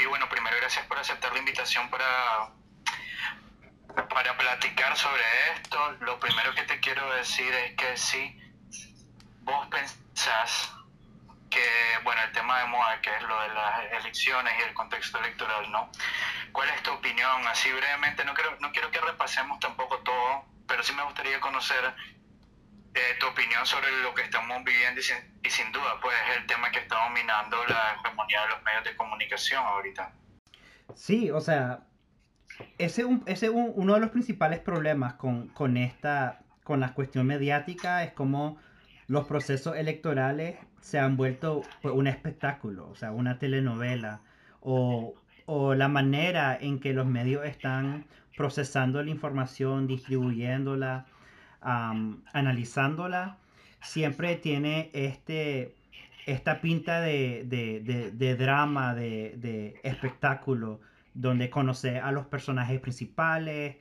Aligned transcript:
y 0.00 0.06
bueno, 0.06 0.28
primero 0.28 0.56
gracias 0.60 0.86
por 0.86 0.98
aceptar 0.98 1.32
la 1.32 1.38
invitación 1.38 1.88
para, 1.90 2.50
para 4.08 4.36
platicar 4.36 4.96
sobre 4.96 5.22
esto. 5.54 5.92
Lo 6.00 6.20
primero 6.20 6.54
que 6.54 6.62
te 6.62 6.78
quiero 6.80 7.10
decir 7.14 7.52
es 7.52 7.74
que 7.76 7.96
si 7.96 8.40
vos 9.42 9.66
pensás 9.68 10.72
que, 11.50 11.66
bueno, 12.04 12.22
el 12.22 12.32
tema 12.32 12.60
de 12.60 12.66
moda, 12.66 13.00
que 13.00 13.14
es 13.14 13.22
lo 13.22 13.40
de 13.40 13.48
las 13.48 13.92
elecciones 13.92 14.54
y 14.58 14.62
el 14.62 14.74
contexto 14.74 15.18
electoral, 15.18 15.70
¿no? 15.70 15.90
¿Cuál 16.52 16.68
es 16.70 16.82
tu 16.82 16.92
opinión? 16.92 17.46
Así 17.48 17.72
brevemente, 17.72 18.24
no, 18.24 18.34
quiero, 18.34 18.56
no 18.60 18.70
quiero 18.72 18.90
que 18.90 19.00
repasemos 19.00 19.58
tampoco 19.58 19.98
todo, 20.00 20.44
pero 20.66 20.82
sí 20.82 20.92
me 20.92 21.02
gustaría 21.02 21.40
conocer 21.40 21.94
eh, 22.98 23.16
tu 23.20 23.26
opinión 23.26 23.64
sobre 23.64 23.86
lo 24.02 24.12
que 24.14 24.22
estamos 24.22 24.64
viviendo 24.64 25.00
y 25.00 25.02
sin, 25.02 25.16
y 25.44 25.50
sin 25.50 25.70
duda, 25.72 25.98
pues 26.02 26.14
es 26.28 26.38
el 26.38 26.46
tema 26.46 26.70
que 26.70 26.80
está 26.80 26.96
dominando 27.04 27.56
la 27.66 27.94
hegemonía 27.94 28.42
de 28.42 28.48
los 28.48 28.62
medios 28.64 28.84
de 28.84 28.96
comunicación 28.96 29.64
ahorita. 29.64 30.12
Sí, 30.94 31.30
o 31.30 31.40
sea, 31.40 31.84
ese 32.78 33.02
es 33.26 33.48
un, 33.48 33.72
uno 33.74 33.94
de 33.94 34.00
los 34.00 34.10
principales 34.10 34.58
problemas 34.58 35.14
con, 35.14 35.48
con, 35.48 35.76
esta, 35.76 36.40
con 36.64 36.80
la 36.80 36.94
cuestión 36.94 37.26
mediática, 37.26 38.02
es 38.02 38.12
como 38.12 38.58
los 39.06 39.26
procesos 39.26 39.76
electorales 39.76 40.58
se 40.80 40.98
han 40.98 41.16
vuelto 41.16 41.62
pues, 41.82 41.94
un 41.94 42.06
espectáculo, 42.06 42.88
o 42.88 42.94
sea, 42.94 43.12
una 43.12 43.38
telenovela, 43.38 44.20
o, 44.60 45.14
o 45.46 45.74
la 45.74 45.88
manera 45.88 46.58
en 46.60 46.80
que 46.80 46.92
los 46.92 47.06
medios 47.06 47.44
están 47.44 48.06
procesando 48.36 49.02
la 49.02 49.10
información, 49.10 49.86
distribuyéndola, 49.86 51.06
analizándola, 51.60 53.38
siempre 53.80 54.36
tiene 54.36 54.90
este, 54.92 55.74
esta 56.26 56.60
pinta 56.60 57.00
de, 57.00 57.44
de, 57.46 58.10
de, 58.12 58.36
drama, 58.36 58.94
de, 58.94 59.80
espectáculo, 59.82 60.80
donde 61.14 61.50
conoces 61.50 62.02
a 62.02 62.12
los 62.12 62.26
personajes 62.26 62.80
principales, 62.80 63.76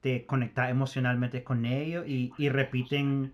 te 0.00 0.24
conectas 0.24 0.70
emocionalmente 0.70 1.44
con 1.44 1.66
ellos 1.66 2.06
y, 2.06 2.48
repiten 2.48 3.32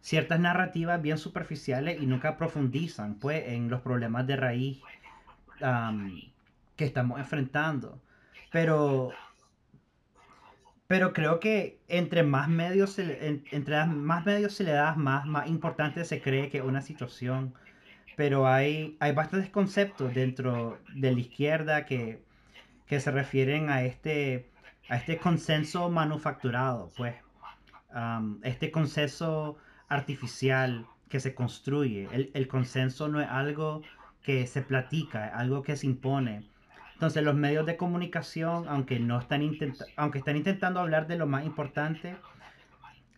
ciertas 0.00 0.40
narrativas 0.40 1.00
bien 1.00 1.18
superficiales 1.18 2.00
y 2.00 2.06
nunca 2.06 2.36
profundizan 2.36 3.14
pues 3.14 3.48
en 3.48 3.68
los 3.68 3.80
problemas 3.80 4.26
de 4.26 4.36
raíz 4.36 4.80
que 6.76 6.84
estamos 6.84 7.18
enfrentando. 7.18 8.00
Pero, 8.50 9.10
pero 10.88 11.12
creo 11.12 11.38
que 11.38 11.78
entre 11.88 12.22
más 12.22 12.48
medios 12.48 12.92
se, 12.92 13.42
entre 13.52 13.84
más 13.86 14.24
medios 14.24 14.54
se 14.54 14.64
le 14.64 14.72
da, 14.72 14.94
más, 14.94 15.26
más 15.26 15.46
importante 15.46 16.04
se 16.04 16.22
cree 16.22 16.48
que 16.48 16.62
una 16.62 16.80
situación. 16.80 17.54
Pero 18.16 18.48
hay, 18.48 18.96
hay 18.98 19.12
bastantes 19.12 19.50
conceptos 19.50 20.14
dentro 20.14 20.80
de 20.94 21.12
la 21.12 21.20
izquierda 21.20 21.84
que, 21.84 22.24
que 22.86 23.00
se 23.00 23.10
refieren 23.10 23.68
a 23.68 23.82
este, 23.82 24.50
a 24.88 24.96
este 24.96 25.18
consenso 25.18 25.90
manufacturado, 25.90 26.90
pues. 26.96 27.14
este 28.42 28.70
consenso 28.70 29.58
artificial 29.88 30.86
que 31.10 31.20
se 31.20 31.34
construye. 31.34 32.08
El, 32.12 32.30
el, 32.32 32.48
consenso 32.48 33.08
no 33.08 33.20
es 33.20 33.28
algo 33.28 33.82
que 34.22 34.46
se 34.46 34.62
platica, 34.62 35.28
es 35.28 35.34
algo 35.34 35.62
que 35.62 35.76
se 35.76 35.86
impone. 35.86 36.48
Entonces 36.98 37.22
los 37.22 37.36
medios 37.36 37.64
de 37.64 37.76
comunicación, 37.76 38.66
aunque, 38.68 38.98
no 38.98 39.20
están, 39.20 39.40
aunque 39.94 40.18
están 40.18 40.36
intentando 40.36 40.80
hablar 40.80 41.06
de 41.06 41.14
lo 41.14 41.28
más 41.28 41.46
importante, 41.46 42.16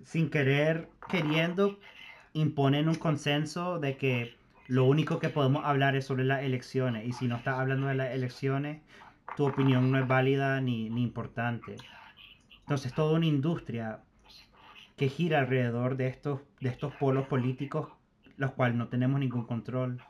sin 0.04 0.28
querer, 0.28 0.90
queriendo, 1.08 1.80
imponen 2.34 2.90
un 2.90 2.96
consenso 2.96 3.78
de 3.78 3.96
que 3.96 4.36
lo 4.66 4.84
único 4.84 5.18
que 5.18 5.30
podemos 5.30 5.64
hablar 5.64 5.96
es 5.96 6.04
sobre 6.04 6.24
las 6.24 6.42
elecciones. 6.42 7.08
Y 7.08 7.14
si 7.14 7.26
no 7.26 7.36
estás 7.36 7.58
hablando 7.58 7.86
de 7.86 7.94
las 7.94 8.10
elecciones, 8.10 8.82
tu 9.34 9.46
opinión 9.46 9.90
no 9.90 9.98
es 9.98 10.06
válida 10.06 10.60
ni, 10.60 10.90
ni 10.90 11.02
importante. 11.02 11.76
Entonces 12.58 12.92
toda 12.92 13.16
una 13.16 13.24
industria 13.24 14.00
que 14.98 15.08
gira 15.08 15.38
alrededor 15.38 15.96
de 15.96 16.08
estos, 16.08 16.42
de 16.60 16.69
estos 16.69 16.94
polos 16.96 17.26
políticos, 17.28 17.88
los 18.36 18.50
cuales 18.50 18.76
no 18.76 18.88
tenemos 18.88 19.20
ningún 19.20 19.46
control. 19.46 20.02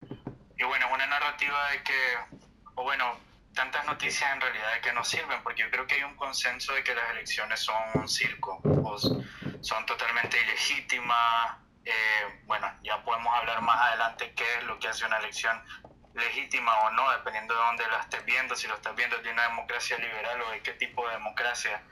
Y 0.00 0.64
bueno, 0.64 0.86
una 0.94 1.06
narrativa 1.06 1.58
de 1.72 1.82
que, 1.84 2.48
o 2.74 2.82
bueno, 2.82 3.18
tantas 3.54 3.84
noticias 3.84 4.32
en 4.32 4.40
realidad 4.40 4.80
que 4.82 4.92
no 4.92 5.04
sirven, 5.04 5.42
porque 5.42 5.62
yo 5.62 5.70
creo 5.70 5.86
que 5.86 5.96
hay 5.96 6.02
un 6.04 6.16
consenso 6.16 6.72
de 6.72 6.82
que 6.82 6.94
las 6.94 7.10
elecciones 7.10 7.60
son 7.60 7.82
un 7.94 8.08
circo, 8.08 8.60
o 8.64 8.98
son 8.98 9.86
totalmente 9.86 10.40
ilegítimas. 10.40 11.56
Eh, 11.84 12.42
bueno, 12.44 12.72
ya 12.82 13.02
podemos 13.02 13.34
hablar 13.36 13.60
más 13.62 13.80
adelante 13.88 14.32
qué 14.34 14.58
es 14.58 14.64
lo 14.64 14.78
que 14.78 14.88
hace 14.88 15.04
una 15.04 15.18
elección 15.18 15.62
legítima 16.14 16.72
o 16.80 16.90
no, 16.90 17.10
dependiendo 17.12 17.54
de 17.54 17.60
dónde 17.60 17.86
la 17.88 18.00
estés 18.00 18.24
viendo, 18.24 18.54
si 18.54 18.66
lo 18.68 18.74
estás 18.74 18.94
viendo 18.94 19.16
de 19.18 19.30
una 19.30 19.42
democracia 19.44 19.98
liberal 19.98 20.40
o 20.42 20.50
de 20.50 20.62
qué 20.62 20.72
tipo 20.72 21.06
de 21.06 21.14
democracia 21.14 21.82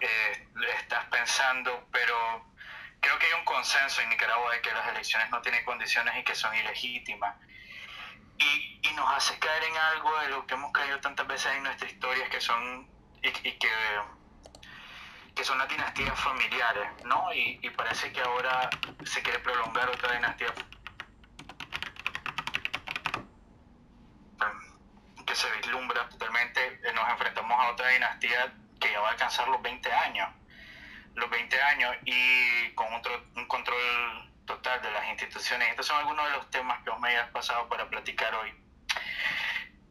eh, 0.00 0.48
estás 0.78 1.04
pensando, 1.06 1.86
pero 1.92 2.46
creo 3.00 3.18
que 3.18 3.26
hay 3.26 3.32
un 3.34 3.44
consenso 3.44 4.00
en 4.00 4.08
Nicaragua 4.10 4.52
de 4.52 4.60
que 4.62 4.72
las 4.72 4.88
elecciones 4.88 5.30
no 5.30 5.40
tienen 5.42 5.64
condiciones 5.64 6.16
y 6.18 6.24
que 6.24 6.34
son 6.34 6.54
ilegítimas. 6.54 7.36
Y, 8.44 8.80
y 8.82 8.92
nos 8.94 9.10
hace 9.16 9.38
caer 9.38 9.64
en 9.64 9.76
algo 9.76 10.20
de 10.20 10.28
lo 10.28 10.46
que 10.46 10.54
hemos 10.54 10.72
caído 10.72 11.00
tantas 11.00 11.26
veces 11.26 11.52
en 11.56 11.62
nuestra 11.62 11.88
historia, 11.88 12.28
que 12.28 12.40
son, 12.40 12.88
y, 13.22 13.30
que, 13.32 13.70
que 15.34 15.44
son 15.44 15.58
las 15.58 15.68
dinastías 15.68 16.18
familiares, 16.20 16.88
¿no? 17.04 17.32
Y, 17.32 17.70
parece 17.70 18.12
que 18.12 18.20
ahora 18.20 18.70
se 19.04 19.22
quiere 19.22 19.38
prolongar 19.40 19.88
otra 19.88 20.12
dinastía 20.14 20.54
que 25.26 25.34
se 25.34 25.50
vislumbra 25.56 26.08
totalmente, 26.10 26.80
nos 26.94 27.08
enfrentamos 27.10 27.58
a 27.58 27.70
otra 27.70 27.88
dinastía 27.88 28.54
que 28.78 28.92
ya 28.92 29.00
va 29.00 29.08
a 29.08 29.10
alcanzar 29.12 29.48
los 29.48 29.60
20 29.62 29.90
años, 29.90 30.28
los 31.14 31.30
20 31.30 31.62
años 31.62 31.96
y 32.04 32.70
con 32.74 32.92
otro, 32.92 33.24
un 33.34 33.46
control 33.46 34.33
total 34.46 34.80
de 34.82 34.90
las 34.90 35.06
instituciones. 35.08 35.70
Estos 35.70 35.86
son 35.86 35.98
algunos 35.98 36.26
de 36.26 36.36
los 36.36 36.50
temas 36.50 36.82
que 36.82 36.90
os 36.90 37.00
me 37.00 37.08
hayas 37.10 37.30
pasado 37.30 37.68
para 37.68 37.88
platicar 37.88 38.34
hoy. 38.34 38.54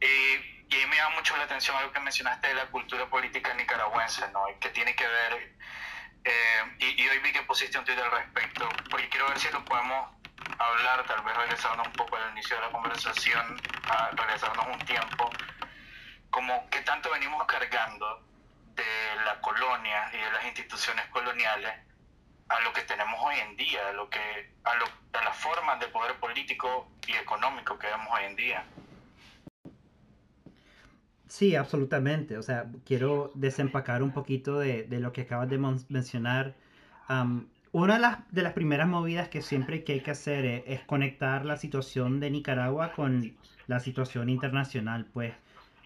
y 0.01 0.75
ahí 0.75 0.87
me 0.87 0.95
llama 0.95 1.15
mucho 1.17 1.37
la 1.37 1.43
atención 1.43 1.77
algo 1.77 1.91
que 1.91 1.99
mencionaste 1.99 2.47
de 2.47 2.55
la 2.55 2.65
cultura 2.67 3.05
política 3.07 3.53
nicaragüense, 3.53 4.27
¿no? 4.31 4.45
que 4.59 4.69
tiene 4.69 4.95
que 4.95 5.07
ver, 5.07 5.53
eh, 6.25 6.75
y, 6.79 7.07
hoy 7.07 7.19
vi 7.19 7.33
que 7.33 7.41
pusiste 7.43 7.77
un 7.77 7.83
tweet 7.83 7.99
al 7.99 8.11
respecto, 8.11 8.69
porque 8.89 9.09
quiero 9.09 9.27
ver 9.27 9.39
si 9.39 9.49
lo 9.51 9.63
podemos 9.65 10.09
hablar, 10.57 11.05
tal 11.05 11.21
vez 11.21 11.35
regresarnos 11.35 11.87
un 11.87 11.93
poco 11.93 12.15
al 12.15 12.31
inicio 12.31 12.55
de 12.55 12.61
la 12.61 12.71
conversación, 12.71 13.61
a 13.89 14.09
regresarnos 14.11 14.65
un 14.67 14.79
tiempo, 14.85 15.29
como 16.29 16.69
que 16.69 16.79
tanto 16.81 17.11
venimos 17.11 17.45
cargando 17.45 18.25
de 18.73 19.15
la 19.25 19.39
colonia 19.41 20.09
y 20.13 20.17
de 20.17 20.31
las 20.31 20.45
instituciones 20.45 21.05
coloniales 21.07 21.73
a 22.49 22.59
lo 22.61 22.73
que 22.73 22.81
tenemos 22.81 23.19
hoy 23.21 23.35
en 23.49 23.57
día, 23.57 23.89
a, 23.89 23.93
lo 23.93 24.09
que, 24.09 24.19
a, 24.63 24.75
lo, 24.75 24.85
a 25.13 25.23
las 25.23 25.37
formas 25.37 25.79
de 25.79 25.87
poder 25.87 26.15
político 26.19 26.89
y 27.07 27.13
económico 27.13 27.77
que 27.77 27.87
vemos 27.87 28.07
hoy 28.11 28.25
en 28.25 28.35
día. 28.35 28.65
Sí, 31.33 31.55
absolutamente. 31.55 32.37
O 32.37 32.43
sea, 32.43 32.67
quiero 32.85 33.31
desempacar 33.33 34.03
un 34.03 34.11
poquito 34.11 34.59
de, 34.59 34.83
de 34.83 34.99
lo 34.99 35.11
que 35.13 35.21
acabas 35.21 35.49
de 35.49 35.57
mencionar. 35.57 36.53
una 37.71 37.93
de 37.95 37.99
las, 37.99 38.31
de 38.31 38.43
las, 38.43 38.53
primeras 38.53 38.87
movidas 38.87 39.29
que 39.29 39.41
siempre 39.41 39.83
que 39.83 39.93
hay 39.93 40.01
que 40.01 40.11
hacer 40.11 40.45
es, 40.45 40.63
es, 40.67 40.81
conectar 40.81 41.43
la 41.43 41.57
situación 41.57 42.19
de 42.19 42.29
Nicaragua 42.29 42.91
con 42.91 43.35
la 43.65 43.79
situación 43.79 44.29
internacional. 44.29 45.07
Pues 45.11 45.33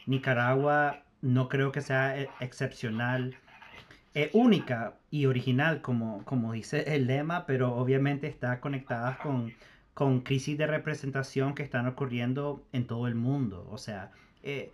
Nicaragua 0.06 1.04
no 1.22 1.48
creo 1.48 1.72
que 1.72 1.80
sea 1.80 2.20
e, 2.20 2.30
excepcional. 2.42 3.38
Es 4.18 4.32
única 4.34 4.96
y 5.12 5.28
original, 5.28 5.84
como, 5.84 6.26
como 6.26 6.52
dice 6.52 6.96
el 6.96 7.06
lema, 7.06 7.46
pero 7.46 7.76
obviamente 7.76 8.26
está 8.26 8.60
conectada 8.60 9.20
con, 9.20 9.54
con 9.94 10.22
crisis 10.22 10.58
de 10.58 10.66
representación 10.66 11.54
que 11.54 11.62
están 11.62 11.86
ocurriendo 11.86 12.66
en 12.74 12.88
todo 12.88 13.08
el 13.08 13.14
mundo. 13.14 13.68
O 13.70 13.78
sea, 13.78 14.10
eh, 14.42 14.74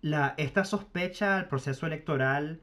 la, 0.00 0.34
esta 0.36 0.64
sospecha 0.64 1.38
al 1.38 1.48
proceso 1.48 1.88
electoral 1.88 2.60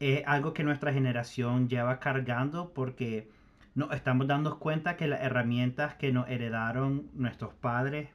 es 0.00 0.24
algo 0.26 0.52
que 0.52 0.64
nuestra 0.64 0.92
generación 0.92 1.68
lleva 1.68 2.00
cargando 2.00 2.72
porque 2.74 3.30
nos 3.76 3.92
estamos 3.92 4.26
dando 4.26 4.58
cuenta 4.58 4.96
que 4.96 5.06
las 5.06 5.20
herramientas 5.20 5.94
que 5.94 6.10
nos 6.10 6.28
heredaron 6.28 7.08
nuestros 7.14 7.54
padres 7.54 8.08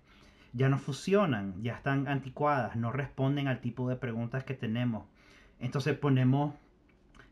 ya 0.51 0.67
no 0.67 0.77
funcionan, 0.79 1.63
ya 1.63 1.75
están 1.75 2.09
anticuadas, 2.09 2.75
no 2.75 2.91
responden 2.91 3.47
al 3.47 3.61
tipo 3.61 3.87
de 3.87 3.95
preguntas 3.95 4.43
que 4.43 4.53
tenemos. 4.53 5.05
Entonces 5.61 5.97
ponemos 5.97 6.55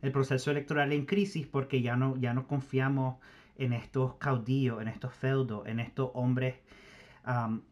el 0.01 0.11
proceso 0.11 0.51
electoral 0.51 0.93
en 0.93 1.05
crisis 1.05 1.47
porque 1.47 1.81
ya 1.81 1.95
no, 1.95 2.15
ya 2.17 2.33
no 2.33 2.47
confiamos 2.47 3.17
en 3.57 3.73
estos 3.73 4.15
caudillos, 4.15 4.81
en 4.81 4.87
estos 4.87 5.13
feudos, 5.13 5.67
en 5.67 5.79
estos 5.79 6.11
hombres 6.13 6.55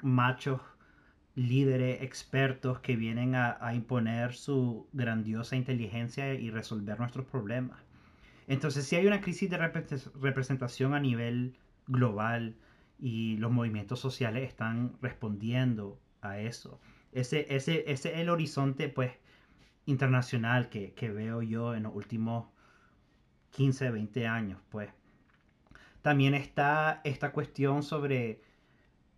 machos, 0.02 0.62
líderes, 1.34 2.02
expertos 2.04 2.80
que 2.80 2.96
vienen 2.96 3.34
a, 3.36 3.74
imponer 3.74 4.34
su 4.34 4.88
grandiosa 4.94 5.56
inteligencia 5.56 6.34
y 6.34 6.52
resolver 6.52 7.00
nuestros 7.00 7.26
problemas. 7.26 7.80
Entonces, 8.48 8.86
si 8.86 8.96
hay 8.98 9.08
una 9.08 9.22
crisis 9.22 9.50
de 9.50 9.58
representación 9.58 10.94
a 10.94 11.00
nivel 11.00 11.58
global, 11.88 12.56
y 13.00 13.38
los 13.38 13.52
movimientos 13.52 14.00
sociales 14.00 14.48
están 14.48 14.98
respondiendo 15.02 16.00
a 16.22 16.40
eso. 16.40 16.80
ese, 17.12 17.46
ese, 17.56 17.84
ese 17.92 18.14
es 18.14 18.20
el 18.20 18.30
horizonte, 18.30 18.90
pues, 18.90 19.12
internacional 19.88 20.70
que, 20.70 21.12
veo 21.12 21.42
yo 21.42 21.74
en 21.74 21.84
los 21.84 21.96
últimos 21.96 22.46
15, 23.52 23.90
20 23.90 24.28
años, 24.28 24.60
pues. 24.70 24.90
También 26.04 26.36
está 26.36 27.02
esta 27.04 27.32
cuestión 27.32 27.84
sobre 27.84 28.42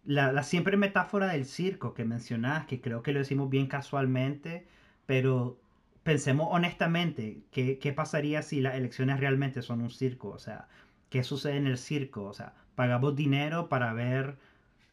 la, 0.06 0.42
siempre 0.44 0.78
metáfora 0.78 1.28
del 1.28 1.46
circo 1.46 1.94
que 1.94 2.06
mencionás, 2.06 2.66
que 2.66 2.82
creo 2.82 3.04
que 3.04 3.12
lo 3.12 3.20
decimos 3.20 3.50
bien 3.50 3.68
casualmente, 3.68 4.68
pero 5.06 5.60
pensemos 6.04 6.48
honestamente, 6.52 7.44
¿qué, 7.52 7.80
¿qué, 7.80 7.92
pasaría 7.94 8.42
si 8.42 8.62
las 8.62 8.76
elecciones 8.76 9.20
realmente 9.20 9.62
son 9.62 9.82
un 9.82 9.90
circo? 9.90 10.30
O 10.30 10.40
sea, 10.40 10.68
¿qué 11.10 11.24
sucede 11.24 11.58
en 11.58 11.68
el 11.68 11.78
circo? 11.78 12.24
O 12.26 12.34
sea, 12.34 12.54
pagamos 12.76 13.16
dinero 13.16 13.70
para 13.70 13.94
ver 13.94 14.38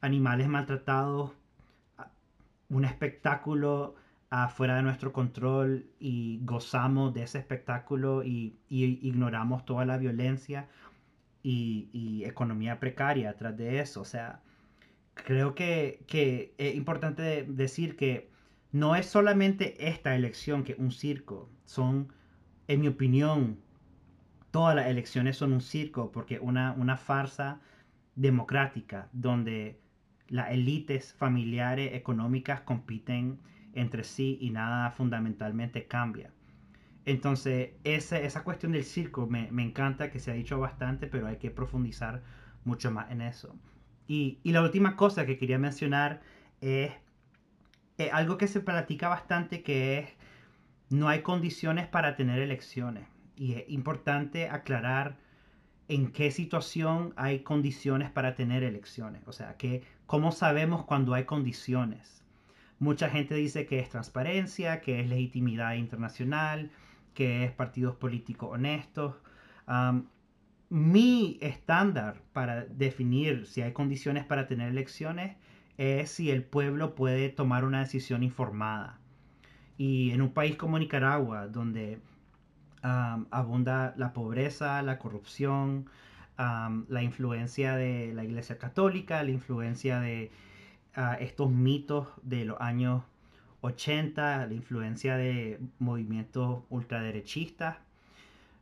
animales 0.00 0.48
maltratados, 0.48 1.32
un 2.68 2.84
espectáculo 2.84 3.94
afuera 4.30 4.76
de 4.76 4.82
nuestro 4.82 5.12
control 5.12 5.86
y 5.98 6.40
gozamos 6.42 7.14
de 7.14 7.22
ese 7.22 7.38
espectáculo 7.38 8.24
y, 8.24 8.58
ignoramos 8.68 9.64
toda 9.64 9.84
la 9.84 9.98
violencia 9.98 10.68
y, 11.42 12.22
economía 12.24 12.80
precaria 12.80 13.30
atrás 13.30 13.56
de 13.56 13.80
eso. 13.80 14.00
O 14.00 14.04
sea, 14.04 14.40
creo 15.14 15.54
que, 15.54 16.04
que, 16.06 16.54
es 16.58 16.74
importante 16.74 17.44
decir 17.48 17.96
que 17.96 18.30
no 18.72 18.96
es 18.96 19.06
solamente 19.06 19.88
esta 19.88 20.14
elección 20.16 20.64
que 20.64 20.72
es 20.72 20.78
un 20.78 20.92
circo, 20.92 21.48
son, 21.64 22.12
en 22.68 22.80
mi 22.80 22.88
opinión, 22.88 23.58
todas 24.50 24.74
las 24.74 24.86
elecciones 24.86 25.36
son 25.36 25.52
un 25.52 25.60
circo 25.60 26.10
porque 26.12 26.38
una, 26.40 26.72
una 26.72 26.96
farsa 26.96 27.60
democrática 28.16 29.08
donde 29.12 29.78
las 30.28 30.50
élites 30.50 31.14
familiares 31.14 31.94
económicas 31.94 32.62
compiten 32.62 33.38
entre 33.76 34.02
sí 34.02 34.38
y 34.40 34.50
nada 34.50 34.90
fundamentalmente 34.90 35.86
cambia. 35.86 36.32
Entonces, 37.04 37.70
esa, 37.84 38.18
esa 38.18 38.42
cuestión 38.42 38.72
del 38.72 38.84
circo 38.84 39.28
me, 39.28 39.48
encanta, 39.62 40.10
que 40.10 40.18
se 40.18 40.32
ha 40.32 40.34
dicho 40.34 40.58
bastante, 40.58 41.06
pero 41.06 41.28
hay 41.28 41.36
que 41.36 41.52
profundizar 41.52 42.22
mucho 42.64 42.90
más 42.90 43.12
en 43.12 43.20
eso. 43.20 43.54
Y, 44.08 44.40
la 44.44 44.62
última 44.62 44.96
cosa 44.96 45.24
que 45.24 45.38
quería 45.38 45.58
mencionar 45.58 46.20
es, 46.60 46.90
algo 48.12 48.38
que 48.38 48.48
se 48.48 48.60
platica 48.60 49.08
bastante, 49.08 49.62
que 49.62 49.98
es, 49.98 50.08
no 50.90 51.08
hay 51.08 51.22
condiciones 51.22 51.86
para 51.86 52.16
tener 52.16 52.40
elecciones. 52.40 53.06
Y 53.36 53.52
es 53.52 53.64
importante 53.68 54.48
aclarar 54.48 55.18
en 55.88 56.10
qué 56.10 56.32
situación 56.32 57.12
hay 57.16 57.40
condiciones 57.40 58.10
para 58.10 58.34
tener 58.34 58.64
elecciones. 58.64 59.22
O 59.28 59.32
sea, 59.32 59.56
que, 59.56 59.84
¿cómo 60.06 60.32
sabemos 60.32 60.84
cuando 60.84 61.14
hay 61.14 61.24
condiciones? 61.24 62.25
Mucha 62.78 63.08
gente 63.08 63.34
dice 63.34 63.66
que 63.66 63.78
es 63.78 63.88
transparencia, 63.88 64.80
que 64.80 65.00
es 65.00 65.08
legitimidad 65.08 65.74
internacional, 65.74 66.70
que 67.14 67.44
es 67.44 67.52
partidos 67.52 67.96
políticos 67.96 68.50
honestos. 68.52 69.14
mi 70.68 71.38
estándar 71.40 72.22
para 72.32 72.64
definir 72.64 73.46
si 73.46 73.62
hay 73.62 73.72
condiciones 73.72 74.24
para 74.24 74.46
tener 74.46 74.70
elecciones 74.70 75.36
es 75.78 76.10
si 76.10 76.30
el 76.30 76.42
pueblo 76.42 76.94
puede 76.94 77.28
tomar 77.28 77.64
una 77.64 77.80
decisión 77.80 78.22
informada. 78.22 78.98
Y 79.78 80.10
en 80.12 80.22
un 80.22 80.32
país 80.32 80.56
como 80.56 80.78
Nicaragua, 80.78 81.48
donde 81.48 82.00
abunda 82.82 83.94
la 83.96 84.12
pobreza, 84.12 84.82
la 84.82 84.98
corrupción, 84.98 85.86
la 86.38 87.02
influencia 87.02 87.76
de 87.76 88.12
la 88.14 88.24
Iglesia 88.24 88.58
Católica, 88.58 89.22
la 89.22 89.30
influencia 89.30 90.00
de 90.00 90.30
estos 91.20 91.50
mitos 91.50 92.08
de 92.22 92.44
los 92.46 92.60
años 92.60 93.02
80, 93.60 94.46
la 94.46 94.54
influencia 94.54 95.16
de 95.16 95.60
movimientos 95.78 96.62
ultraderechistas, 96.70 97.76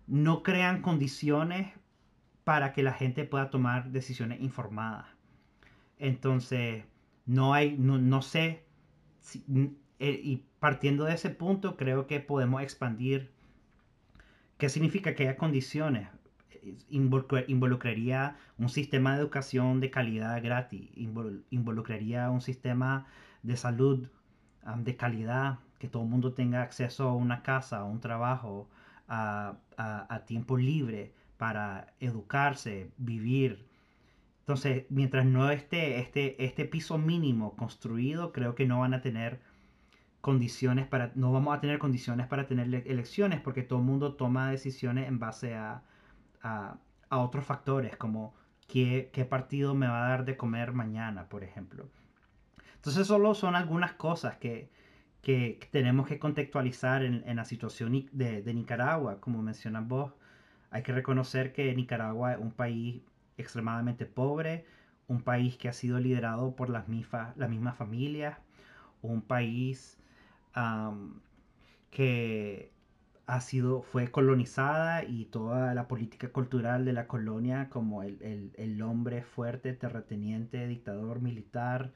no 0.06 0.42
crean 0.42 0.82
condiciones 0.82 1.72
para 2.44 2.72
que 2.72 2.82
la 2.82 2.92
gente 2.92 3.24
pueda 3.24 3.50
tomar 3.50 3.90
decisiones 3.90 4.40
informadas. 4.40 5.06
Entonces, 5.98 6.84
no 7.26 7.54
hay, 7.54 7.76
no, 7.78 8.22
sé, 8.22 8.64
eh, 9.98 10.20
y 10.22 10.44
partiendo 10.58 11.04
de 11.04 11.14
ese 11.14 11.30
punto, 11.30 11.76
creo 11.76 12.06
que 12.06 12.20
podemos 12.20 12.62
expandir 12.62 13.30
qué 14.58 14.68
significa 14.68 15.14
que 15.14 15.24
haya 15.24 15.36
condiciones 15.36 16.08
involucraría 16.90 18.36
un 18.58 18.68
sistema 18.68 19.14
de 19.14 19.20
educación 19.20 19.80
de 19.80 19.90
calidad 19.90 20.42
gratis, 20.42 20.90
involucraría 21.50 22.30
un 22.30 22.40
sistema 22.40 23.06
de 23.42 23.56
salud 23.56 24.08
de 24.76 24.96
calidad, 24.96 25.58
que 25.78 25.88
todo 25.88 26.02
el 26.02 26.08
mundo 26.08 26.32
tenga 26.32 26.62
acceso 26.62 27.08
a 27.08 27.14
una 27.14 27.42
casa, 27.42 27.78
a 27.78 27.84
un 27.84 28.00
trabajo, 28.00 28.68
a, 29.08 30.22
tiempo 30.26 30.56
libre 30.56 31.12
para 31.36 31.92
educarse, 32.00 32.90
vivir. 32.96 33.66
Entonces, 34.40 34.84
mientras 34.88 35.26
no 35.26 35.50
esté 35.50 36.00
este, 36.00 36.42
este 36.44 36.64
piso 36.64 36.98
mínimo 36.98 37.56
construido, 37.56 38.32
creo 38.32 38.54
que 38.54 38.66
no 38.66 38.80
van 38.80 38.94
a 38.94 39.02
tener 39.02 39.40
condiciones 40.20 40.86
para, 40.86 41.12
no 41.14 41.32
vamos 41.32 41.54
a 41.54 41.60
tener 41.60 41.78
condiciones 41.78 42.26
para 42.26 42.46
tener 42.46 42.74
elecciones 42.86 43.40
porque 43.40 43.62
todo 43.62 43.80
el 43.80 43.84
mundo 43.84 44.14
toma 44.14 44.50
decisiones 44.50 45.08
en 45.08 45.18
base 45.18 45.54
a, 45.54 45.82
a, 46.44 46.78
otros 47.10 47.44
factores, 47.44 47.96
como 47.96 48.34
qué, 48.66 49.26
partido 49.28 49.74
me 49.74 49.86
va 49.86 50.06
a 50.06 50.08
dar 50.08 50.24
de 50.24 50.36
comer 50.36 50.72
mañana, 50.72 51.28
por 51.28 51.42
ejemplo. 51.44 51.88
Entonces 52.76 53.06
solo 53.06 53.34
son 53.34 53.54
algunas 53.54 53.92
cosas 53.94 54.36
que, 54.36 54.70
tenemos 55.70 56.06
que 56.06 56.18
contextualizar 56.18 57.02
en, 57.02 57.36
la 57.36 57.44
situación 57.44 58.06
de, 58.12 58.54
Nicaragua. 58.54 59.20
Como 59.20 59.42
mencionas 59.42 59.86
vos, 59.88 60.12
hay 60.70 60.82
que 60.82 60.92
reconocer 60.92 61.52
que 61.52 61.74
Nicaragua 61.74 62.32
es 62.32 62.38
un 62.38 62.52
país 62.52 63.02
extremadamente 63.38 64.06
pobre, 64.06 64.66
un 65.08 65.22
país 65.22 65.56
que 65.56 65.68
ha 65.68 65.72
sido 65.72 65.98
liderado 65.98 66.56
por 66.56 66.68
las, 66.68 66.88
mismas, 66.88 67.36
las 67.36 67.48
mismas 67.48 67.76
familias, 67.76 68.38
un 69.02 69.22
país 69.22 69.98
que 71.90 72.73
ha 73.26 73.40
sido, 73.40 73.82
fue 73.82 74.10
colonizada 74.10 75.04
y 75.04 75.26
toda 75.26 75.74
la 75.74 75.88
política 75.88 76.28
cultural 76.28 76.84
de 76.84 76.92
la 76.92 77.06
colonia 77.06 77.70
como 77.70 78.02
el, 78.02 78.82
hombre 78.82 79.22
fuerte, 79.22 79.72
terrateniente, 79.72 80.66
dictador 80.66 81.20
militar, 81.20 81.92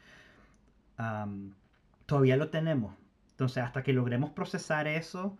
todavía 2.06 2.36
lo 2.36 2.50
tenemos. 2.50 2.94
Entonces, 3.30 3.62
hasta 3.62 3.82
que 3.82 3.92
logremos 3.92 4.30
procesar 4.30 4.88
eso, 4.88 5.36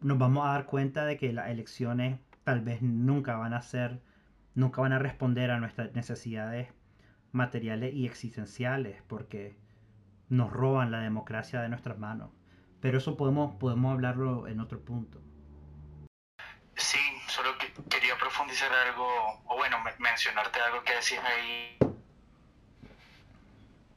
nos 0.00 0.18
vamos 0.18 0.46
a 0.46 0.50
dar 0.50 0.66
cuenta 0.66 1.04
de 1.06 1.16
que 1.16 1.32
las 1.32 1.48
elecciones 1.48 2.20
tal 2.44 2.60
vez 2.60 2.82
nunca 2.82 3.36
van 3.36 3.54
a 3.54 3.62
ser, 3.62 4.00
nunca 4.54 4.82
van 4.82 4.92
a 4.92 4.98
responder 4.98 5.50
a 5.50 5.58
nuestras 5.58 5.94
necesidades 5.94 6.68
materiales 7.32 7.94
y 7.94 8.06
existenciales, 8.06 9.02
porque 9.08 9.56
nos 10.28 10.52
roban 10.52 10.90
la 10.90 11.00
democracia 11.00 11.60
de 11.62 11.68
nuestras 11.70 11.98
manos. 11.98 12.30
Pero 12.84 12.98
eso 12.98 13.16
podemos, 13.16 13.56
podemos 13.58 13.94
hablarlo 13.94 14.46
en 14.46 14.60
otro 14.60 14.78
punto. 14.78 15.18
Sí, 16.76 17.00
solo 17.28 17.56
que 17.56 17.72
quería 17.88 18.14
profundizar 18.18 18.70
algo, 18.70 19.08
o 19.46 19.56
bueno, 19.56 19.82
mencionarte 20.00 20.60
algo 20.60 20.84
que 20.84 20.94
decías 20.94 21.24
ahí. 21.24 21.78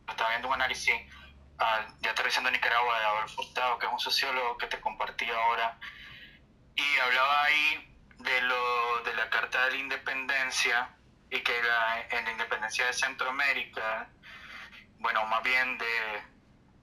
Estaba 0.07 0.29
viendo 0.29 0.47
un 0.47 0.53
análisis 0.53 0.95
uh, 1.59 1.99
ya 1.99 2.11
aterrizando 2.11 2.49
Nicaragua 2.49 2.97
de 2.97 3.05
Adolfo 3.07 3.43
Furtado, 3.43 3.77
que 3.77 3.87
es 3.87 3.91
un 3.91 3.99
sociólogo 3.99 4.57
que 4.57 4.67
te 4.67 4.79
compartí 4.79 5.29
ahora, 5.31 5.77
y 6.73 6.99
hablaba 6.99 7.43
ahí 7.43 7.93
de, 8.19 8.41
lo, 8.43 9.03
de 9.03 9.13
la 9.15 9.29
Carta 9.29 9.65
de 9.65 9.71
la 9.71 9.77
Independencia 9.79 10.95
y 11.29 11.41
que 11.41 11.61
la, 11.61 12.07
en 12.17 12.23
la 12.23 12.31
independencia 12.31 12.85
de 12.85 12.93
Centroamérica, 12.93 14.07
bueno, 14.99 15.25
más 15.25 15.43
bien 15.43 15.77
de, 15.77 16.36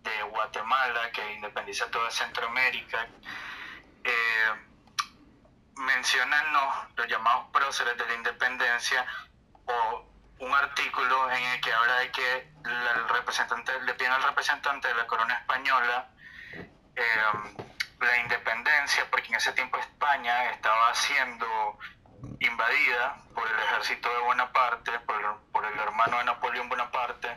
de 0.05 0.23
Guatemala, 0.23 1.11
que 1.11 1.33
independiza 1.33 1.91
toda 1.91 2.11
Centroamérica, 2.11 3.09
eh, 4.05 4.53
mencionan 5.77 6.53
los, 6.53 7.09
llamados 7.09 7.47
próceres 7.53 7.97
de 7.97 8.07
la 8.07 8.15
independencia 8.15 9.05
o 9.67 10.07
un 10.39 10.55
artículo 10.55 11.31
en 11.31 11.43
el 11.43 11.61
que 11.61 11.73
habla 11.73 11.97
de 11.97 12.11
que 12.11 12.53
el 12.65 13.09
representante, 13.09 13.73
le 13.83 13.95
piden 13.95 14.13
al 14.13 14.23
representante 14.23 14.89
de 14.89 14.95
la 14.95 15.07
corona 15.07 15.35
española 15.35 16.09
eh, 16.53 17.03
la 18.01 18.19
independencia, 18.19 19.07
porque 19.11 19.29
en 19.29 19.37
ese 19.37 19.53
tiempo 19.53 19.79
España 19.79 20.51
estaba 20.51 20.95
siendo 20.95 21.79
invadida 22.41 23.17
por 23.35 23.47
el 23.47 23.59
ejército 23.59 24.09
de 24.09 24.19
Bonaparte, 24.21 24.93
por, 25.01 25.65
el 25.65 25.81
hermano 25.81 26.19
de 26.19 26.25
Napoleón 26.25 26.69
Bonaparte, 26.69 27.29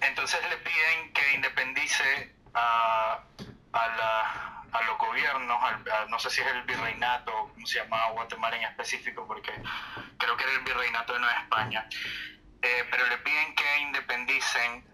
entonces 0.00 0.40
le 0.48 0.56
piden 0.58 1.12
que 1.12 1.34
independice 1.34 2.34
a, 2.54 3.20
los 4.86 4.98
gobiernos, 4.98 5.58
no 6.08 6.18
sé 6.18 6.30
si 6.30 6.40
es 6.40 6.46
el 6.48 6.62
virreinato, 6.62 7.32
como 7.54 7.66
se 7.66 7.78
llama 7.78 8.10
Guatemala 8.10 8.56
en 8.56 8.64
específico, 8.64 9.26
porque 9.26 9.52
creo 10.18 10.36
que 10.36 10.44
era 10.44 10.52
el 10.52 10.60
virreinato 10.60 11.12
de 11.14 11.20
Nueva 11.20 11.40
España, 11.40 11.88
eh, 12.60 12.88
pero 12.90 13.06
le 13.06 13.18
piden 13.18 13.54
que 13.54 13.78
independicen 13.78 14.84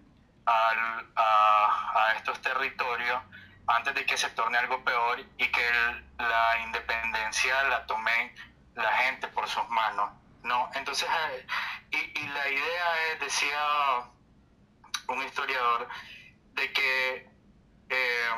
a, 0.46 2.14
estos 2.16 2.40
territorios 2.42 3.22
antes 3.66 3.94
de 3.94 4.04
que 4.04 4.16
se 4.16 4.30
torne 4.30 4.58
algo 4.58 4.82
peor 4.84 5.20
y 5.20 5.46
que 5.50 5.70
la 6.18 6.58
independencia 6.64 7.62
la 7.64 7.86
tome 7.86 8.34
la 8.74 8.92
gente 8.92 9.28
por 9.28 9.48
sus 9.48 9.68
manos. 9.68 10.10
¿no? 10.42 10.70
Entonces, 10.74 11.08
eh, 11.92 12.12
y, 12.14 12.26
la 12.28 12.48
idea 12.48 13.12
es, 13.12 13.20
decía 13.20 14.10
un 15.08 15.22
historiador, 15.22 15.88
de 16.54 16.72
que 16.72 17.30
eh, 17.88 18.30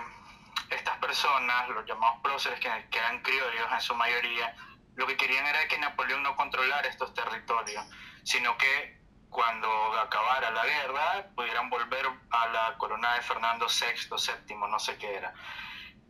estas 0.71 0.99
personas, 0.99 1.69
los 1.69 1.87
llamados 1.87 2.21
próceres, 2.23 2.59
que, 2.61 2.69
que 2.91 2.99
eran 2.99 3.23
criollos 3.23 3.73
en 3.73 3.81
su 3.81 3.95
mayoría, 3.95 4.57
lo 4.95 5.07
que 5.07 5.17
querían 5.17 5.47
era 5.47 5.67
que 5.69 5.79
Napoleón 5.79 6.23
no 6.23 6.37
controlara 6.37 6.87
estos 6.89 7.15
territorios, 7.15 7.85
sino 8.25 8.57
que 8.59 9.01
cuando 9.31 9.69
acabara 9.99 10.51
la 10.51 10.65
guerra 10.65 11.27
pudieran 11.35 11.71
volver 11.71 12.07
a 12.31 12.47
la 12.49 12.77
corona 12.77 13.15
de 13.15 13.23
Fernando 13.23 13.67
VI, 13.67 14.09
VII, 14.47 14.57
no 14.69 14.79
sé 14.79 14.99
qué 14.99 15.15
era. 15.15 15.33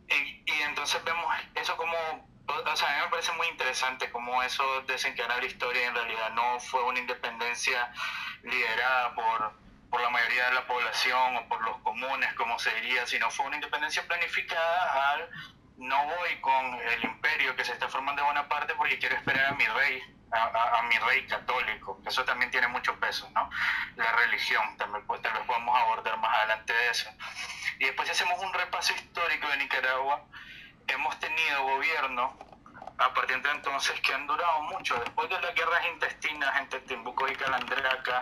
Y, 0.09 0.43
y 0.45 0.61
entonces 0.63 1.01
vemos 1.05 1.25
eso 1.55 1.77
como 1.77 2.32
o 2.47 2.75
sea, 2.75 2.87
a 2.89 2.95
mí 2.97 3.01
me 3.05 3.09
parece 3.09 3.31
muy 3.33 3.47
interesante 3.47 4.11
cómo 4.11 4.43
eso 4.43 4.81
desencadena 4.81 5.37
la 5.37 5.45
historia 5.45 5.81
y 5.81 5.85
en 5.85 5.95
realidad 5.95 6.29
no 6.31 6.59
fue 6.59 6.83
una 6.83 6.99
independencia 6.99 7.91
liderada 8.43 9.15
por, 9.15 9.53
por 9.89 10.01
la 10.01 10.09
mayoría 10.09 10.47
de 10.47 10.53
la 10.55 10.67
población 10.67 11.37
o 11.37 11.47
por 11.47 11.61
los 11.63 11.77
comunes, 11.77 12.33
como 12.33 12.59
se 12.59 12.73
diría, 12.75 13.05
sino 13.07 13.29
fue 13.31 13.45
una 13.45 13.55
independencia 13.55 14.05
planificada 14.07 15.11
al 15.11 15.29
no 15.77 16.05
voy 16.05 16.39
con 16.41 16.75
el 16.75 17.03
imperio 17.03 17.55
que 17.55 17.65
se 17.65 17.73
está 17.73 17.89
formando 17.89 18.21
de 18.21 18.25
buena 18.25 18.47
parte 18.47 18.73
porque 18.75 18.99
quiero 18.99 19.15
esperar 19.15 19.47
a 19.47 19.51
mi 19.53 19.65
rey, 19.65 20.01
a, 20.31 20.81
mi 20.83 20.97
rey 20.97 21.25
católico. 21.27 21.99
Eso 22.05 22.23
también 22.25 22.51
tiene 22.51 22.67
mucho 22.67 22.97
peso, 22.99 23.29
¿no? 23.33 23.49
La 23.95 24.11
religión, 24.13 24.77
también 24.77 25.05
pues, 25.07 25.21
tal 25.21 25.33
vez 25.33 25.43
podemos 25.43 25.77
abordar 25.77 26.17
más 26.19 26.37
adelante 26.37 26.73
de 26.73 26.89
eso. 26.89 27.09
Y 27.79 27.85
después 27.85 28.09
hacemos 28.09 28.39
un 28.41 28.53
repaso 28.53 28.93
histórico 28.93 29.47
de 29.47 29.57
Nicaragua, 29.57 30.25
hemos 30.87 31.19
tenido 31.19 31.63
gobierno 31.63 32.37
a 32.97 33.13
partir 33.13 33.41
de 33.41 33.51
entonces 33.51 33.99
que 34.01 34.13
han 34.13 34.27
durado 34.27 34.61
mucho. 34.63 34.95
Después 34.99 35.29
de 35.29 35.41
las 35.41 35.55
guerras 35.55 35.85
intestinas 35.93 36.55
entre 36.59 36.79
Timbuco 36.81 37.27
y 37.27 37.35
Calandraca, 37.35 38.21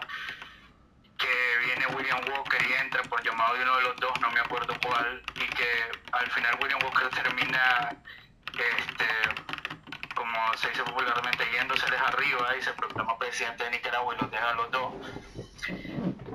que 1.17 1.57
viene 1.65 1.85
William 1.95 2.19
Walker 2.29 2.65
y 2.67 2.73
entra 2.73 3.03
por 3.03 3.21
llamado 3.23 3.53
de 3.55 3.63
uno 3.63 3.75
de 3.77 3.81
los 3.83 3.95
dos, 3.97 4.19
no 4.21 4.31
me 4.31 4.39
acuerdo 4.39 4.73
cuál, 4.83 5.21
y 5.35 5.47
que 5.47 5.91
al 6.11 6.31
final 6.31 6.57
William 6.61 6.79
Walker 6.83 7.09
termina, 7.09 7.95
este, 8.53 9.07
como 10.15 10.53
se 10.57 10.69
dice 10.69 10.83
popularmente, 10.83 11.45
yéndoseles 11.51 12.01
arriba 12.01 12.55
y 12.57 12.61
se 12.63 12.73
proclama 12.73 13.17
presidente 13.19 13.63
de 13.65 13.71
Nicaragua 13.71 14.15
y 14.15 14.21
los 14.21 14.31
deja 14.31 14.49
a 14.49 14.53
los 14.53 14.71
dos. 14.71 14.93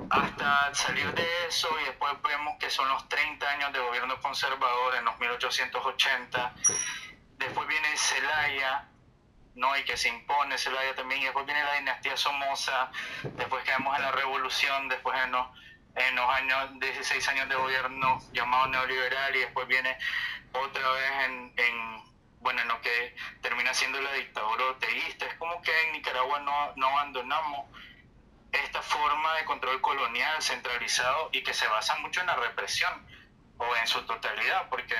Hasta 0.09 0.73
salir 0.73 1.13
de 1.13 1.27
eso 1.47 1.69
y 1.81 1.85
después 1.85 2.13
vemos 2.21 2.55
que 2.59 2.69
son 2.69 2.87
los 2.87 3.07
30 3.09 3.49
años 3.49 3.73
de 3.73 3.79
gobierno 3.79 4.19
conservador 4.21 4.95
en 4.95 5.05
los 5.05 5.19
1880. 5.19 6.53
Después 7.37 7.67
viene 7.67 7.97
Celaya, 7.97 8.87
¿no? 9.55 9.75
y 9.77 9.83
que 9.83 9.97
se 9.97 10.09
impone 10.09 10.57
Celaya 10.57 10.95
también, 10.95 11.21
y 11.21 11.25
después 11.25 11.45
viene 11.45 11.63
la 11.63 11.73
dinastía 11.73 12.15
Somoza, 12.15 12.91
después 13.23 13.63
caemos 13.65 13.95
en 13.97 14.01
la 14.03 14.11
revolución, 14.11 14.87
después 14.87 15.17
en 15.23 15.31
los, 15.31 15.47
en 15.95 16.15
los 16.15 16.29
años, 16.29 16.79
16 16.79 17.27
años 17.27 17.49
de 17.49 17.55
gobierno 17.55 18.19
llamado 18.31 18.67
neoliberal, 18.67 19.35
y 19.35 19.39
después 19.39 19.67
viene 19.67 19.97
otra 20.53 20.89
vez 20.91 21.11
en, 21.25 21.53
en 21.57 22.07
bueno, 22.39 22.61
en 22.61 22.67
lo 22.69 22.79
que 22.81 23.15
termina 23.41 23.73
siendo 23.73 23.99
la 23.99 24.13
dictadura 24.13 24.63
teísta. 24.79 25.25
Es 25.25 25.33
como 25.35 25.61
que 25.61 25.71
en 25.83 25.93
Nicaragua 25.93 26.39
no, 26.39 26.73
no 26.75 26.87
abandonamos 26.87 27.67
esta 28.51 28.81
forma 28.81 29.35
de 29.35 29.45
control 29.45 29.81
colonial 29.81 30.41
centralizado 30.41 31.29
y 31.31 31.43
que 31.43 31.53
se 31.53 31.67
basa 31.67 31.95
mucho 31.97 32.21
en 32.21 32.27
la 32.27 32.35
represión 32.35 33.05
o 33.57 33.75
en 33.75 33.87
su 33.87 34.05
totalidad, 34.05 34.69
porque 34.69 34.95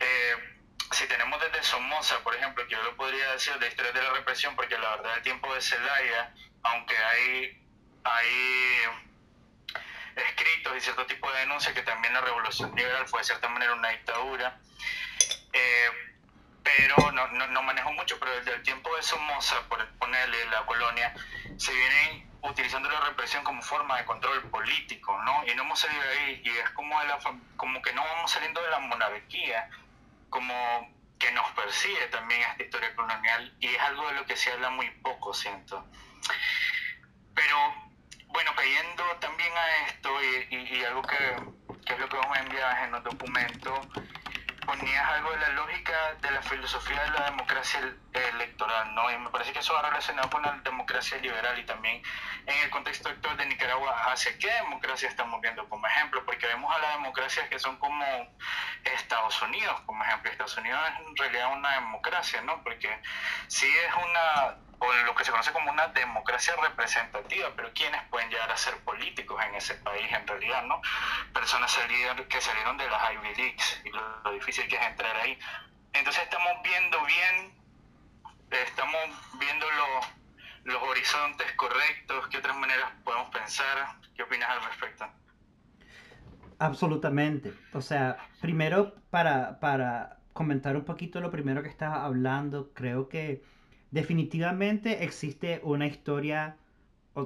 eh, 0.00 0.54
si 0.90 1.06
tenemos 1.06 1.40
desde 1.40 1.62
Somoza, 1.62 2.20
por 2.22 2.34
ejemplo, 2.34 2.66
que 2.66 2.74
yo 2.74 2.82
lo 2.82 2.96
podría 2.96 3.32
decir 3.32 3.58
de 3.58 3.68
historia 3.68 3.92
de 3.92 4.02
la 4.02 4.10
represión, 4.10 4.54
porque 4.56 4.78
la 4.78 4.96
verdad 4.96 5.16
el 5.16 5.22
tiempo 5.22 5.54
de 5.54 5.60
Celaya, 5.60 6.34
aunque 6.62 6.96
hay, 6.96 7.62
hay 8.04 8.82
escritos 10.16 10.76
y 10.76 10.80
cierto 10.80 11.06
tipo 11.06 11.30
de 11.32 11.40
denuncias 11.40 11.74
que 11.74 11.82
también 11.82 12.14
la 12.14 12.20
revolución 12.20 12.74
liberal 12.74 13.06
fue 13.08 13.20
de 13.20 13.24
cierta 13.24 13.48
manera 13.48 13.74
una 13.74 13.88
dictadura, 13.90 14.58
eh, 15.52 15.90
pero 16.62 17.12
no, 17.12 17.26
no, 17.28 17.62
manejo 17.62 17.92
mucho, 17.92 18.18
pero 18.18 18.34
desde 18.36 18.54
el 18.54 18.62
tiempo 18.62 18.94
de 18.96 19.02
Somoza, 19.02 19.68
por 19.68 19.86
ponerle 19.98 20.44
la 20.46 20.64
colonia, 20.64 21.14
se 21.58 21.72
viene 21.72 22.26
utilizando 22.44 22.90
la 22.90 23.00
represión 23.00 23.42
como 23.42 23.62
forma 23.62 23.96
de 23.96 24.04
control 24.04 24.42
político, 24.50 25.18
¿no? 25.24 25.44
Y 25.46 25.54
no 25.54 25.62
hemos 25.62 25.80
salido 25.80 26.02
de 26.02 26.08
ahí, 26.10 26.42
y 26.44 26.50
es 26.50 26.70
como, 26.70 27.00
de 27.00 27.08
la, 27.08 27.18
como 27.56 27.80
que 27.82 27.92
no 27.92 28.04
vamos 28.04 28.30
saliendo 28.30 28.62
de 28.62 28.70
la 28.70 28.80
monarquía, 28.80 29.70
como 30.28 30.54
que 31.18 31.32
nos 31.32 31.50
persigue 31.52 32.06
también 32.08 32.42
esta 32.42 32.64
historia 32.64 32.94
colonial 32.94 33.54
y 33.60 33.68
es 33.68 33.80
algo 33.80 34.06
de 34.08 34.14
lo 34.14 34.26
que 34.26 34.36
se 34.36 34.52
habla 34.52 34.70
muy 34.70 34.90
poco, 35.02 35.32
siento. 35.32 35.84
Pero 37.34 37.56
bueno, 38.28 38.50
cayendo 38.54 39.04
también 39.20 39.52
a 39.56 39.86
esto 39.86 40.10
y, 40.50 40.84
algo 40.84 41.02
que, 41.02 41.16
que, 41.86 41.94
es 41.94 41.98
lo 41.98 42.08
que 42.08 42.16
vamos 42.16 42.36
a 42.36 42.40
enviar 42.40 42.84
en 42.84 42.90
los 42.92 43.04
documentos, 43.04 43.86
ponías 44.64 45.08
algo 45.08 45.30
de 45.30 45.38
la 45.38 45.48
lógica 45.50 46.14
de 46.20 46.30
la 46.30 46.42
filosofía 46.42 47.02
de 47.02 47.10
la 47.10 47.24
democracia 47.26 47.80
electoral, 48.12 48.94
¿no? 48.94 49.10
Y 49.10 49.18
me 49.18 49.30
parece 49.30 49.52
que 49.52 49.58
eso 49.58 49.74
va 49.74 49.82
relacionado 49.82 50.30
con 50.30 50.42
la 50.42 50.52
democracia 50.64 51.18
liberal 51.18 51.58
y 51.58 51.64
también 51.64 52.02
en 52.46 52.58
el 52.62 52.70
contexto 52.70 53.08
actual 53.08 53.36
de 53.36 53.46
Nicaragua, 53.46 53.94
¿hacia 54.12 54.38
qué 54.38 54.52
democracia 54.52 55.08
estamos 55.08 55.40
viendo 55.40 55.68
como 55.68 55.86
ejemplo? 55.86 56.24
Porque 56.24 56.46
vemos 56.46 56.74
a 56.74 56.78
las 56.78 56.94
democracias 56.94 57.48
que 57.48 57.58
son 57.58 57.76
como 57.78 58.04
Estados 58.84 59.40
Unidos, 59.42 59.80
como 59.86 60.04
ejemplo. 60.04 60.30
Estados 60.30 60.56
Unidos 60.56 60.80
es 60.88 61.06
en 61.06 61.16
realidad 61.16 61.52
una 61.52 61.74
democracia, 61.74 62.40
¿no? 62.42 62.62
Porque 62.62 63.00
sí 63.48 63.66
es 63.66 63.94
una 63.94 64.56
o 64.84 65.06
lo 65.06 65.14
que 65.14 65.24
se 65.24 65.30
conoce 65.30 65.52
como 65.52 65.70
una 65.70 65.88
democracia 65.88 66.54
representativa, 66.60 67.50
pero 67.56 67.72
¿quiénes 67.74 68.02
pueden 68.08 68.28
llegar 68.30 68.50
a 68.50 68.56
ser 68.56 68.76
políticos 68.84 69.40
en 69.48 69.54
ese 69.54 69.74
país 69.76 70.06
en 70.12 70.26
realidad, 70.26 70.64
no? 70.64 70.80
Personas 71.32 71.70
salieron, 71.70 72.24
que 72.28 72.40
salieron 72.40 72.76
de 72.76 72.88
las 72.88 73.12
Ivy 73.12 73.34
Leagues 73.36 73.82
y 73.84 73.90
lo, 73.90 74.32
difícil 74.32 74.68
que 74.68 74.76
es 74.76 74.82
entrar 74.82 75.16
ahí. 75.16 75.38
Entonces 75.92 76.22
estamos 76.22 76.52
viendo 76.62 76.98
bien, 77.04 77.54
estamos 78.50 79.02
viendo 79.38 79.66
los 80.64 80.82
horizontes 80.82 81.50
correctos, 81.52 82.28
qué 82.28 82.38
otras 82.38 82.56
maneras 82.56 82.90
podemos 83.04 83.30
pensar, 83.30 83.96
¿qué 84.16 84.22
opinas 84.22 84.50
al 84.50 84.64
respecto? 84.64 85.06
Absolutamente. 86.58 87.52
O 87.72 87.82
sea, 87.82 88.16
primero 88.40 88.94
para, 89.10 89.60
para 89.60 90.18
comentar 90.32 90.76
un 90.76 90.84
poquito 90.84 91.20
lo 91.20 91.30
primero 91.30 91.62
que 91.62 91.68
estás 91.68 91.94
hablando, 91.94 92.72
creo 92.74 93.08
que 93.08 93.42
definitivamente 93.94 95.04
existe 95.04 95.60
una 95.62 95.86
historia 95.86 96.56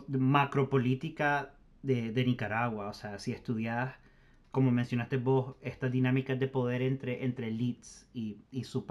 macropolítica 0.06 1.54
de, 1.82 2.12
de 2.12 2.24
Nicaragua. 2.26 2.88
O 2.88 2.92
sea, 2.92 3.18
si 3.18 3.32
estudias, 3.32 3.94
como 4.50 4.70
mencionaste 4.70 5.16
vos, 5.16 5.56
estas 5.62 5.90
dinámicas 5.90 6.38
de 6.38 6.46
poder 6.46 6.82
entre, 6.82 7.24
entre 7.24 7.48
elites 7.48 8.06
y, 8.12 8.42
y, 8.50 8.64
su, 8.64 8.84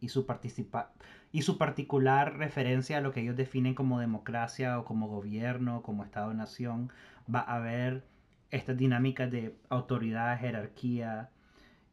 y, 0.00 0.08
su 0.08 0.24
participa 0.24 0.94
y 1.30 1.42
su 1.42 1.58
particular 1.58 2.38
referencia 2.38 2.96
a 2.96 3.00
lo 3.02 3.12
que 3.12 3.20
ellos 3.20 3.36
definen 3.36 3.74
como 3.74 4.00
democracia 4.00 4.78
o 4.78 4.86
como 4.86 5.08
gobierno, 5.08 5.82
como 5.82 6.04
Estado-nación, 6.04 6.90
va 7.32 7.40
a 7.40 7.56
haber 7.56 8.06
estas 8.50 8.78
dinámicas 8.78 9.30
de 9.30 9.54
autoridad, 9.68 10.40
jerarquía 10.40 11.28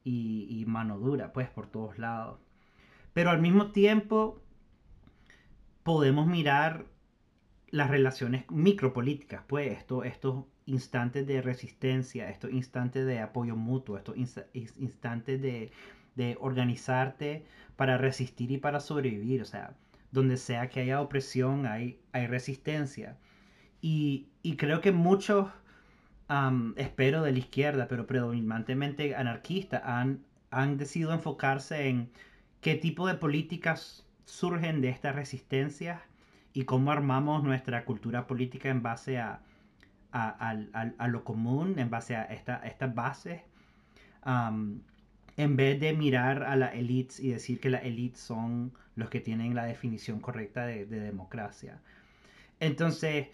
y 0.05 0.63
mano 0.67 0.97
dura, 0.97 1.33
pues, 1.33 1.49
por 1.49 1.67
todos 1.67 1.97
lados. 1.97 2.39
Pero 3.11 3.31
al 3.31 3.41
mismo 3.41 3.71
tiempo, 3.71 4.44
podemos 5.85 6.25
mirar 6.25 6.87
las 7.69 7.91
relaciones 7.91 8.45
micropolíticas, 8.49 9.43
pues 9.45 9.77
estos 10.03 10.45
instantes 10.65 11.27
de 11.27 11.43
resistencia, 11.43 12.27
estos 12.31 12.51
instantes 12.51 13.05
de 13.05 13.19
apoyo 13.19 13.55
mutuo, 13.55 13.95
estos 13.97 14.15
instantes 14.17 15.39
de, 15.43 15.71
organizarte 16.39 17.45
para 17.75 17.99
resistir 17.99 18.49
y 18.49 18.57
para 18.57 18.79
sobrevivir, 18.79 19.43
o 19.43 19.45
sea, 19.45 19.75
donde 20.11 20.37
sea 20.37 20.69
que 20.69 20.79
haya 20.79 21.01
opresión, 21.01 21.67
hay, 21.67 21.99
hay 22.13 22.25
resistencia. 22.25 23.19
Y, 23.79 24.29
creo 24.57 24.81
que 24.81 24.91
muchos, 24.91 25.51
espero 26.77 27.21
de 27.21 27.31
la 27.31 27.37
izquierda, 27.37 27.87
pero 27.87 28.07
predominantemente 28.07 29.15
anarquistas, 29.15 29.83
han, 29.85 30.25
han 30.49 30.77
decidido 30.77 31.13
enfocarse 31.13 31.89
en 31.89 32.09
qué 32.61 32.73
tipo 32.73 33.05
de 33.05 33.13
políticas 33.13 34.04
surgen 34.25 34.81
de 34.81 34.89
estas 34.89 35.15
resistencias 35.15 36.01
y 36.53 36.65
cómo 36.65 36.91
armamos 36.91 37.43
nuestra 37.43 37.85
cultura 37.85 38.27
política 38.27 38.69
en 38.69 38.81
base 38.81 39.19
a, 39.19 39.41
a, 40.11 41.07
lo 41.07 41.23
común, 41.23 41.77
en 41.77 41.89
base 41.89 42.15
a 42.15 42.23
esta, 42.23 42.57
estas 42.65 42.93
bases, 42.95 43.41
en 44.25 45.55
vez 45.55 45.79
de 45.79 45.93
mirar 45.93 46.43
a 46.43 46.55
las 46.55 46.73
élites 46.75 47.19
y 47.19 47.29
decir 47.29 47.59
que 47.59 47.69
las 47.69 47.83
élites 47.83 48.21
son 48.21 48.73
los 48.95 49.09
que 49.09 49.19
tienen 49.19 49.53
la 49.53 49.65
definición 49.65 50.19
correcta 50.19 50.65
de, 50.65 50.85
democracia. 50.85 51.81
Entonces, 52.61 53.27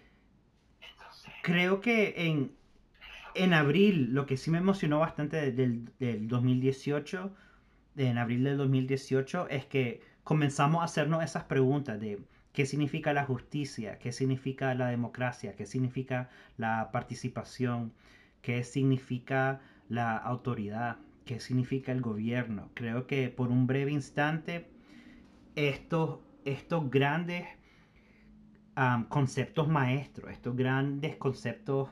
creo 1.43 1.79
que 1.79 2.15
en, 2.17 2.51
en 3.35 3.53
abril, 3.53 4.13
lo 4.13 4.25
que 4.25 4.37
sí 4.37 4.49
me 4.49 4.57
emocionó 4.57 4.99
bastante 4.99 5.51
del, 5.51 5.91
del 5.99 6.27
2018, 6.27 7.31
en 7.97 8.17
abril 8.17 8.43
del 8.43 8.57
2018, 8.57 9.49
es 9.49 9.65
que 9.65 10.01
comenzamos 10.23 10.81
a 10.81 10.85
hacernos 10.85 11.23
esas 11.23 11.43
preguntas 11.45 11.99
de 11.99 12.21
qué 12.53 12.65
significa 12.65 13.13
la 13.13 13.25
justicia, 13.25 13.97
qué 13.99 14.11
significa 14.11 14.75
la 14.75 14.87
democracia, 14.87 15.55
qué 15.55 15.65
significa 15.65 16.29
la 16.57 16.91
participación, 16.91 17.93
qué 18.41 18.63
significa 18.63 19.61
la 19.89 20.17
autoridad, 20.17 20.97
qué 21.25 21.39
significa 21.39 21.91
el 21.91 22.01
gobierno. 22.01 22.69
Creo 22.73 23.07
que 23.07 23.29
por 23.29 23.49
un 23.49 23.67
breve 23.67 23.91
instante 23.91 24.69
estos, 25.55 26.19
estos 26.45 26.89
grandes 26.89 27.47
conceptos 29.09 29.67
maestros, 29.67 30.31
estos 30.31 30.55
grandes 30.55 31.15
conceptos 31.17 31.89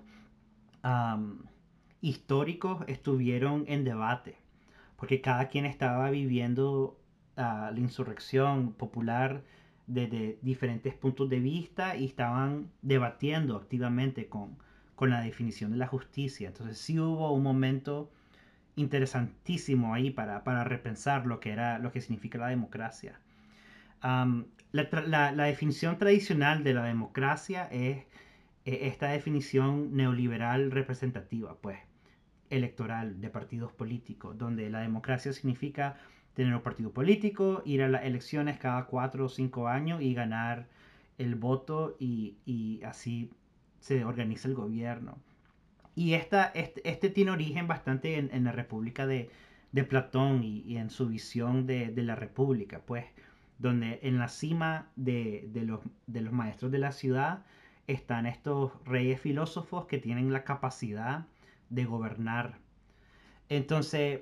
históricos 2.02 2.84
estuvieron 2.88 3.66
en 3.68 3.84
debate, 3.84 4.38
porque 4.96 5.22
cada 5.22 5.50
quien 5.50 5.66
estaba 5.66 6.10
viviendo 6.10 6.99
la 7.40 7.80
insurrección 7.80 8.74
popular 8.74 9.42
desde 9.88 10.38
diferentes 10.42 10.94
puntos 10.94 11.30
de 11.30 11.40
vista 11.40 11.96
y 11.96 12.06
estaban 12.06 12.70
debatiendo 12.82 13.56
activamente 13.56 14.28
con, 14.28 14.58
con 14.96 15.10
la 15.10 15.22
definición 15.22 15.72
de 15.72 15.78
la 15.78 15.88
justicia. 15.88 16.50
Entonces 16.50 16.78
sí 16.78 17.00
hubo 17.00 17.32
un 17.34 17.42
momento 17.42 18.12
interesantísimo 18.76 19.94
ahí 19.94 20.12
para, 20.12 20.44
para 20.44 20.64
repensar 20.64 21.26
lo 21.26 21.40
que, 21.40 21.52
era, 21.52 21.80
lo 21.80 21.92
que 21.92 22.02
significa 22.02 22.38
la 22.38 22.48
democracia. 22.50 23.20
la, 24.02 25.32
la, 25.32 25.44
definición 25.46 25.98
tradicional 25.98 26.64
de 26.64 26.74
la 26.74 26.84
democracia 26.84 27.66
es 27.72 28.06
e, 28.66 28.88
esta 28.88 29.08
definición 29.08 29.96
neoliberal 29.96 30.72
representativa, 30.72 31.56
pues, 31.62 31.80
electoral 32.50 33.22
de 33.22 33.30
partidos 33.30 33.72
políticos, 33.72 34.38
donde 34.38 34.70
la 34.70 34.82
democracia 34.82 35.34
significa 35.34 35.98
tener 36.40 36.56
un 36.56 36.62
partido 36.62 36.94
político, 36.94 37.62
ir 37.66 37.84
a 37.84 37.90
las 37.90 38.06
elecciones 38.06 38.58
cada 38.58 38.86
cuatro 38.86 39.26
o 39.26 39.28
cinco 39.28 39.68
años 39.68 40.02
y 40.02 40.14
ganar 40.14 40.70
el 41.18 41.36
voto 41.36 41.98
y, 42.00 42.38
y 42.46 42.82
así 42.84 43.30
se 43.82 44.06
organiza 44.06 44.48
el 44.48 44.56
gobierno. 44.56 45.18
Y 45.96 46.14
esta, 46.14 46.46
este, 46.46 46.90
este 46.90 47.10
tiene 47.10 47.32
origen 47.32 47.68
bastante 47.68 48.18
en, 48.18 48.30
en 48.32 48.46
la 48.46 48.54
República 48.54 49.06
de, 49.06 49.30
de 49.74 49.84
Platón 49.84 50.42
y, 50.42 50.62
y, 50.62 50.78
en 50.78 50.90
su 50.90 51.10
visión 51.10 51.68
de, 51.68 51.92
de, 51.92 52.04
la 52.04 52.16
República, 52.16 52.80
pues, 52.86 53.04
donde 53.58 54.00
en 54.02 54.18
la 54.18 54.30
cima 54.30 54.88
de, 54.96 55.50
de, 55.52 55.66
los, 55.66 55.82
de 56.08 56.22
los 56.22 56.32
maestros 56.32 56.72
de 56.72 56.80
la 56.80 56.94
ciudad 56.94 57.44
están 57.88 58.26
estos 58.26 58.72
reyes 58.86 59.20
filósofos 59.20 59.88
que 59.88 59.98
tienen 59.98 60.32
la 60.32 60.46
capacidad 60.46 61.26
de 61.70 61.84
gobernar. 61.84 62.60
Entonces, 63.50 64.22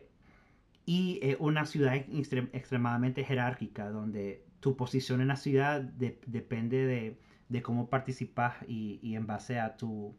y 0.87 1.19
eh, 1.21 1.35
una 1.41 1.65
ciudad 1.65 1.95
extremadamente 1.95 3.25
jerárquica, 3.25 3.89
donde 3.89 4.45
tu 4.61 4.77
posición 4.77 5.19
en 5.19 5.27
la 5.27 5.35
ciudad 5.35 5.81
depende 5.81 6.85
de, 6.85 7.19
de, 7.49 7.61
cómo 7.61 7.89
participas 7.89 8.55
y, 8.69 8.97
y, 9.03 9.15
en 9.15 9.27
base 9.27 9.59
a 9.59 9.75
tu, 9.75 10.15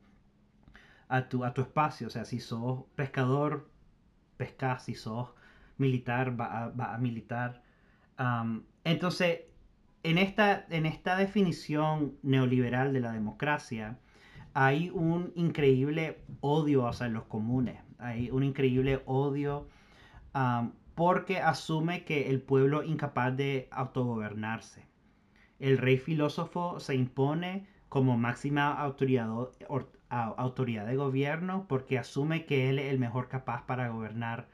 a 1.09 1.27
tu, 1.31 1.43
a 1.47 1.55
tu 1.55 1.63
espacio. 1.63 2.09
O 2.09 2.11
sea, 2.11 2.27
si 2.27 2.39
sos 2.39 2.85
pescador, 2.97 3.71
pescas, 4.37 4.85
si 4.85 4.95
sos 4.95 5.31
militar, 5.79 6.39
va 6.39 6.65
a, 6.65 6.69
va 6.69 6.95
a 6.95 6.99
militar. 6.99 7.63
Entonces, 8.85 9.41
en 10.03 10.19
esta, 10.19 10.67
en 10.69 10.85
esta 10.85 11.17
definición 11.17 12.19
neoliberal 12.23 12.93
de 12.93 13.01
la 13.01 13.13
democracia, 13.13 13.99
hay 14.53 14.91
un 14.91 15.33
increíble 15.35 16.19
odio 16.43 16.87
hacia 16.87 17.09
los 17.09 17.25
comunes, 17.25 17.81
hay 17.99 18.31
un 18.31 18.43
increíble 18.43 19.01
odio 19.07 19.67
um, 20.39 20.73
porque 20.95 21.39
asume 21.39 22.05
que 22.05 22.29
el 22.31 22.41
pueblo 22.41 22.83
incapaz 22.83 23.37
de 23.37 23.69
autogobernarse. 23.71 24.87
El 25.59 25.79
rey 25.79 25.99
filósofo 25.99 26.81
se 26.81 26.95
impone 26.95 27.67
como 27.89 28.17
máxima 28.19 28.73
autoridad, 28.73 29.29
autoridad 30.09 30.87
de 30.87 30.97
gobierno 30.97 31.67
porque 31.69 31.99
asume 31.99 32.47
que 32.47 32.69
él 32.69 32.79
es 32.79 32.93
el 32.93 32.99
mejor 32.99 33.29
capaz 33.29 33.65
para 33.67 33.89
gobernar. 33.89 34.49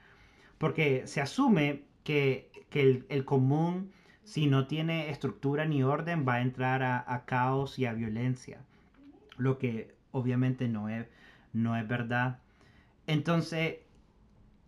Porque 0.59 1.07
se 1.07 1.21
asume 1.21 1.85
que, 2.05 2.51
que 2.71 2.83
el, 2.83 3.07
el 3.09 3.25
común 3.25 3.91
si 4.25 4.47
no 4.47 4.67
tiene 4.67 5.11
estructura 5.11 5.67
ni 5.67 5.83
orden, 5.83 6.27
va 6.27 6.35
a 6.35 6.41
entrar 6.41 6.83
a, 6.83 7.25
caos 7.27 7.79
y 7.79 7.87
a 7.87 7.93
violencia. 7.93 8.65
Lo 9.37 9.59
que 9.59 9.95
obviamente 10.13 10.67
no 10.69 10.89
es, 10.89 11.07
no 11.53 11.77
es 11.77 11.87
verdad. 11.87 12.41
Entonces, 13.07 13.77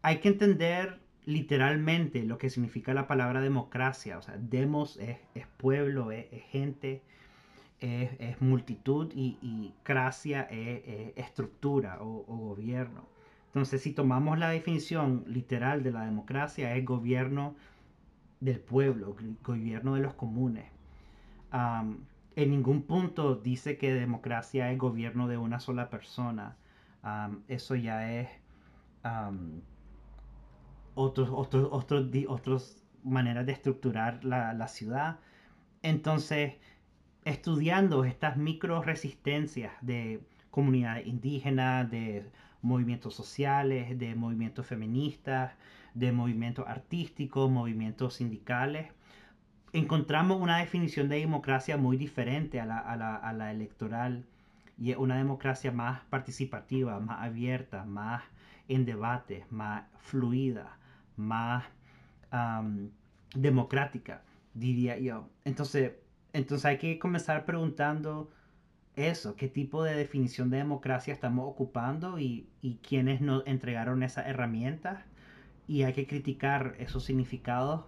hay 0.02 0.18
que 0.18 0.28
entender 0.28 1.00
literalmente 1.26 2.22
lo 2.22 2.38
que 2.38 2.48
significa 2.48 2.94
la 2.94 3.06
palabra 3.06 3.40
democracia. 3.40 4.16
O 4.16 4.22
sea, 4.22 4.36
demos 4.38 4.96
es, 4.96 5.18
pueblo, 5.58 6.12
es, 6.12 6.26
gente, 6.50 7.02
es, 7.80 8.40
multitud 8.40 9.12
y, 9.14 9.36
y 9.42 9.74
cracia 9.82 10.42
es, 10.42 11.12
estructura 11.16 11.98
o, 12.00 12.22
gobierno. 12.24 13.06
Entonces, 13.48 13.82
si 13.82 13.92
tomamos 13.92 14.38
la 14.38 14.50
definición 14.50 15.24
literal 15.26 15.82
de 15.82 15.90
la 15.90 16.04
democracia, 16.04 16.74
es 16.76 16.84
gobierno 16.84 17.56
del 18.40 18.60
pueblo, 18.60 19.16
gobierno 19.42 19.94
de 19.94 20.00
los 20.02 20.14
comunes. 20.14 20.66
en 21.52 22.50
ningún 22.50 22.82
punto 22.82 23.34
dice 23.34 23.78
que 23.78 23.92
democracia 23.92 24.70
es 24.70 24.78
gobierno 24.78 25.26
de 25.26 25.38
una 25.38 25.58
sola 25.58 25.90
persona. 25.90 26.56
eso 27.48 27.74
ya 27.74 28.12
es 28.12 28.28
otros, 30.96 31.28
otros, 31.30 31.68
otros, 31.70 32.08
otras 32.26 32.82
maneras 33.04 33.46
de 33.46 33.52
estructurar 33.52 34.24
la, 34.24 34.52
la, 34.54 34.66
ciudad. 34.66 35.20
Entonces, 35.82 36.54
estudiando 37.24 38.04
estas 38.04 38.36
micro 38.36 38.82
resistencias 38.82 39.72
de 39.82 40.20
comunidades 40.50 41.06
indígenas, 41.06 41.88
de 41.90 42.28
movimientos 42.62 43.14
sociales, 43.14 43.98
de 43.98 44.14
movimientos 44.14 44.66
feministas, 44.66 45.52
de 45.94 46.12
movimientos 46.12 46.66
artísticos, 46.66 47.50
movimientos 47.50 48.14
sindicales, 48.14 48.88
encontramos 49.72 50.40
una 50.40 50.58
definición 50.58 51.08
de 51.08 51.18
democracia 51.18 51.76
muy 51.76 51.98
diferente 51.98 52.58
a 52.60 52.66
la, 52.66 52.78
a 52.78 52.96
la, 52.96 53.16
a 53.16 53.32
la 53.34 53.50
electoral 53.50 54.24
y 54.78 54.92
es 54.92 54.96
una 54.96 55.16
democracia 55.18 55.72
más 55.72 56.00
participativa, 56.08 56.98
más 57.00 57.22
abierta, 57.22 57.84
más 57.84 58.22
en 58.68 58.84
debate, 58.86 59.44
más 59.50 59.84
fluida, 59.98 60.78
más 61.16 61.64
democrática, 63.34 64.22
diría 64.54 64.98
yo. 64.98 65.28
Entonces, 65.44 65.92
entonces 66.32 66.64
hay 66.66 66.78
que 66.78 66.98
comenzar 66.98 67.44
preguntando 67.44 68.30
eso, 68.94 69.36
qué 69.36 69.48
tipo 69.48 69.82
de 69.84 69.94
definición 69.94 70.50
de 70.50 70.58
democracia 70.58 71.12
estamos 71.12 71.48
ocupando 71.48 72.18
y, 72.18 72.48
y 72.62 72.76
quiénes 72.76 73.20
nos 73.20 73.46
entregaron 73.46 74.02
esas 74.02 74.26
herramientas 74.26 75.04
y 75.66 75.82
hay 75.82 75.92
que 75.92 76.06
criticar 76.06 76.74
esos 76.78 77.04
significados 77.04 77.84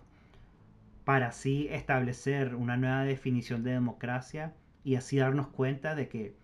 para 1.04 1.28
así 1.28 1.68
establecer 1.70 2.54
una 2.54 2.76
nueva 2.76 3.04
definición 3.04 3.62
de 3.62 3.70
democracia 3.72 4.54
y 4.84 4.96
así 4.96 5.16
darnos 5.16 5.48
cuenta 5.48 5.94
de 5.94 6.08
que 6.08 6.36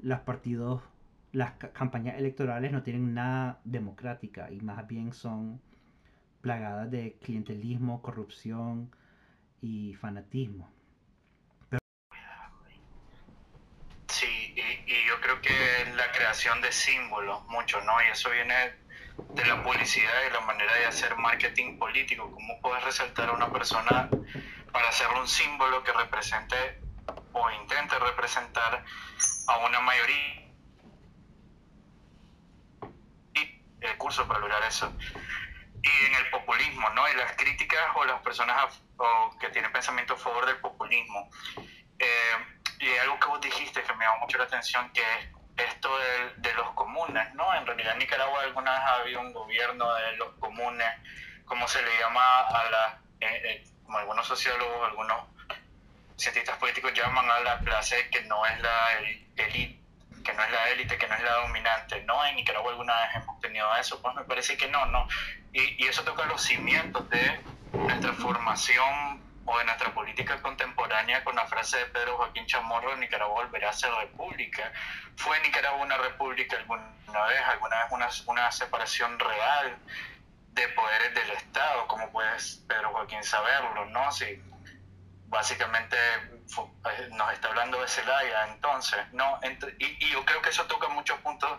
los 0.00 0.20
partidos, 0.20 0.82
las 1.32 1.52
campañas 1.52 2.18
electorales 2.18 2.72
no 2.72 2.82
tienen 2.82 3.12
nada 3.14 3.60
democrática 3.64 4.50
y 4.50 4.60
más 4.62 4.86
bien 4.86 5.12
son 5.12 5.60
plagadas 6.40 6.90
de 6.90 7.18
clientelismo, 7.22 8.02
corrupción 8.02 8.94
y 9.60 9.94
fanatismo. 9.94 10.70
Sí, 14.08 14.54
y, 14.86 15.06
yo 15.06 15.20
creo 15.20 15.40
que 15.40 15.94
la 15.96 16.10
creación 16.12 16.60
de 16.60 16.72
símbolos, 16.72 17.46
mucho, 17.46 17.80
¿no? 17.82 18.02
Y 18.02 18.06
eso 18.08 18.30
viene 18.30 18.74
de 19.34 19.44
la 19.46 19.62
publicidad 19.62 20.12
y 20.28 20.32
la 20.32 20.40
manera 20.40 20.74
de 20.74 20.86
hacer 20.86 21.16
marketing 21.16 21.78
político. 21.78 22.30
¿Cómo 22.30 22.60
puedes 22.60 22.82
resaltar 22.84 23.28
a 23.28 23.32
una 23.32 23.52
persona 23.52 24.08
para 24.72 24.88
hacerle 24.88 25.20
un 25.20 25.28
símbolo 25.28 25.82
que 25.84 25.92
represente 25.92 26.80
o 27.32 27.50
intente 27.62 27.98
representar 27.98 28.84
a 29.46 29.58
una 29.66 29.80
mayoría? 29.80 30.50
Y 33.34 33.62
el 33.80 33.96
curso 33.98 34.26
para 34.26 34.40
lograr 34.40 34.62
eso. 34.64 34.92
Y 35.82 36.06
en 36.06 36.14
el 36.14 36.30
populismo, 36.30 36.90
¿no? 36.90 37.08
Y 37.08 37.14
las 37.14 37.32
críticas 37.36 37.80
o 37.94 38.04
las 38.04 38.20
personas 38.20 38.82
que 39.40 39.48
tienen 39.48 39.72
pensamiento 39.72 40.14
a 40.14 40.16
favor 40.16 40.46
del 40.46 40.58
populismo. 40.58 41.30
Eh, 41.98 42.60
y 42.80 42.96
algo 42.98 43.18
que 43.18 43.28
vos 43.28 43.40
dijiste 43.40 43.82
que 43.82 43.94
me 43.94 44.04
llamó 44.04 44.20
mucho 44.20 44.38
la 44.38 44.44
atención, 44.44 44.90
que 44.92 45.00
es 45.00 45.68
esto 45.68 45.90
de, 45.98 46.48
de, 46.48 46.54
los 46.54 46.70
comunes, 46.72 47.34
¿no? 47.34 47.54
En 47.54 47.66
realidad 47.66 47.92
en 47.92 47.98
Nicaragua 47.98 48.42
alguna 48.42 48.72
vez 49.04 49.16
ha 49.16 49.20
un 49.20 49.32
gobierno 49.32 49.94
de 49.94 50.16
los 50.16 50.34
comunes, 50.36 50.88
como 51.44 51.68
se 51.68 51.82
le 51.82 51.98
llama 51.98 52.40
a 52.46 52.70
la, 52.70 53.00
eh, 53.20 53.42
eh, 53.44 53.64
como 53.84 53.98
algunos 53.98 54.26
sociólogos, 54.26 54.88
algunos 54.88 55.24
cientistas 56.16 56.56
políticos 56.58 56.92
llaman 56.94 57.30
a 57.30 57.40
la 57.40 57.58
clase 57.60 58.08
que 58.10 58.22
no 58.22 58.44
es 58.46 58.60
la 58.60 58.98
élite, 59.36 59.79
que 60.22 60.32
no 60.32 60.42
es 60.42 60.50
la 60.50 60.68
élite, 60.70 60.98
que 60.98 61.06
no 61.08 61.14
es 61.14 61.22
la 61.22 61.34
dominante. 61.34 62.02
No, 62.04 62.24
en 62.24 62.36
Nicaragua 62.36 62.72
alguna 62.72 62.94
vez 63.00 63.16
hemos 63.16 63.40
tenido 63.40 63.74
eso, 63.76 64.00
pues 64.02 64.14
me 64.14 64.24
parece 64.24 64.56
que 64.56 64.68
no, 64.68 64.86
no. 64.86 65.06
Y, 65.52 65.84
y 65.84 65.88
eso 65.88 66.02
toca 66.04 66.24
los 66.26 66.42
cimientos 66.42 67.08
de 67.10 67.40
nuestra 67.72 68.12
formación 68.14 69.20
o 69.44 69.58
de 69.58 69.64
nuestra 69.64 69.92
política 69.92 70.40
contemporánea 70.42 71.24
con 71.24 71.34
la 71.34 71.46
frase 71.46 71.78
de 71.78 71.86
Pedro 71.86 72.16
Joaquín 72.16 72.46
Chamorro, 72.46 72.96
Nicaragua 72.96 73.42
volverá 73.44 73.70
a 73.70 73.72
ser 73.72 73.90
república. 73.92 74.72
¿Fue 75.16 75.40
Nicaragua 75.40 75.82
una 75.82 75.96
república 75.96 76.56
alguna 76.56 76.84
vez? 77.28 77.40
¿Alguna 77.46 77.82
vez 77.82 77.92
una, 77.92 78.08
una 78.26 78.52
separación 78.52 79.18
real 79.18 79.76
de 80.52 80.68
poderes 80.68 81.14
del 81.14 81.30
Estado? 81.30 81.86
como 81.88 82.10
puedes 82.10 82.62
Pedro 82.68 82.90
Joaquín 82.90 83.24
saberlo? 83.24 83.86
¿no? 83.86 84.12
Si 84.12 84.40
básicamente 85.30 85.96
eh, 85.96 87.08
nos 87.12 87.32
está 87.32 87.48
hablando 87.48 87.80
de 87.80 87.88
Celaya 87.88 88.48
entonces, 88.52 89.00
¿no? 89.12 89.40
y, 89.78 90.04
y 90.04 90.10
yo 90.10 90.22
creo 90.26 90.42
que 90.42 90.50
eso 90.50 90.66
toca 90.66 90.88
muchos 90.88 91.18
puntos 91.20 91.50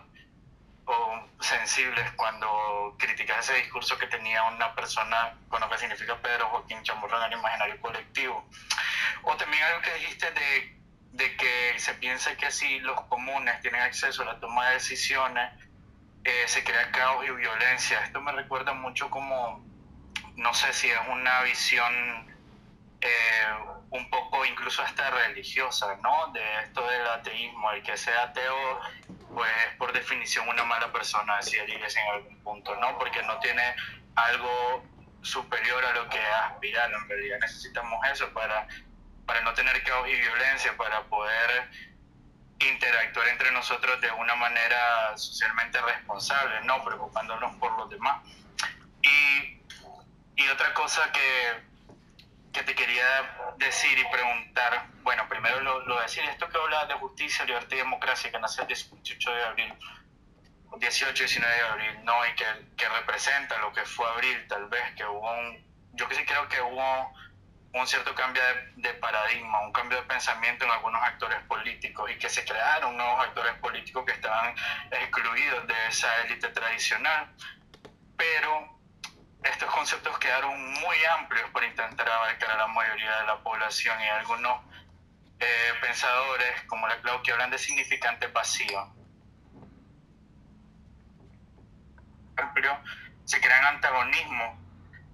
sensibles 1.40 2.10
cuando 2.12 2.94
criticas 2.98 3.48
ese 3.48 3.58
discurso 3.58 3.98
que 3.98 4.06
tenía 4.06 4.42
una 4.44 4.74
persona 4.74 5.34
con 5.48 5.60
lo 5.60 5.68
que 5.68 5.78
significa 5.78 6.16
Pedro 6.20 6.48
Joaquín 6.48 6.82
Chamorro 6.82 7.18
en 7.18 7.32
el 7.32 7.38
imaginario 7.38 7.80
colectivo. 7.80 8.48
O 9.22 9.36
también 9.36 9.62
algo 9.64 9.82
que 9.82 9.94
dijiste 9.94 10.30
de, 10.30 10.80
de 11.12 11.36
que 11.36 11.74
se 11.78 11.94
piensa 11.94 12.36
que 12.36 12.50
si 12.50 12.80
los 12.80 13.00
comunes 13.02 13.60
tienen 13.60 13.82
acceso 13.82 14.22
a 14.22 14.26
la 14.26 14.40
toma 14.40 14.68
de 14.68 14.74
decisiones, 14.74 15.52
eh, 16.24 16.44
se 16.46 16.62
crea 16.64 16.90
caos 16.92 17.24
y 17.26 17.30
violencia. 17.30 18.04
Esto 18.04 18.20
me 18.20 18.32
recuerda 18.32 18.72
mucho 18.72 19.10
como, 19.10 19.64
no 20.36 20.54
sé 20.54 20.72
si 20.72 20.88
es 20.88 21.00
una 21.08 21.42
visión 21.42 22.31
eh, 23.02 23.44
un 23.90 24.08
poco 24.10 24.44
incluso 24.46 24.80
hasta 24.82 25.10
religiosa, 25.10 25.98
¿no? 26.02 26.32
De 26.32 26.60
esto 26.62 26.86
del 26.88 27.06
ateísmo, 27.08 27.72
el 27.72 27.82
que 27.82 27.96
sea 27.96 28.22
ateo 28.22 28.80
pues 29.34 29.50
por 29.78 29.92
definición 29.92 30.48
una 30.48 30.64
mala 30.64 30.92
persona, 30.92 31.38
decía 31.38 31.64
Iglesias 31.64 31.96
en 31.96 32.14
algún 32.14 32.38
punto, 32.42 32.76
¿no? 32.76 32.96
Porque 32.98 33.22
no 33.22 33.38
tiene 33.40 33.74
algo 34.14 34.84
superior 35.22 35.84
a 35.84 35.94
lo 35.94 36.08
que 36.08 36.20
aspirar, 36.20 36.92
en 36.92 37.08
realidad 37.08 37.38
necesitamos 37.40 37.98
eso 38.12 38.32
para, 38.32 38.68
para 39.26 39.40
no 39.40 39.52
tener 39.54 39.82
caos 39.82 40.08
y 40.08 40.14
violencia, 40.14 40.76
para 40.76 41.02
poder 41.04 41.70
interactuar 42.60 43.28
entre 43.28 43.50
nosotros 43.50 44.00
de 44.00 44.10
una 44.12 44.36
manera 44.36 45.16
socialmente 45.16 45.80
responsable, 45.80 46.60
no 46.62 46.84
preocupándonos 46.84 47.56
por 47.56 47.76
los 47.78 47.90
demás. 47.90 48.22
Y, 49.02 49.60
y 50.36 50.48
otra 50.48 50.72
cosa 50.74 51.10
que 51.10 51.71
que 52.52 52.62
te 52.62 52.74
quería 52.74 53.54
decir 53.56 53.98
y 53.98 54.04
preguntar, 54.12 54.86
bueno, 55.02 55.26
primero 55.28 55.60
lo, 55.60 55.80
lo 55.86 56.00
decir, 56.00 56.22
esto 56.24 56.48
que 56.48 56.58
habla 56.58 56.86
de 56.86 56.94
justicia, 56.94 57.44
libertad 57.44 57.76
y 57.76 57.78
democracia, 57.78 58.30
que 58.30 58.38
nace 58.38 58.62
el 58.62 58.68
18 58.68 59.32
de 59.32 59.44
abril, 59.44 59.74
18 60.78 61.12
19 61.12 61.54
de 61.54 61.60
abril, 61.62 62.04
¿no? 62.04 62.26
Y 62.26 62.34
que, 62.34 62.44
que 62.76 62.88
representa 62.88 63.58
lo 63.58 63.72
que 63.72 63.84
fue 63.84 64.06
abril, 64.08 64.46
tal 64.48 64.66
vez, 64.68 64.82
que 64.96 65.04
hubo 65.04 65.30
un, 65.30 65.64
yo 65.92 66.08
que 66.08 66.14
sí 66.14 66.24
creo 66.24 66.48
que 66.48 66.60
hubo 66.60 67.12
un 67.74 67.86
cierto 67.86 68.14
cambio 68.14 68.42
de, 68.42 68.88
de, 68.88 68.94
paradigma, 68.94 69.60
un 69.60 69.72
cambio 69.72 69.98
de 69.98 70.06
pensamiento 70.06 70.66
en 70.66 70.72
algunos 70.72 71.02
actores 71.02 71.38
políticos 71.46 72.10
y 72.10 72.18
que 72.18 72.28
se 72.28 72.44
crearon 72.44 72.96
nuevos 72.96 73.24
actores 73.24 73.54
políticos 73.54 74.04
que 74.04 74.12
estaban 74.12 74.54
excluidos 74.90 75.66
de 75.66 75.74
esa 75.88 76.22
élite 76.24 76.48
tradicional. 76.48 77.32
Pero 78.16 78.81
estos 79.44 79.70
conceptos 79.70 80.18
quedaron 80.18 80.72
muy 80.74 80.96
amplios 81.18 81.50
para 81.50 81.66
intentar 81.66 82.08
abarcar 82.08 82.50
a 82.50 82.56
la 82.56 82.66
mayoría 82.68 83.18
de 83.20 83.26
la 83.26 83.42
población 83.42 84.00
y 84.00 84.08
algunos 84.08 84.60
eh, 85.40 85.72
pensadores 85.80 86.62
como 86.68 86.86
la 86.86 87.00
Clau 87.00 87.22
que 87.22 87.32
hablan 87.32 87.50
de 87.50 87.58
significante 87.58 88.28
vacío. 88.28 88.94
Amplio, 92.36 92.78
se 93.24 93.40
crean 93.40 93.64
antagonismos 93.64 94.58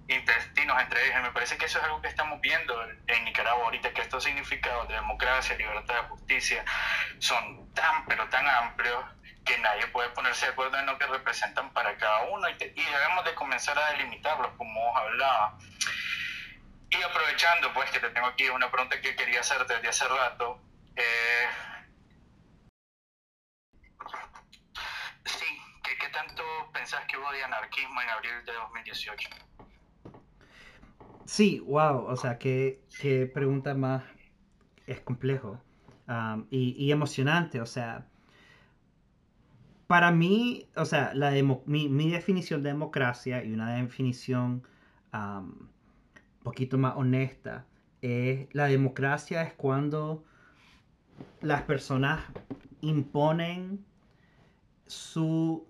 intestinos 0.07 0.81
entre 0.81 1.07
ellos. 1.07 1.21
Me 1.21 1.31
parece 1.31 1.57
que 1.57 1.65
eso 1.65 1.79
es 1.79 1.85
algo 1.85 2.01
que 2.01 2.07
estamos 2.07 2.39
viendo 2.41 2.75
en 3.07 3.25
Nicaragua 3.25 3.65
ahorita, 3.65 3.93
que 3.93 4.01
estos 4.01 4.23
significados 4.23 4.87
de 4.87 4.95
democracia, 4.95 5.55
libertad, 5.55 6.07
justicia 6.09 6.63
son 7.19 7.73
tan, 7.73 8.05
pero 8.05 8.27
tan 8.29 8.47
amplios 8.47 9.03
que 9.45 9.57
nadie 9.59 9.87
puede 9.87 10.09
ponerse 10.09 10.45
de 10.45 10.51
acuerdo 10.51 10.77
en 10.77 10.85
lo 10.85 10.97
que 10.97 11.07
representan 11.07 11.71
para 11.73 11.97
cada 11.97 12.23
uno 12.25 12.47
y, 12.49 12.53
debemos 12.53 13.25
de 13.25 13.33
comenzar 13.35 13.77
a 13.77 13.91
delimitarlos 13.91 14.51
como 14.57 14.97
hablaba. 14.97 15.57
Y 16.91 17.01
aprovechando 17.01 17.71
pues 17.73 17.89
que 17.91 17.99
te 17.99 18.09
tengo 18.09 18.27
aquí 18.27 18.49
una 18.49 18.71
pregunta 18.71 18.99
que 18.99 19.15
quería 19.15 19.41
hacerte 19.41 19.75
desde 19.75 19.89
hace 19.89 20.07
rato, 20.07 20.59
eh, 20.95 21.47
sí, 25.25 25.45
¿qué, 25.83 25.97
¿qué 25.97 26.09
tanto 26.09 26.43
pensás 26.73 27.05
que 27.05 27.17
hubo 27.17 27.31
de 27.31 27.43
anarquismo 27.43 28.01
en 28.01 28.09
abril 28.09 28.45
de 28.45 28.53
2018? 28.53 29.29
Sí, 31.25 31.59
wow, 31.59 32.05
o 32.07 32.15
sea, 32.17 32.39
qué, 32.39 32.81
qué 32.99 33.27
pregunta 33.31 33.75
más 33.75 34.03
es 34.87 34.99
complejo 35.01 35.61
um, 36.07 36.47
y, 36.49 36.71
y 36.83 36.91
emocionante, 36.91 37.61
o 37.61 37.67
sea, 37.67 38.08
para 39.89 40.11
mí, 40.11 40.67
o 40.75 40.85
sea, 40.85 41.15
la 41.15 41.31
mi, 41.65 41.89
mi, 41.89 42.11
definición 42.11 42.61
de 42.61 42.69
democracia 42.69 43.43
y 43.43 43.51
una 43.51 43.73
definición 43.73 44.61
un 45.11 45.67
poquito 46.43 46.77
más 46.77 46.95
honesta 46.95 47.65
es 47.99 48.47
la 48.53 48.65
democracia 48.65 49.41
es 49.41 49.53
cuando 49.53 50.23
las 51.41 51.63
personas 51.63 52.23
imponen 52.81 53.83
su 54.85 55.67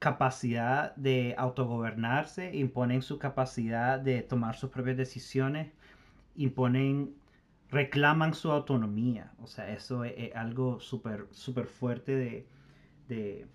capacidad 0.00 0.96
de 0.96 1.36
autogobernarse, 1.38 2.52
imponen 2.56 3.00
su 3.00 3.20
capacidad 3.20 4.00
de 4.00 4.22
tomar 4.22 4.56
sus 4.56 4.70
propias 4.70 4.96
decisiones, 4.96 5.70
imponen, 6.34 7.14
reclaman 7.70 8.34
su 8.34 8.50
autonomía. 8.50 9.32
O 9.40 9.46
sea, 9.46 9.70
eso 9.70 10.02
es, 10.02 10.34
algo 10.34 10.80
súper, 10.80 11.28
súper 11.30 11.66
fuerte 11.66 12.16
de, 12.16 12.53
de 13.08 13.46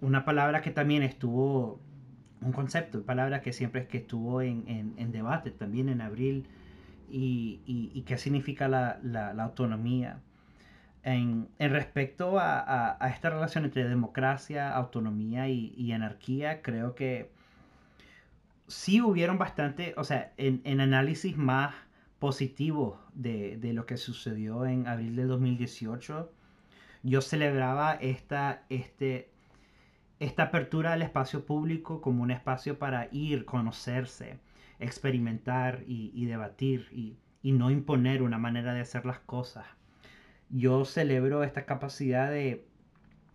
una 0.00 0.24
palabra 0.24 0.62
que 0.62 0.70
también 0.70 1.02
estuvo, 1.02 1.80
un 2.40 2.52
concepto, 2.52 2.98
una 2.98 3.06
palabra 3.06 3.42
que 3.42 3.52
siempre 3.52 3.82
es 3.82 3.88
que 3.88 3.98
estuvo 3.98 4.42
en, 4.42 4.94
en, 4.98 5.12
debate 5.12 5.50
también 5.50 5.88
en 5.88 6.00
abril 6.00 6.46
y, 7.10 7.60
y, 7.66 8.02
qué 8.02 8.18
significa 8.18 8.68
la, 8.68 8.98
la, 9.02 9.30
autonomía. 9.42 10.20
En, 11.02 11.48
en 11.58 11.70
respecto 11.70 12.38
a, 12.38 12.96
a, 12.98 13.08
esta 13.08 13.30
relación 13.30 13.64
entre 13.64 13.88
democracia, 13.88 14.74
autonomía 14.74 15.48
y, 15.48 15.74
y, 15.76 15.92
anarquía, 15.92 16.62
creo 16.62 16.94
que 16.94 17.30
sí 18.66 19.00
hubieron 19.00 19.38
bastante, 19.38 19.94
o 19.96 20.04
sea, 20.04 20.32
en, 20.36 20.60
en 20.64 20.80
análisis 20.80 21.36
más 21.36 21.74
positivos 22.18 22.98
de, 23.14 23.58
de, 23.58 23.72
lo 23.74 23.86
que 23.86 23.96
sucedió 23.96 24.64
en 24.66 24.86
abril 24.86 25.14
de 25.16 25.24
2018, 25.24 26.32
yo 27.04 27.20
celebraba 27.20 27.92
esta, 27.92 28.64
este, 28.70 29.30
esta 30.18 30.44
apertura 30.44 30.92
del 30.92 31.02
espacio 31.02 31.44
público 31.44 32.00
como 32.00 32.22
un 32.22 32.30
espacio 32.30 32.78
para 32.78 33.08
ir, 33.12 33.44
conocerse, 33.44 34.38
experimentar 34.80 35.84
y, 35.86 36.24
debatir 36.24 36.88
y, 36.92 37.18
no 37.52 37.70
imponer 37.70 38.22
una 38.22 38.38
manera 38.38 38.72
de 38.72 38.80
hacer 38.80 39.04
las 39.04 39.18
cosas. 39.18 39.66
Yo 40.48 40.86
celebro 40.86 41.44
esta 41.44 41.66
capacidad 41.66 42.30
de 42.30 42.66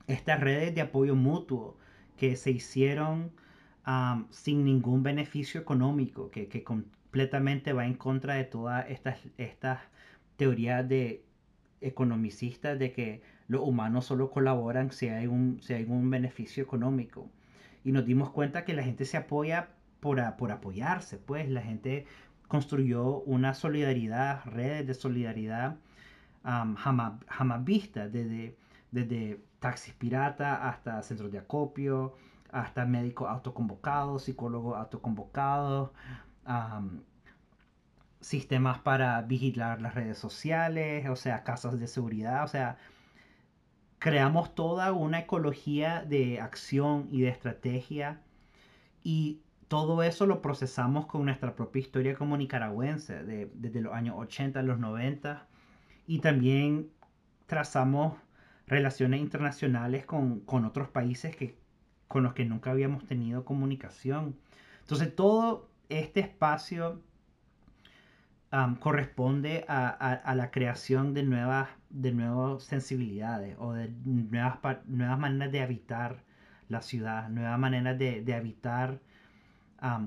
estas 0.07 0.39
redes 0.39 0.73
de 0.73 0.81
apoyo 0.81 1.15
mutuo 1.15 1.77
que 2.17 2.35
se 2.35 2.49
hicieron 2.49 3.31
sin 4.31 4.65
ningún 4.65 5.03
beneficio 5.03 5.61
económico, 5.61 6.31
que, 6.31 6.47
que, 6.47 6.63
completamente 6.63 7.71
va 7.73 7.85
en 7.85 7.93
contra 7.93 8.33
de 8.33 8.45
todas 8.45 8.89
estas, 8.89 9.19
estas 9.37 9.79
teorías 10.37 10.87
de 10.89 11.23
economicistas 11.81 12.77
de 12.79 12.91
que 12.91 13.21
los 13.49 13.61
humanos 13.61 14.05
solo 14.05 14.31
colaboran 14.31 14.91
si 14.91 15.09
hay 15.09 15.27
un, 15.27 15.59
si 15.61 15.73
hay 15.73 15.83
un 15.83 16.09
beneficio 16.09 16.63
económico. 16.63 17.29
Y 17.83 17.91
nos 17.91 18.05
dimos 18.05 18.29
cuenta 18.29 18.63
que 18.63 18.73
la 18.73 18.83
gente 18.83 19.03
se 19.05 19.17
apoya 19.17 19.69
por, 19.99 20.21
por 20.37 20.51
apoyarse, 20.51 21.17
pues 21.17 21.49
la 21.49 21.61
gente 21.61 22.05
construyó 22.47 23.19
una 23.21 23.53
solidaridad, 23.53 24.45
redes 24.45 24.87
de 24.87 24.93
solidaridad 24.93 25.77
jamás, 26.43 27.13
jamás 27.27 27.63
vistas, 27.65 28.11
desde, 28.11 28.55
desde 28.91 29.43
taxis 29.59 29.93
pirata 29.93 30.69
hasta 30.69 31.01
centros 31.01 31.31
de 31.31 31.39
acopio, 31.39 32.15
hasta 32.51 32.85
médicos 32.85 33.29
autoconvocados, 33.29 34.23
psicólogos 34.23 34.77
autoconvocados, 34.77 35.91
sistemas 38.21 38.79
para 38.79 39.21
vigilar 39.21 39.81
las 39.81 39.95
redes 39.95 40.17
sociales, 40.17 41.07
o 41.09 41.15
sea, 41.15 41.43
casas 41.43 41.79
de 41.79 41.87
seguridad, 41.87 42.43
o 42.43 42.47
sea, 42.47 42.77
creamos 43.99 44.55
toda 44.55 44.93
una 44.93 45.19
ecología 45.19 46.03
de 46.03 46.39
acción 46.39 47.07
y 47.11 47.21
de 47.21 47.29
estrategia 47.29 48.21
y 49.03 49.41
todo 49.67 50.01
eso 50.01 50.25
lo 50.25 50.41
procesamos 50.41 51.05
con 51.05 51.25
nuestra 51.25 51.55
propia 51.55 51.81
historia 51.81 52.15
como 52.15 52.37
nicaragüense, 52.37 53.23
desde 53.23 53.81
los 53.81 53.93
años 53.93 54.15
80 54.17 54.59
a 54.59 54.63
los 54.63 54.79
90 54.79 55.45
y 56.07 56.19
también 56.19 56.89
trazamos 57.45 58.15
relaciones 58.65 59.19
internacionales 59.19 60.05
con, 60.05 60.43
otros 60.47 60.87
países 60.89 61.35
que, 61.35 61.57
con 62.07 62.23
los 62.23 62.33
que 62.33 62.45
nunca 62.45 62.71
habíamos 62.71 63.05
tenido 63.05 63.45
comunicación. 63.45 64.35
Entonces 64.81 65.15
todo 65.15 65.69
este 65.89 66.21
espacio 66.21 67.01
corresponde 68.79 69.65
a, 69.67 70.33
la 70.35 70.51
creación 70.51 71.13
de 71.13 71.23
nuevas, 71.23 71.69
de 71.89 72.11
sensibilidades 72.59 73.55
o 73.59 73.73
de 73.73 73.89
nuevas, 74.05 74.59
nuevas 74.87 75.19
maneras 75.19 75.51
de 75.51 75.61
habitar 75.61 76.23
la 76.67 76.81
ciudad, 76.81 77.29
nuevas 77.29 77.59
maneras 77.59 77.97
de, 77.97 78.33
habitar 78.33 78.99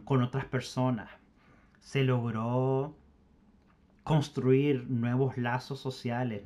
con 0.05 0.23
otras 0.23 0.45
personas. 0.45 1.11
Se 1.81 2.05
logró 2.05 2.97
construir 4.03 4.89
nuevos 4.89 5.39
lazos 5.39 5.81
sociales, 5.81 6.43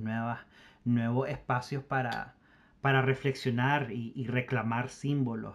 nuevos 0.85 1.29
espacios 1.29 1.83
para, 1.83 2.35
para 2.81 3.03
reflexionar 3.03 3.91
y, 3.91 4.27
reclamar 4.27 4.91
símbolos 4.91 5.55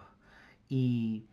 y, 0.68 1.26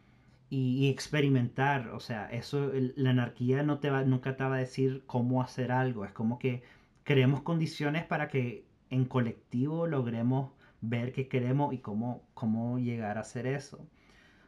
experimentar. 0.51 1.89
O 1.89 1.99
sea, 1.99 2.29
eso, 2.31 2.71
la 2.95 3.11
anarquía 3.11 3.63
no 3.63 3.79
te 3.79 3.89
va, 3.89 4.03
nunca 4.03 4.35
te 4.35 4.43
va 4.43 4.55
a 4.55 4.59
decir 4.59 5.03
cómo 5.05 5.41
hacer 5.41 5.71
algo. 5.71 6.05
Es 6.05 6.11
como 6.11 6.39
que 6.39 6.63
creemos 7.03 7.41
condiciones 7.41 8.05
para 8.05 8.27
que 8.27 8.65
en 8.89 9.05
colectivo 9.05 9.87
logremos 9.87 10.51
ver 10.81 11.11
qué 11.13 11.27
queremos 11.27 11.73
y 11.73 11.79
cómo, 11.79 12.23
cómo 12.33 12.79
llegar 12.79 13.17
a 13.17 13.21
hacer 13.21 13.47
eso. 13.47 13.77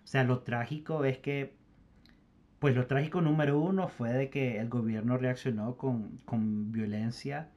O 0.03 0.07
sea, 0.07 0.23
lo 0.23 0.39
trágico 0.39 1.05
es 1.05 1.19
que 1.19 1.55
pues 2.61 2.75
lo 2.75 2.85
trágico 2.85 3.21
número 3.21 3.59
uno 3.59 3.87
fue 3.87 4.13
de 4.13 4.29
que 4.29 4.59
el 4.59 4.69
gobierno 4.69 5.17
reaccionó 5.17 5.77
con, 5.77 6.71
violencia. 6.71 7.49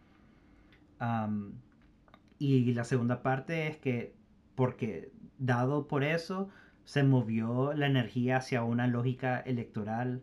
y 2.39 2.73
la 2.73 2.85
segunda 2.85 3.23
parte 3.23 3.69
es 3.69 3.77
que, 3.77 4.15
porque 4.55 5.13
dado 5.39 5.89
por 5.89 6.05
eso, 6.05 6.49
se 6.85 7.03
movió 7.03 7.73
la 7.75 7.87
energía 7.87 8.39
hacia 8.39 8.63
una 8.63 8.87
lógica 8.87 9.41
electoral 9.41 10.23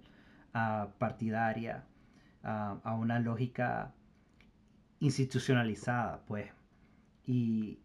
ah, 0.54 0.90
partidaria, 0.98 1.86
ah, 2.44 2.80
a 2.84 2.96
una 2.96 3.20
lógica 3.20 3.94
institucionalizada, 5.00 6.22
pues. 6.28 6.50
Y, 7.26 7.80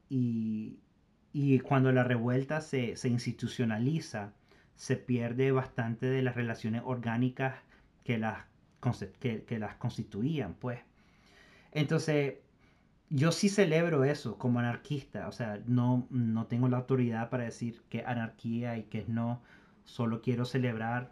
cuando 1.64 1.92
la 1.92 2.04
revuelta 2.04 2.60
se, 2.60 2.96
se 2.96 3.08
institucionaliza, 3.08 4.32
se 4.74 4.96
pierde 4.96 5.52
bastante 5.52 6.06
de 6.06 6.22
las 6.22 6.34
relaciones 6.34 6.82
orgánicas 6.84 7.54
que 8.04 8.18
las, 8.18 8.44
que, 9.20 9.58
las 9.58 9.74
constituían, 9.76 10.54
pues. 10.54 10.80
Entonces, 11.72 12.36
yo 13.10 13.32
sí 13.32 13.48
celebro 13.48 14.04
eso 14.04 14.38
como 14.38 14.58
anarquista, 14.58 15.28
o 15.28 15.32
sea, 15.32 15.60
no, 15.66 16.06
no 16.10 16.46
tengo 16.46 16.68
la 16.68 16.78
autoridad 16.78 17.30
para 17.30 17.44
decir 17.44 17.82
que 17.88 18.04
anarquía 18.04 18.76
y 18.78 18.84
que 18.84 19.04
no, 19.06 19.42
solo 19.84 20.20
quiero 20.22 20.44
celebrar 20.44 21.10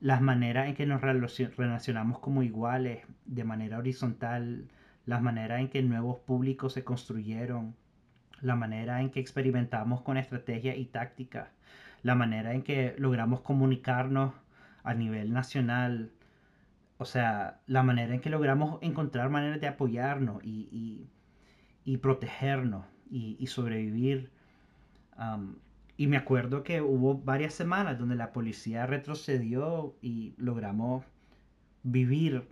las 0.00 0.20
maneras 0.20 0.68
en 0.68 0.74
que 0.74 0.86
nos 0.86 1.00
relacionamos 1.00 2.18
como 2.18 2.42
iguales, 2.42 3.04
de 3.24 3.44
manera 3.44 3.78
horizontal, 3.78 4.68
las 5.06 5.22
maneras 5.22 5.60
en 5.60 5.68
que 5.68 5.82
nuevos 5.82 6.18
públicos 6.18 6.72
se 6.72 6.84
construyeron, 6.84 7.76
la 8.40 8.56
manera 8.56 9.00
en 9.00 9.10
que 9.10 9.20
experimentamos 9.20 10.02
con 10.02 10.16
estrategia 10.16 10.76
y 10.76 10.86
táctica, 10.86 11.52
la 12.02 12.14
manera 12.16 12.52
en 12.52 12.62
que 12.62 12.94
logramos 12.98 13.40
comunicarnos 13.42 14.34
a 14.82 14.94
nivel 14.94 15.32
nacional, 15.32 16.10
o 17.02 17.04
sea, 17.04 17.60
la 17.66 17.82
manera 17.82 18.14
en 18.14 18.20
que 18.20 18.30
logramos 18.30 18.78
encontrar 18.82 19.28
maneras 19.28 19.60
de 19.60 19.66
apoyarnos 19.66 20.42
y, 20.44 21.08
protegernos 22.00 22.86
y, 23.10 23.46
sobrevivir. 23.46 24.30
y 25.96 26.06
me 26.06 26.16
acuerdo 26.16 26.62
que 26.62 26.80
hubo 26.80 27.18
varias 27.18 27.54
semanas 27.54 27.98
donde 27.98 28.14
la 28.14 28.32
policía 28.32 28.86
retrocedió 28.86 29.94
y 30.00 30.34
logramos 30.38 31.04
vivir 31.82 32.48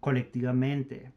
colectivamente, 0.00 1.12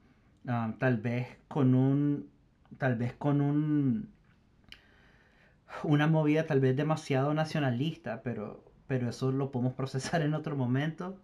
tal 0.80 0.98
vez 0.98 1.28
con 1.48 1.76
un, 1.76 2.30
tal 2.78 2.96
vez 2.96 3.14
con 3.14 3.42
un 3.42 4.10
una 5.84 6.08
movida 6.08 6.46
tal 6.46 6.60
vez 6.60 6.76
demasiado 6.76 7.34
nacionalista, 7.34 8.22
pero, 8.24 8.64
pero 8.88 9.10
eso 9.10 9.32
lo 9.32 9.52
podemos 9.52 9.74
procesar 9.82 10.22
en 10.22 10.34
otro 10.34 10.56
momento. 10.56 11.18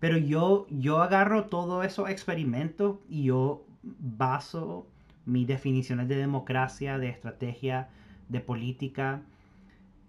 Pero 0.00 0.16
yo, 0.16 0.66
yo 0.70 1.02
agarro 1.02 1.46
todos 1.46 1.84
esos 1.84 2.08
experimentos 2.08 2.98
y 3.08 3.24
yo 3.24 3.64
baso 3.82 4.86
mis 5.26 5.46
definiciones 5.46 6.08
de 6.08 6.16
democracia, 6.16 6.98
de 6.98 7.08
estrategia, 7.08 7.88
de 8.28 8.40
política 8.40 9.22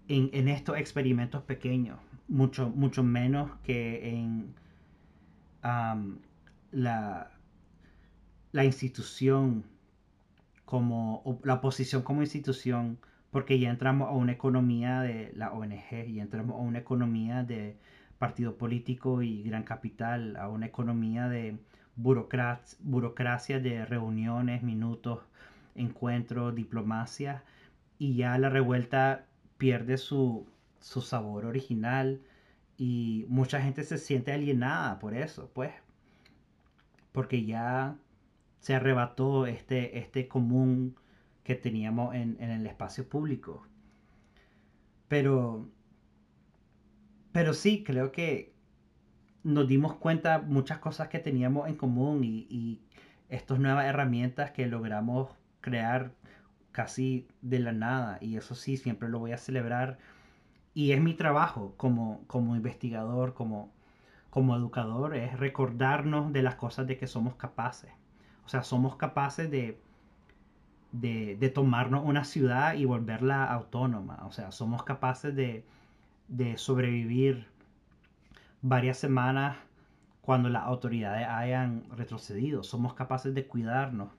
en, 0.08 0.48
estos 0.48 0.76
experimentos 0.78 1.42
pequeños, 1.42 1.98
mucho, 2.28 2.68
mucho 2.70 3.02
menos 3.02 3.50
que 3.62 4.10
en 4.10 4.54
la, 6.72 7.30
la 8.52 8.64
institución 8.64 9.64
como 10.64 11.40
la 11.44 11.54
oposición 11.54 12.02
como 12.02 12.22
institución 12.22 12.98
porque 13.30 13.58
ya 13.58 13.70
entramos 13.70 14.08
a 14.08 14.12
una 14.12 14.32
economía 14.32 15.00
de 15.00 15.32
la 15.34 15.52
ONG, 15.52 16.06
y 16.06 16.20
entramos 16.20 16.56
a 16.56 16.62
una 16.62 16.78
economía 16.78 17.42
de 17.42 17.76
partido 18.22 18.56
político 18.56 19.20
y 19.20 19.42
gran 19.42 19.64
capital, 19.64 20.36
a 20.36 20.48
una 20.48 20.66
economía 20.66 21.28
de 21.28 21.58
burocracia, 21.96 22.78
burocracia 22.80 23.58
de 23.58 23.84
reuniones, 23.84 24.62
minutos, 24.62 25.18
encuentros, 25.74 26.54
diplomacia, 26.54 27.42
y 27.98 28.14
ya 28.14 28.38
la 28.38 28.48
revuelta 28.48 29.26
pierde 29.58 29.96
su, 29.98 30.46
su 30.78 31.00
sabor 31.00 31.46
original 31.46 32.20
y 32.76 33.26
mucha 33.28 33.60
gente 33.60 33.82
se 33.82 33.98
siente 33.98 34.32
alienada 34.32 35.00
por 35.00 35.14
eso, 35.14 35.50
pues, 35.52 35.72
porque 37.10 37.44
ya 37.44 37.96
se 38.60 38.76
arrebató 38.76 39.46
este, 39.46 39.98
este 39.98 40.28
común 40.28 40.94
que 41.42 41.56
teníamos 41.56 42.14
en, 42.14 42.40
el 42.40 42.68
espacio 42.68 43.08
público. 43.08 43.66
Pero, 45.08 45.66
pero 47.32 47.54
sí, 47.54 47.82
creo 47.84 48.12
que 48.12 48.52
nos 49.42 49.66
dimos 49.66 49.94
cuenta 49.94 50.38
muchas 50.38 50.78
cosas 50.78 51.08
que 51.08 51.18
teníamos 51.18 51.68
en 51.68 51.76
común 51.76 52.22
y, 52.24 52.46
y 52.48 52.80
estas 53.28 53.58
nuevas 53.58 53.86
herramientas 53.86 54.50
que 54.52 54.66
logramos 54.66 55.30
crear 55.60 56.12
casi 56.72 57.28
de 57.42 57.60
la 57.60 57.72
nada. 57.72 58.18
Y 58.20 58.36
eso 58.36 58.54
sí, 58.54 58.76
siempre 58.76 59.08
lo 59.08 59.18
voy 59.18 59.32
a 59.32 59.38
celebrar. 59.38 59.98
Y 60.74 60.92
es 60.92 61.00
mi 61.00 61.14
trabajo 61.14 61.74
como, 61.76 62.24
como 62.26 62.56
investigador, 62.56 63.34
como, 63.34 63.72
como 64.30 64.56
educador, 64.56 65.14
es 65.16 65.38
recordarnos 65.38 66.32
de 66.32 66.42
las 66.42 66.56
cosas 66.56 66.86
de 66.86 66.96
que 66.96 67.06
somos 67.06 67.36
capaces. 67.36 67.90
O 68.44 68.48
sea, 68.48 68.62
somos 68.64 68.96
capaces 68.96 69.50
de, 69.50 69.78
de, 70.92 71.52
tomarnos 71.54 72.04
una 72.04 72.24
ciudad 72.24 72.74
y 72.74 72.84
volverla 72.86 73.44
autónoma. 73.44 74.24
O 74.26 74.32
sea, 74.32 74.50
somos 74.50 74.82
capaces 74.82 75.34
de, 75.36 75.64
sobrevivir 76.56 77.46
varias 78.62 78.98
semanas 78.98 79.56
cuando 80.20 80.48
las 80.48 80.64
autoridades 80.64 81.26
hayan 81.28 81.84
retrocedido. 81.90 82.62
Somos 82.62 82.94
capaces 82.94 83.34
de 83.34 83.46
cuidarnos. 83.46 84.10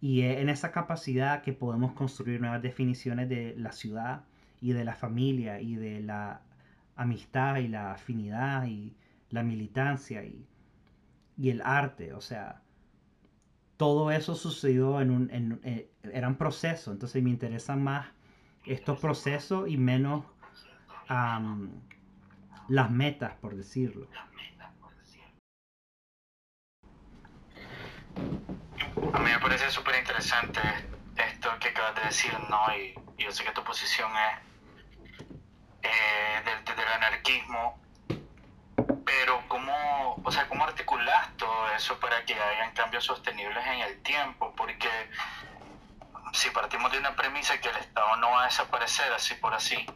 Y 0.00 0.22
es 0.22 0.38
en 0.38 0.48
esa 0.48 0.70
capacidad 0.70 1.42
que 1.42 1.52
podemos 1.52 1.92
construir 1.92 2.40
nuevas 2.40 2.62
definiciones 2.62 3.28
de 3.28 3.54
la 3.56 3.72
ciudad 3.72 4.24
y 4.60 4.72
de 4.72 4.84
la 4.84 4.94
familia 4.94 5.60
y 5.60 5.76
de 5.76 6.00
la 6.00 6.42
amistad 6.96 7.56
y 7.56 7.68
la 7.68 7.92
afinidad 7.92 8.66
y 8.66 8.94
la 9.30 9.42
militancia 9.42 10.24
y, 10.24 10.46
y 11.36 11.50
el 11.50 11.62
arte. 11.62 12.12
O 12.14 12.20
sea, 12.20 12.62
todo 13.78 14.10
eso 14.10 14.34
sucedió 14.34 15.00
en 15.00 15.10
un, 15.10 15.30
en, 15.30 15.60
eh, 15.62 15.90
eran 16.12 16.36
procesos, 16.36 16.92
entonces 16.92 17.22
me 17.22 17.30
interesan 17.30 17.82
más 17.82 18.06
estos 18.66 18.98
procesos 18.98 19.70
y 19.70 19.78
menos 19.78 20.24
las 21.08 22.90
metas, 22.90 23.34
por 23.40 23.56
decirlo. 23.56 24.08
A 29.12 29.18
mí 29.20 29.30
me 29.30 29.38
parece 29.38 29.70
súper 29.70 29.96
interesante 29.98 30.60
esto 31.16 31.50
que 31.60 31.68
acabas 31.68 31.94
de 31.96 32.02
decir, 32.02 32.32
¿no? 32.50 32.60
Y, 32.76 32.94
yo 33.18 33.32
sé 33.32 33.44
que 33.44 33.50
tu 33.50 33.64
posición 33.64 34.10
es 34.16 35.90
eh, 35.90 36.42
del, 36.44 36.76
del 36.76 36.88
anarquismo 36.88 37.80
pero 39.08 39.42
¿cómo, 39.48 40.20
o 40.22 40.30
sea, 40.30 40.46
¿cómo 40.48 40.64
articulas 40.64 41.34
todo 41.38 41.68
eso 41.74 41.98
para 41.98 42.24
que 42.26 42.34
hayan 42.34 42.72
cambios 42.74 43.04
sostenibles 43.04 43.66
en 43.66 43.80
el 43.80 44.02
tiempo? 44.02 44.52
Porque 44.54 44.88
si 46.32 46.50
partimos 46.50 46.92
de 46.92 46.98
una 46.98 47.16
premisa 47.16 47.58
que 47.58 47.68
el 47.68 47.76
Estado 47.76 48.16
no 48.16 48.30
va 48.30 48.42
a 48.42 48.44
desaparecer 48.44 49.10
así 49.12 49.34
por 49.36 49.54
así, 49.54 49.86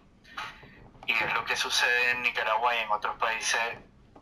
es 1.23 1.35
lo 1.35 1.45
que 1.45 1.57
sucede 1.57 2.11
en 2.11 2.23
Nicaragua 2.23 2.75
y 2.75 2.79
en 2.79 2.91
otros 2.91 3.17
países, 3.19 3.61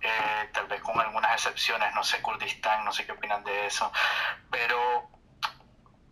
eh, 0.00 0.50
tal 0.52 0.66
vez 0.66 0.80
con 0.80 0.98
algunas 1.00 1.32
excepciones, 1.32 1.94
no 1.94 2.02
sé, 2.02 2.20
Kurdistán, 2.22 2.84
no 2.84 2.92
sé 2.92 3.06
qué 3.06 3.12
opinan 3.12 3.44
de 3.44 3.66
eso, 3.66 3.92
pero 4.50 5.08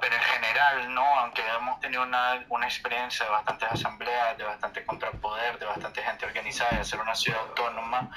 pero 0.00 0.14
en 0.14 0.22
general, 0.22 0.94
¿no? 0.94 1.02
Aunque 1.02 1.42
hemos 1.56 1.80
tenido 1.80 2.04
una, 2.04 2.44
una 2.50 2.66
experiencia 2.66 3.24
de 3.26 3.32
bastantes 3.32 3.68
asambleas, 3.72 4.38
de 4.38 4.44
bastante 4.44 4.86
contrapoder, 4.86 5.58
de 5.58 5.66
bastante 5.66 6.02
gente 6.02 6.24
organizada, 6.24 6.70
de 6.70 6.80
hacer 6.82 7.00
una 7.00 7.16
ciudad 7.16 7.40
autónoma, 7.40 8.08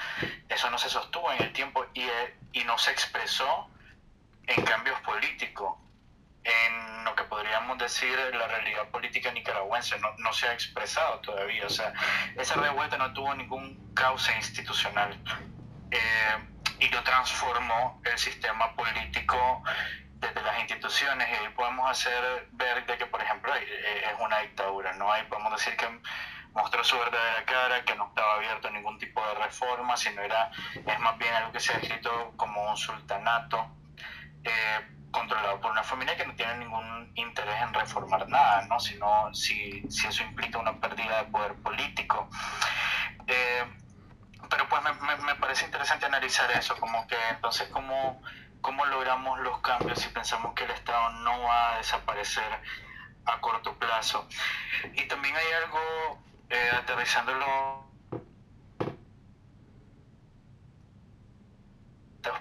eso 0.47 0.69
no 0.69 0.77
se 0.77 0.89
sostuvo 0.89 1.31
en 1.31 1.41
el 1.41 1.53
tiempo 1.53 1.83
y, 1.95 2.03
eh, 2.03 2.37
y 2.53 2.63
no 2.65 2.77
se 2.77 2.91
expresó 2.91 3.67
en 4.45 4.63
cambios 4.63 4.99
políticos 5.01 5.75
en 6.43 7.03
lo 7.03 7.15
que 7.15 7.23
podríamos 7.51 7.77
decir 7.79 8.17
la 8.33 8.47
realidad 8.47 8.87
política 8.91 9.29
nicaragüense, 9.29 9.99
no, 9.99 10.15
no, 10.19 10.31
se 10.31 10.47
ha 10.47 10.53
expresado 10.53 11.19
todavía. 11.19 11.65
O 11.65 11.69
sea, 11.69 11.91
esa 12.37 12.55
revuelta 12.55 12.97
no 12.97 13.11
tuvo 13.11 13.35
ningún 13.35 13.93
cauce 13.93 14.33
institucional 14.37 15.19
eh, 15.91 15.99
y 16.79 16.87
no 16.87 17.03
transformó 17.03 18.01
el 18.05 18.17
sistema 18.17 18.73
político 18.73 19.63
desde 20.13 20.41
las 20.41 20.61
instituciones 20.61 21.27
y 21.27 21.33
ahí 21.33 21.49
podemos 21.53 21.91
hacer 21.91 22.47
ver 22.53 22.85
de 22.85 22.97
que, 22.97 23.05
por 23.05 23.21
ejemplo, 23.21 23.53
eh, 23.53 24.05
es 24.05 24.13
una 24.21 24.39
dictadura, 24.39 24.93
¿no? 24.93 25.11
Ahí 25.11 25.23
podemos 25.23 25.51
decir 25.51 25.75
que 25.75 25.87
mostró 26.53 26.85
su 26.85 26.97
verdadera 26.97 27.43
cara, 27.43 27.83
que 27.83 27.95
no 27.95 28.07
estaba 28.07 28.35
abierto 28.35 28.69
a 28.69 28.71
ningún 28.71 28.97
tipo 28.97 29.21
de 29.27 29.33
reforma, 29.43 29.97
sino 29.97 30.21
era, 30.21 30.51
es 30.73 30.99
más 30.99 31.17
bien 31.17 31.33
algo 31.33 31.51
que 31.51 31.59
se 31.59 31.73
ha 31.73 31.79
escrito 31.79 32.31
como 32.37 32.69
un 32.69 32.77
sultanato. 32.77 33.67
Eh, 34.41 35.00
controlado 35.11 35.59
por 35.59 35.71
una 35.71 35.83
familia 35.83 36.15
que 36.17 36.25
no 36.25 36.35
tiene 36.35 36.57
ningún 36.57 37.11
interés 37.15 37.61
en 37.61 37.73
reformar 37.73 38.27
nada, 38.27 38.65
¿no? 38.67 38.79
Sino 38.79 39.33
si, 39.33 39.83
si 39.89 40.07
eso 40.07 40.23
implica 40.23 40.57
una 40.57 40.79
pérdida 40.79 41.23
de 41.23 41.29
poder 41.29 41.53
político. 41.55 42.29
Eh, 43.27 43.63
pero 44.49 44.67
pues 44.67 44.81
me, 44.83 45.15
me, 45.17 45.35
parece 45.35 45.65
interesante 45.65 46.05
analizar 46.05 46.49
eso, 46.51 46.75
como 46.77 47.07
que 47.07 47.15
entonces 47.29 47.69
cómo, 47.69 48.21
cómo 48.61 48.85
logramos 48.85 49.39
los 49.39 49.59
cambios 49.59 49.99
si 49.99 50.09
pensamos 50.09 50.53
que 50.55 50.65
el 50.65 50.71
Estado 50.71 51.09
no 51.21 51.43
va 51.43 51.73
a 51.73 51.77
desaparecer 51.77 52.59
a 53.25 53.39
corto 53.39 53.77
plazo. 53.77 54.27
Y 54.93 55.03
también 55.07 55.35
hay 55.35 55.51
algo, 55.63 56.21
eh, 56.49 56.71
aterrizándolo 56.77 57.91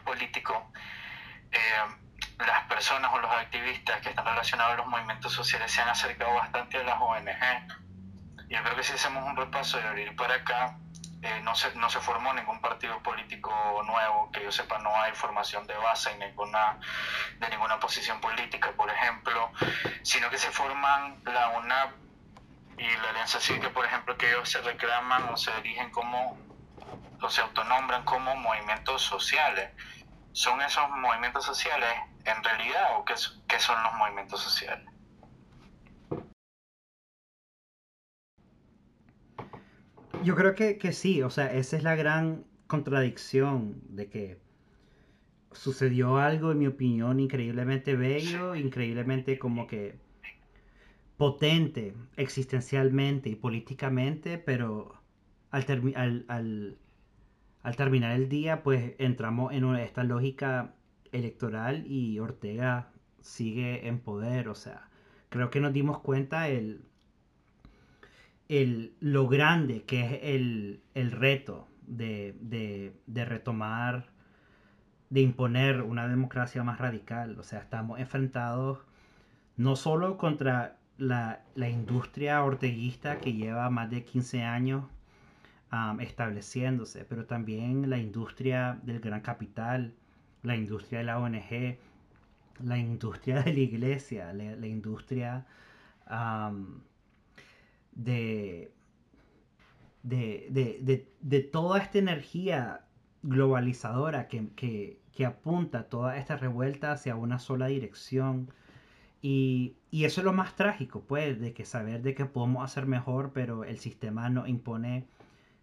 político, 0.04 0.72
eh, 1.52 1.99
las 2.46 2.64
personas 2.68 3.10
o 3.12 3.18
los 3.18 3.30
activistas 3.30 4.00
que 4.00 4.10
están 4.10 4.24
relacionados 4.24 4.74
a 4.74 4.76
los 4.76 4.86
movimientos 4.86 5.32
sociales 5.32 5.70
se 5.70 5.82
han 5.82 5.88
acercado 5.88 6.34
bastante 6.34 6.78
a 6.78 6.82
las 6.82 7.00
ONG. 7.00 7.28
Yo 8.48 8.62
creo 8.62 8.76
que 8.76 8.82
si 8.82 8.92
hacemos 8.92 9.24
un 9.24 9.36
repaso 9.36 9.78
de 9.78 9.86
abrir 9.86 10.16
para 10.16 10.34
acá, 10.34 10.76
eh, 11.22 11.40
no, 11.42 11.54
se, 11.54 11.74
no 11.76 11.90
se 11.90 12.00
formó 12.00 12.32
ningún 12.32 12.60
partido 12.60 12.98
político 13.02 13.52
nuevo, 13.84 14.30
que 14.32 14.42
yo 14.42 14.50
sepa, 14.50 14.78
no 14.78 14.94
hay 14.96 15.12
formación 15.12 15.66
de 15.66 15.74
base 15.74 16.10
en 16.12 16.20
ninguna, 16.20 16.78
de 17.38 17.48
ninguna 17.50 17.78
posición 17.78 18.20
política, 18.20 18.72
por 18.72 18.90
ejemplo, 18.90 19.52
sino 20.02 20.30
que 20.30 20.38
se 20.38 20.50
forman 20.50 21.22
la 21.24 21.50
UNAP 21.50 21.90
y 22.78 22.88
la 23.02 23.10
Alianza 23.10 23.38
Cívica, 23.38 23.68
por 23.70 23.84
ejemplo, 23.84 24.16
que 24.16 24.30
ellos 24.30 24.48
se 24.48 24.62
reclaman 24.62 25.28
o 25.28 25.36
se 25.36 25.54
dirigen 25.56 25.90
como, 25.90 26.38
o 27.20 27.28
se 27.28 27.42
autonombran 27.42 28.02
como 28.04 28.34
movimientos 28.36 29.02
sociales. 29.02 29.70
¿Son 30.32 30.60
esos 30.60 30.88
movimientos 30.90 31.44
sociales 31.44 31.88
en 32.24 32.44
realidad 32.44 32.98
o 32.98 33.04
qué, 33.04 33.14
qué 33.48 33.58
son 33.58 33.82
los 33.82 33.94
movimientos 33.94 34.40
sociales? 34.40 34.86
Yo 40.22 40.36
creo 40.36 40.54
que, 40.54 40.76
que, 40.78 40.92
sí, 40.92 41.22
o 41.22 41.30
sea, 41.30 41.52
esa 41.52 41.76
es 41.76 41.82
la 41.82 41.94
gran 41.96 42.44
contradicción 42.66 43.80
de 43.88 44.10
que 44.10 44.40
sucedió 45.52 46.18
algo, 46.18 46.52
en 46.52 46.58
mi 46.58 46.66
opinión, 46.66 47.20
increíblemente 47.20 47.96
bello, 47.96 48.54
increíblemente 48.54 49.38
como 49.38 49.66
que 49.66 49.98
potente 51.16 51.94
existencialmente 52.16 53.28
y 53.30 53.34
políticamente, 53.34 54.38
pero 54.38 54.94
al, 55.50 55.64
al, 55.96 56.24
al, 56.28 56.78
al 57.62 57.76
terminar 57.76 58.12
el 58.12 58.28
día, 58.28 58.62
pues 58.62 58.94
entramos 58.98 59.52
en 59.52 59.64
esta 59.76 60.04
lógica 60.04 60.74
electoral 61.12 61.86
y 61.86 62.18
Ortega 62.18 62.90
sigue 63.20 63.86
en 63.88 64.00
poder. 64.00 64.48
O 64.48 64.54
sea, 64.54 64.88
creo 65.28 65.50
que 65.50 65.60
nos 65.60 65.72
dimos 65.72 65.98
cuenta 66.00 66.48
el, 66.48 66.82
el, 68.48 68.94
lo 69.00 69.28
grande 69.28 69.82
que 69.82 70.04
es 70.04 70.20
el, 70.22 70.82
el 70.94 71.10
reto 71.10 71.68
de, 71.86 72.34
de, 72.40 72.96
de, 73.06 73.24
retomar, 73.24 74.08
de 75.10 75.20
imponer 75.20 75.82
una 75.82 76.08
democracia 76.08 76.62
más 76.62 76.78
radical. 76.78 77.38
O 77.38 77.42
sea, 77.42 77.60
estamos 77.60 78.00
enfrentados 78.00 78.78
no 79.56 79.76
solo 79.76 80.16
contra 80.16 80.78
la, 80.96 81.42
la 81.54 81.68
industria 81.68 82.42
orteguista 82.42 83.18
que 83.18 83.34
lleva 83.34 83.68
más 83.68 83.90
de 83.90 84.04
15 84.04 84.44
años 84.44 84.84
estableciéndose, 86.00 87.04
pero 87.04 87.26
también 87.26 87.88
la 87.90 87.98
industria 87.98 88.80
del 88.82 89.00
gran 89.00 89.20
capital, 89.20 89.94
la 90.42 90.56
industria 90.56 90.98
de 91.00 91.04
la 91.04 91.18
ONG, 91.18 91.78
la 92.62 92.78
industria 92.78 93.42
de 93.42 93.52
la 93.52 93.60
iglesia, 93.60 94.32
la, 94.32 94.66
industria 94.66 95.46
de, 97.92 98.72
de, 100.02 101.40
toda 101.40 101.78
esta 101.78 101.98
energía 101.98 102.84
globalizadora 103.22 104.28
que, 104.28 104.48
que, 104.56 105.26
apunta 105.26 105.84
toda 105.90 106.16
esta 106.16 106.36
revuelta 106.36 106.92
hacia 106.92 107.14
una 107.14 107.38
sola 107.38 107.66
dirección. 107.66 108.50
Y, 109.22 109.76
y, 109.90 110.04
eso 110.06 110.22
es 110.22 110.24
lo 110.24 110.32
más 110.32 110.56
trágico, 110.56 111.02
pues, 111.06 111.38
de 111.38 111.52
que 111.52 111.66
saber 111.66 112.00
de 112.02 112.14
que 112.14 112.24
podemos 112.24 112.64
hacer 112.64 112.86
mejor, 112.86 113.32
pero 113.34 113.64
el 113.64 113.78
sistema 113.78 114.30
nos 114.30 114.48
impone 114.48 115.06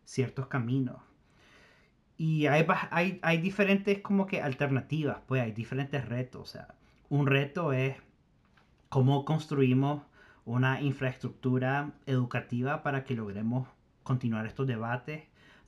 ciertos 0.07 0.47
caminos. 0.47 1.01
Y 2.17 2.47
hay, 2.47 2.65
hay, 3.21 3.37
diferentes 3.37 3.99
como 3.99 4.25
que 4.25 4.41
alternativas, 4.41 5.19
pues 5.27 5.43
hay 5.43 5.51
diferentes 5.51 6.03
retos. 6.07 6.41
O 6.41 6.45
sea, 6.45 6.75
un 7.09 7.27
reto 7.27 7.73
es 7.73 7.95
cómo 8.89 9.25
construimos 9.25 10.01
una 10.45 10.81
infraestructura 10.81 11.91
educativa 12.05 12.81
para 12.81 13.03
que 13.03 13.15
logremos 13.15 13.67
continuar 14.01 14.47
estos 14.47 14.65
debates, 14.65 15.25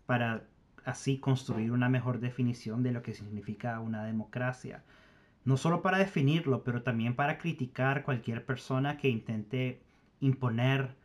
para 0.08 0.44
así 0.86 1.20
construir 1.20 1.72
una 1.72 1.90
mejor 1.90 2.20
definición 2.20 2.82
de 2.82 2.94
lo 2.94 3.04
que 3.04 3.14
significa 3.14 3.80
una 3.82 4.06
democracia. 4.06 4.84
No 5.44 5.58
solo 5.58 5.82
para 5.82 5.98
definirlo, 5.98 6.64
pero 6.64 6.82
también 6.82 7.16
para 7.16 7.38
criticar 7.38 8.04
cualquier 8.04 8.46
persona 8.46 8.98
que 8.98 9.10
intente 9.10 9.82
imponer 10.22 10.96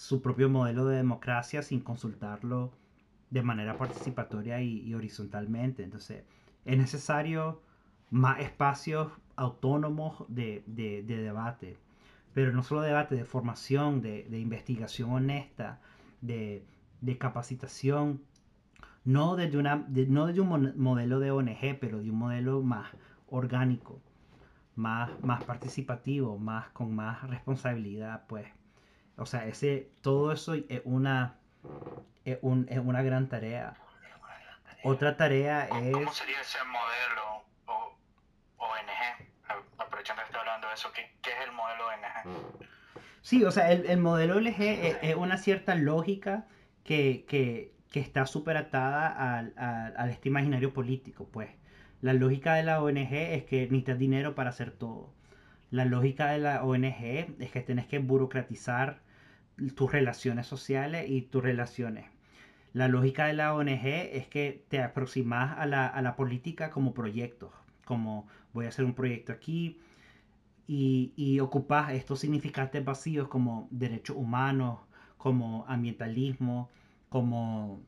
su 0.00 0.22
propio 0.22 0.48
modelo 0.48 0.86
de 0.86 0.96
democracia 0.96 1.60
sin 1.60 1.80
consultarlo 1.80 2.72
de 3.28 3.42
manera 3.42 3.76
participatoria 3.76 4.58
y, 4.62 4.94
horizontalmente. 4.94 5.82
Entonces, 5.82 6.24
es 6.64 6.78
necesario 6.78 7.60
más 8.08 8.40
espacios 8.40 9.12
autónomos 9.36 10.24
de, 10.28 10.64
debate, 10.66 11.76
pero 12.32 12.50
no 12.50 12.62
solo 12.62 12.80
debate, 12.80 13.14
de 13.14 13.26
formación, 13.26 14.00
de, 14.00 14.26
investigación 14.38 15.10
honesta, 15.12 15.80
de, 16.22 16.64
capacitación, 17.18 18.22
no 19.04 19.36
desde, 19.36 19.58
una, 19.58 19.86
no 20.08 20.26
desde 20.26 20.40
un 20.40 20.72
modelo 20.78 21.20
de 21.20 21.30
ONG, 21.30 21.78
pero 21.78 22.00
de 22.00 22.10
un 22.10 22.18
modelo 22.18 22.62
más 22.62 22.88
orgánico, 23.28 24.00
más, 24.76 25.10
más 25.22 25.44
participativo, 25.44 26.38
más, 26.38 26.70
con 26.70 26.94
más 26.94 27.28
responsabilidad, 27.28 28.24
pues. 28.26 28.46
O 29.20 29.26
sea, 29.26 29.46
ese, 29.46 29.90
todo 30.00 30.32
eso 30.32 30.54
es 30.54 30.80
una 30.84 31.36
es, 32.24 32.38
un, 32.40 32.66
es 32.70 32.78
una 32.78 33.02
gran 33.02 33.28
tarea. 33.28 33.74
Otra 34.82 35.18
tarea 35.18 35.64
es... 35.66 35.92
¿Cómo 35.92 36.10
sería 36.10 36.40
ese 36.40 36.58
modelo 36.64 37.44
o, 37.66 37.98
ONG? 38.56 39.58
Aprovechando 39.76 40.22
que 40.22 40.26
estoy 40.26 40.40
hablando 40.40 40.68
de 40.68 40.74
eso, 40.74 40.90
¿qué, 40.92 41.14
qué 41.20 41.30
es 41.32 41.36
el 41.44 41.52
modelo 41.52 41.86
ONG? 41.88 42.66
Sí, 43.20 43.44
o 43.44 43.50
sea, 43.50 43.70
el, 43.70 43.84
el 43.90 43.98
modelo 43.98 44.38
ONG 44.38 44.58
es, 44.58 44.96
es, 45.02 45.14
una 45.16 45.36
cierta 45.36 45.74
lógica 45.74 46.46
que, 46.82 47.26
que, 47.28 47.74
que 47.92 48.00
está 48.00 48.24
súper 48.24 48.56
atada 48.56 49.38
al, 49.38 49.52
al, 49.58 49.94
a 49.98 50.10
este 50.10 50.30
imaginario 50.30 50.72
político, 50.72 51.28
pues. 51.30 51.50
La 52.00 52.14
lógica 52.14 52.54
de 52.54 52.62
la 52.62 52.82
ONG 52.82 53.12
es 53.12 53.44
que 53.44 53.64
necesitas 53.64 53.98
dinero 53.98 54.34
para 54.34 54.48
hacer 54.48 54.70
todo. 54.70 55.12
La 55.70 55.84
lógica 55.84 56.28
de 56.30 56.38
la 56.38 56.64
ONG 56.64 57.36
es 57.38 57.50
que 57.50 57.60
tienes 57.60 57.86
que 57.86 57.98
burocratizar 57.98 59.02
tus 59.74 59.92
relaciones 59.92 60.46
sociales 60.46 61.08
y 61.08 61.22
tus 61.22 61.42
relaciones. 61.42 62.06
La 62.72 62.88
lógica 62.88 63.26
de 63.26 63.34
la 63.34 63.54
ONG 63.54 63.86
es 63.86 64.28
que 64.28 64.64
te 64.68 64.80
aproximas 64.80 65.58
a 65.58 65.66
la, 65.66 65.86
a 65.86 66.02
la 66.02 66.16
política 66.16 66.70
como 66.70 66.94
proyectos, 66.94 67.52
como 67.84 68.28
voy 68.52 68.66
a 68.66 68.68
hacer 68.68 68.84
un 68.84 68.94
proyecto 68.94 69.32
aquí 69.32 69.80
y, 70.66 71.12
y 71.16 71.40
ocupas 71.40 71.92
estos 71.92 72.20
significantes 72.20 72.84
vacíos 72.84 73.28
como 73.28 73.68
derechos 73.70 74.16
humanos, 74.16 74.80
como 75.16 75.64
ambientalismo, 75.68 76.70
como, 77.08 77.82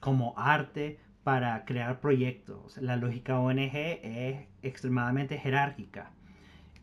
como 0.00 0.34
arte 0.36 0.98
para 1.22 1.64
crear 1.64 2.00
proyectos. 2.00 2.78
La 2.78 2.96
lógica 2.96 3.38
ONG 3.38 3.74
es 3.74 4.48
extremadamente 4.62 5.38
jerárquica 5.38 6.12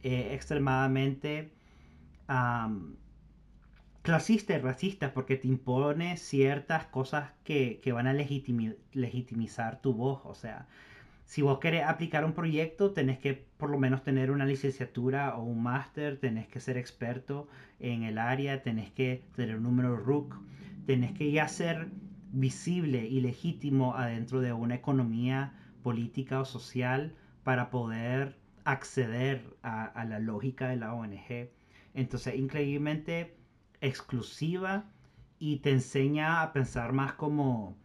extremadamente 0.03 1.52
clasista 4.03 4.53
y 4.53 4.57
racista 4.59 5.13
porque 5.13 5.37
te 5.37 5.47
impone 5.47 6.17
ciertas 6.17 6.85
cosas 6.85 7.31
que, 7.43 7.81
van 7.93 8.07
a 8.07 8.13
legitimizar 8.13 9.81
tu 9.81 9.93
voz. 9.93 10.21
O 10.25 10.35
sea, 10.35 10.67
si 11.25 11.41
vos 11.41 11.59
querés 11.59 11.85
aplicar 11.85 12.25
un 12.25 12.33
proyecto, 12.33 12.91
tenés 12.91 13.17
que 13.19 13.33
por 13.57 13.69
lo 13.69 13.79
menos 13.79 14.03
tener 14.03 14.29
una 14.29 14.45
licenciatura 14.45 15.35
o 15.37 15.43
un 15.43 15.63
máster, 15.63 16.19
tenés 16.19 16.47
que 16.47 16.59
ser 16.59 16.77
experto 16.77 17.47
en 17.79 18.03
el 18.03 18.17
área, 18.17 18.61
tenés 18.61 18.91
que 18.91 19.23
tener 19.35 19.57
un 19.57 19.63
número 19.63 19.95
RUC, 19.95 20.35
tenés 20.85 21.13
que 21.13 21.31
ya 21.31 21.47
ser 21.47 21.87
visible 22.33 23.07
y 23.07 23.21
legítimo 23.21 23.95
adentro 23.95 24.41
de 24.41 24.51
una 24.53 24.75
economía 24.75 25.53
política 25.81 26.41
o 26.41 26.45
social 26.45 27.15
para 27.43 27.69
poder 27.69 28.37
acceder 28.65 29.45
a 29.61 30.05
la 30.05 30.19
lógica 30.19 30.67
de 30.67 30.77
la 30.77 30.93
ONG. 30.93 31.49
Entonces, 31.93 32.35
increíblemente 32.35 33.37
exclusiva 33.81 34.85
y 35.39 35.57
te 35.57 35.71
enseña 35.71 36.41
a 36.41 36.53
pensar 36.53 36.93
más 36.93 37.13
como, 37.13 37.77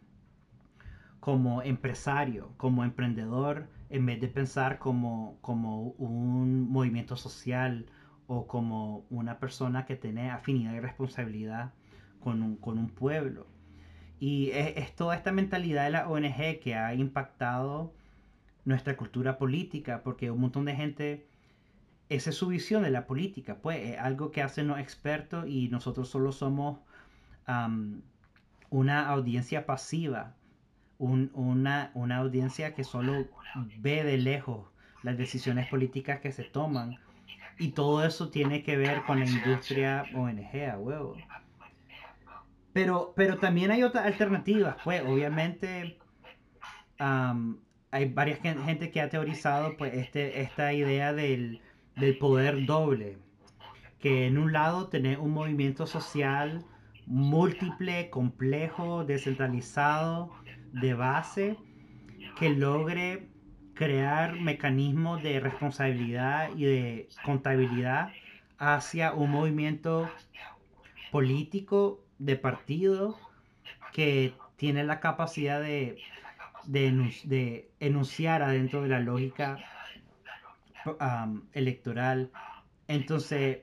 como 1.19 1.61
empresario, 1.61 2.53
como 2.57 2.83
emprendedor, 2.83 3.67
en 3.89 4.05
vez 4.05 4.21
de 4.21 4.27
pensar 4.27 4.79
como, 4.79 5.37
como 5.41 5.81
un 5.81 6.69
movimiento 6.69 7.15
social 7.15 7.87
o 8.27 8.47
como 8.47 9.05
una 9.09 9.39
persona 9.39 9.85
que 9.85 9.95
tiene 9.95 10.29
afinidad 10.29 10.73
y 10.73 10.79
responsabilidad 10.79 11.73
con 12.19 12.41
un, 12.43 12.89
pueblo. 12.89 13.47
Y 14.19 14.51
es, 14.51 14.95
toda 14.95 15.15
esta 15.15 15.31
mentalidad 15.31 15.85
de 15.85 15.91
la 15.91 16.07
ONG 16.07 16.59
que 16.61 16.75
ha 16.75 16.93
impactado 16.93 17.93
nuestra 18.65 18.97
cultura 18.97 19.37
política, 19.37 20.03
porque 20.03 20.29
un 20.31 20.41
montón 20.41 20.65
de 20.65 20.75
gente 20.75 21.28
esa 22.09 22.31
es 22.31 22.35
su 22.35 22.47
visión 22.47 22.83
de 22.83 22.89
la 22.89 23.05
política, 23.05 23.57
pues 23.61 23.91
es 23.91 23.99
algo 23.99 24.31
que 24.31 24.41
hacen 24.41 24.67
los 24.67 24.79
expertos 24.79 25.45
y 25.47 25.69
nosotros 25.69 26.09
solo 26.09 26.31
somos 26.31 26.79
una 28.69 29.07
audiencia 29.07 29.65
pasiva, 29.65 30.35
una, 30.97 31.91
una, 31.93 32.17
audiencia 32.17 32.75
que 32.75 32.83
solo 32.83 33.27
ve 33.79 34.03
de 34.03 34.17
lejos 34.17 34.67
las 35.01 35.17
decisiones 35.17 35.67
políticas 35.67 36.19
que 36.19 36.31
se 36.31 36.43
toman 36.43 36.97
y 37.57 37.69
todo 37.69 38.03
eso 38.05 38.29
tiene 38.29 38.63
que 38.63 38.77
ver 38.77 39.03
con 39.03 39.19
la 39.19 39.25
industria 39.25 40.03
ONG, 40.13 40.69
a 40.71 40.77
huevo. 40.77 41.15
Pero, 42.73 43.13
pero 43.15 43.37
también 43.37 43.71
hay 43.71 43.83
otras 43.83 44.05
alternativas, 44.05 44.77
pues 44.83 45.01
obviamente 45.05 45.97
hay 46.99 48.09
varias 48.13 48.39
gente 48.39 48.91
que 48.91 49.01
ha 49.01 49.09
teorizado 49.09 49.75
pues 49.77 49.93
este, 49.93 50.41
esta 50.41 50.73
idea 50.73 51.13
del 51.13 51.61
del 51.95 52.17
poder 52.17 52.65
doble. 52.65 53.17
Que 53.99 54.27
en 54.27 54.37
un 54.37 54.53
lado 54.53 54.87
tenés 54.87 55.17
un 55.17 55.31
movimiento 55.31 55.85
social 55.85 56.65
múltiple, 57.05 58.09
complejo, 58.09 59.03
descentralizado, 59.03 60.31
de 60.73 60.93
base, 60.93 61.57
que 62.37 62.51
logre 62.51 63.27
crear 63.73 64.39
mecanismos 64.39 65.23
de 65.23 65.39
responsabilidad 65.39 66.49
y 66.55 66.65
de 66.65 67.09
contabilidad 67.25 68.11
hacia 68.57 69.13
un 69.13 69.31
movimiento 69.31 70.09
político 71.11 72.03
de 72.19 72.35
partido 72.35 73.17
que 73.93 74.33
tiene 74.57 74.83
la 74.83 74.99
capacidad 74.99 75.61
de, 75.61 75.97
de 76.65 77.71
enunciar 77.79 78.43
adentro 78.43 78.83
de 78.83 78.89
la 78.89 78.99
lógica 78.99 79.57
electoral. 81.53 82.31
Entonces, 82.87 83.59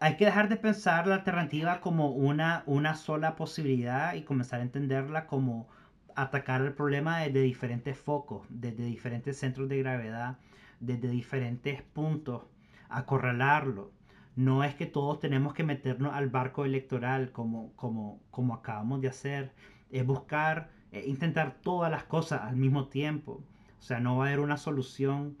hay 0.00 0.16
que 0.16 0.26
dejar 0.26 0.48
de 0.48 0.56
pensar 0.56 1.06
la 1.06 1.16
alternativa 1.16 1.80
como 1.80 2.10
una, 2.10 2.62
una 2.66 2.94
sola 2.94 3.34
posibilidad 3.36 4.14
y 4.14 4.22
comenzar 4.22 4.60
a 4.60 4.62
entenderla 4.62 5.26
como 5.26 5.68
atacar 6.14 6.62
el 6.62 6.72
problema 6.72 7.20
desde 7.20 7.42
diferentes 7.42 7.98
focos, 7.98 8.46
desde 8.48 8.84
diferentes 8.84 9.38
centros 9.38 9.68
de 9.68 9.78
gravedad, 9.78 10.38
desde 10.80 11.08
diferentes 11.08 11.82
puntos, 11.82 12.44
acorralarlo. 12.88 13.92
No 14.36 14.62
es 14.62 14.74
que 14.74 14.86
todos 14.86 15.18
tenemos 15.18 15.52
que 15.52 15.64
meternos 15.64 16.14
al 16.14 16.28
barco 16.28 16.64
electoral 16.64 17.32
como, 17.32 17.72
como, 17.74 18.20
como 18.30 18.54
acabamos 18.54 19.00
de 19.00 19.08
hacer, 19.08 19.52
es 19.90 20.06
buscar, 20.06 20.70
eh, 20.92 21.04
intentar 21.06 21.56
todas 21.60 21.90
las 21.90 22.04
cosas 22.04 22.42
al 22.42 22.56
mismo 22.56 22.88
tiempo. 22.88 23.44
O 23.78 23.82
sea, 23.82 24.00
no 24.00 24.16
va 24.16 24.24
a 24.24 24.28
haber 24.28 24.40
una 24.40 24.56
solución 24.56 25.36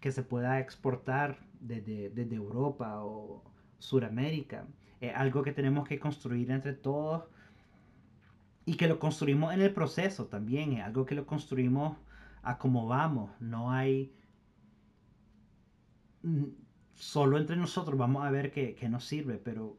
que 0.00 0.12
se 0.12 0.22
pueda 0.22 0.60
exportar 0.60 1.38
desde, 1.60 2.34
Europa 2.34 3.04
o 3.04 3.44
Suramérica. 3.78 4.66
Es 5.00 5.14
algo 5.14 5.42
que 5.42 5.52
tenemos 5.52 5.86
que 5.86 5.98
construir 5.98 6.50
entre 6.50 6.72
todos 6.72 7.24
y 8.64 8.74
que 8.74 8.88
lo 8.88 8.98
construimos 8.98 9.52
en 9.54 9.60
el 9.60 9.72
proceso 9.72 10.26
también. 10.26 10.72
Es 10.72 10.84
algo 10.84 11.04
que 11.04 11.14
lo 11.14 11.26
construimos 11.26 11.96
a 12.42 12.58
como 12.58 12.86
vamos. 12.86 13.30
No 13.40 13.70
hay... 13.70 14.12
Mm, 16.22 16.44
solo 16.94 17.38
entre 17.38 17.56
nosotros 17.56 17.98
vamos 17.98 18.24
a 18.24 18.30
ver 18.30 18.50
qué, 18.52 18.76
nos 18.90 19.04
sirve, 19.04 19.38
pero 19.38 19.78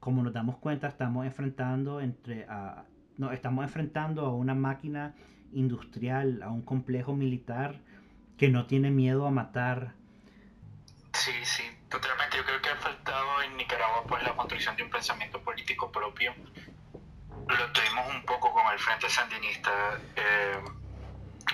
como 0.00 0.22
nos 0.22 0.34
damos 0.34 0.56
cuenta 0.58 0.86
estamos 0.88 1.24
enfrentando 1.24 2.00
entre 2.00 2.44
a, 2.44 2.84
no, 3.16 3.32
estamos 3.32 3.64
enfrentando 3.64 4.26
a 4.26 4.34
una 4.34 4.54
máquina 4.54 5.14
industrial, 5.52 6.42
a 6.42 6.50
un 6.50 6.60
complejo 6.60 7.16
militar 7.16 7.80
que 8.38 8.48
no 8.48 8.66
tiene 8.66 8.90
miedo 8.90 9.26
a 9.26 9.30
matar. 9.30 9.92
Sí, 11.12 11.32
sí, 11.44 11.64
totalmente. 11.88 12.36
Yo 12.36 12.44
creo 12.44 12.60
que 12.60 12.68
ha 12.68 12.76
faltado 12.76 13.42
en 13.42 13.56
Nicaragua 13.56 14.04
pues 14.06 14.22
la 14.22 14.36
construcción 14.36 14.76
de 14.76 14.82
un 14.82 14.90
pensamiento 14.90 15.40
político 15.40 15.90
propio. 15.90 16.34
Lo 17.48 17.72
tuvimos 17.72 18.14
un 18.14 18.22
poco 18.24 18.52
con 18.52 18.66
el 18.72 18.78
Frente 18.78 19.08
Sandinista, 19.08 19.98
eh, 20.16 20.60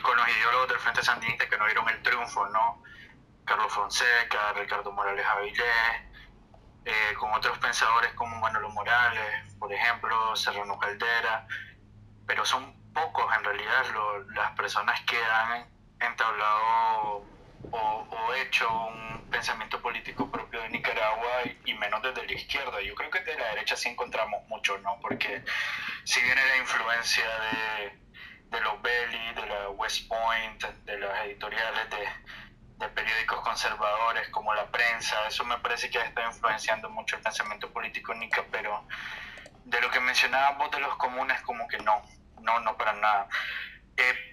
con 0.03 0.17
los 0.17 0.29
ideólogos 0.29 0.69
del 0.69 0.79
Frente 0.79 1.03
Sandinista 1.03 1.49
que 1.49 1.57
no 1.57 1.67
vieron 1.67 1.89
el 1.89 2.03
triunfo, 2.03 2.47
¿no? 2.49 2.83
Carlos 3.45 3.73
Fonseca, 3.73 4.53
Ricardo 4.55 4.91
Morales 4.93 5.27
Avilés, 5.27 6.13
eh, 6.85 7.15
con 7.19 7.33
otros 7.33 7.59
pensadores 7.59 8.13
como 8.15 8.41
Manolo 8.41 8.71
Morales, 8.71 9.55
por 9.59 9.73
ejemplo, 9.73 10.35
Serrano 10.35 10.79
Caldera, 10.79 11.47
pero 12.27 12.45
son 12.45 12.75
pocos 12.93 13.25
en 13.37 13.45
realidad 13.45 13.85
las 14.35 14.53
personas 14.53 15.01
que 15.03 15.17
han 15.23 15.69
entablado 16.07 17.25
o, 17.71 18.35
hecho 18.35 18.69
un 18.71 19.31
pensamiento 19.31 19.81
político 19.81 20.31
propio 20.31 20.61
de 20.63 20.71
Nicaragua 20.71 21.43
y, 21.65 21.75
menos 21.75 22.03
desde 22.03 22.27
la 22.27 22.33
izquierda. 22.33 22.81
Yo 22.81 22.95
creo 22.95 23.11
que 23.11 23.21
de 23.21 23.37
la 23.37 23.49
derecha 23.49 23.77
sí 23.77 23.89
encontramos 23.89 24.47
mucho, 24.49 24.79
¿no? 24.79 24.99
Porque 25.01 25.45
si 26.05 26.21
viene 26.23 26.41
la 26.45 26.57
influencia 26.59 27.25
de, 27.25 27.99
de 28.51 28.61
los 28.61 28.81
Belly, 28.83 29.35
de 29.35 29.47
la 29.47 29.71
West 29.71 30.09
Point, 30.09 30.65
de 30.65 30.99
las 30.99 31.25
editoriales 31.27 31.91
de, 31.91 32.09
de 32.79 32.89
periódicos 32.89 33.41
conservadores 33.41 34.29
como 34.31 34.55
la 34.55 34.67
prensa, 34.71 35.29
eso 35.29 35.45
me 35.45 35.59
parece 35.59 35.89
que 35.89 35.99
estado 35.99 36.27
influenciando 36.29 36.91
mucho 36.91 37.17
el 37.17 37.23
pensamiento 37.23 37.73
político 37.73 38.13
nica, 38.15 38.45
pero 38.51 38.87
de 39.65 39.81
lo 39.81 39.91
que 39.91 40.01
mencionabas 40.01 40.59
vos 40.59 40.71
de 40.71 40.81
los 40.81 40.97
comunes, 40.97 41.41
como 41.43 41.67
que 41.69 41.79
no, 41.79 42.03
no, 42.41 42.61
no 42.61 42.77
para 42.77 42.93
nada. 42.95 43.29
Eh, 43.97 44.32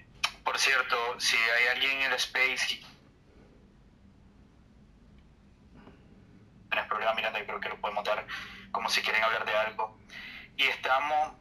por 0.50 0.58
cierto, 0.58 0.98
si 1.20 1.38
hay 1.38 1.68
alguien 1.76 1.92
en 2.02 2.12
el 2.12 2.14
space 2.14 2.82
el 6.72 6.88
problema 6.88 7.14
Miranda, 7.14 7.38
yo 7.38 7.46
creo 7.46 7.60
que 7.60 7.70
lo 7.70 7.80
podemos 7.80 8.04
dar 8.04 8.26
como 8.72 8.90
si 8.90 9.04
quieren 9.04 9.22
hablar 9.22 9.46
de 9.46 9.56
algo. 9.56 10.00
Y 10.58 10.64
estamos, 10.64 11.34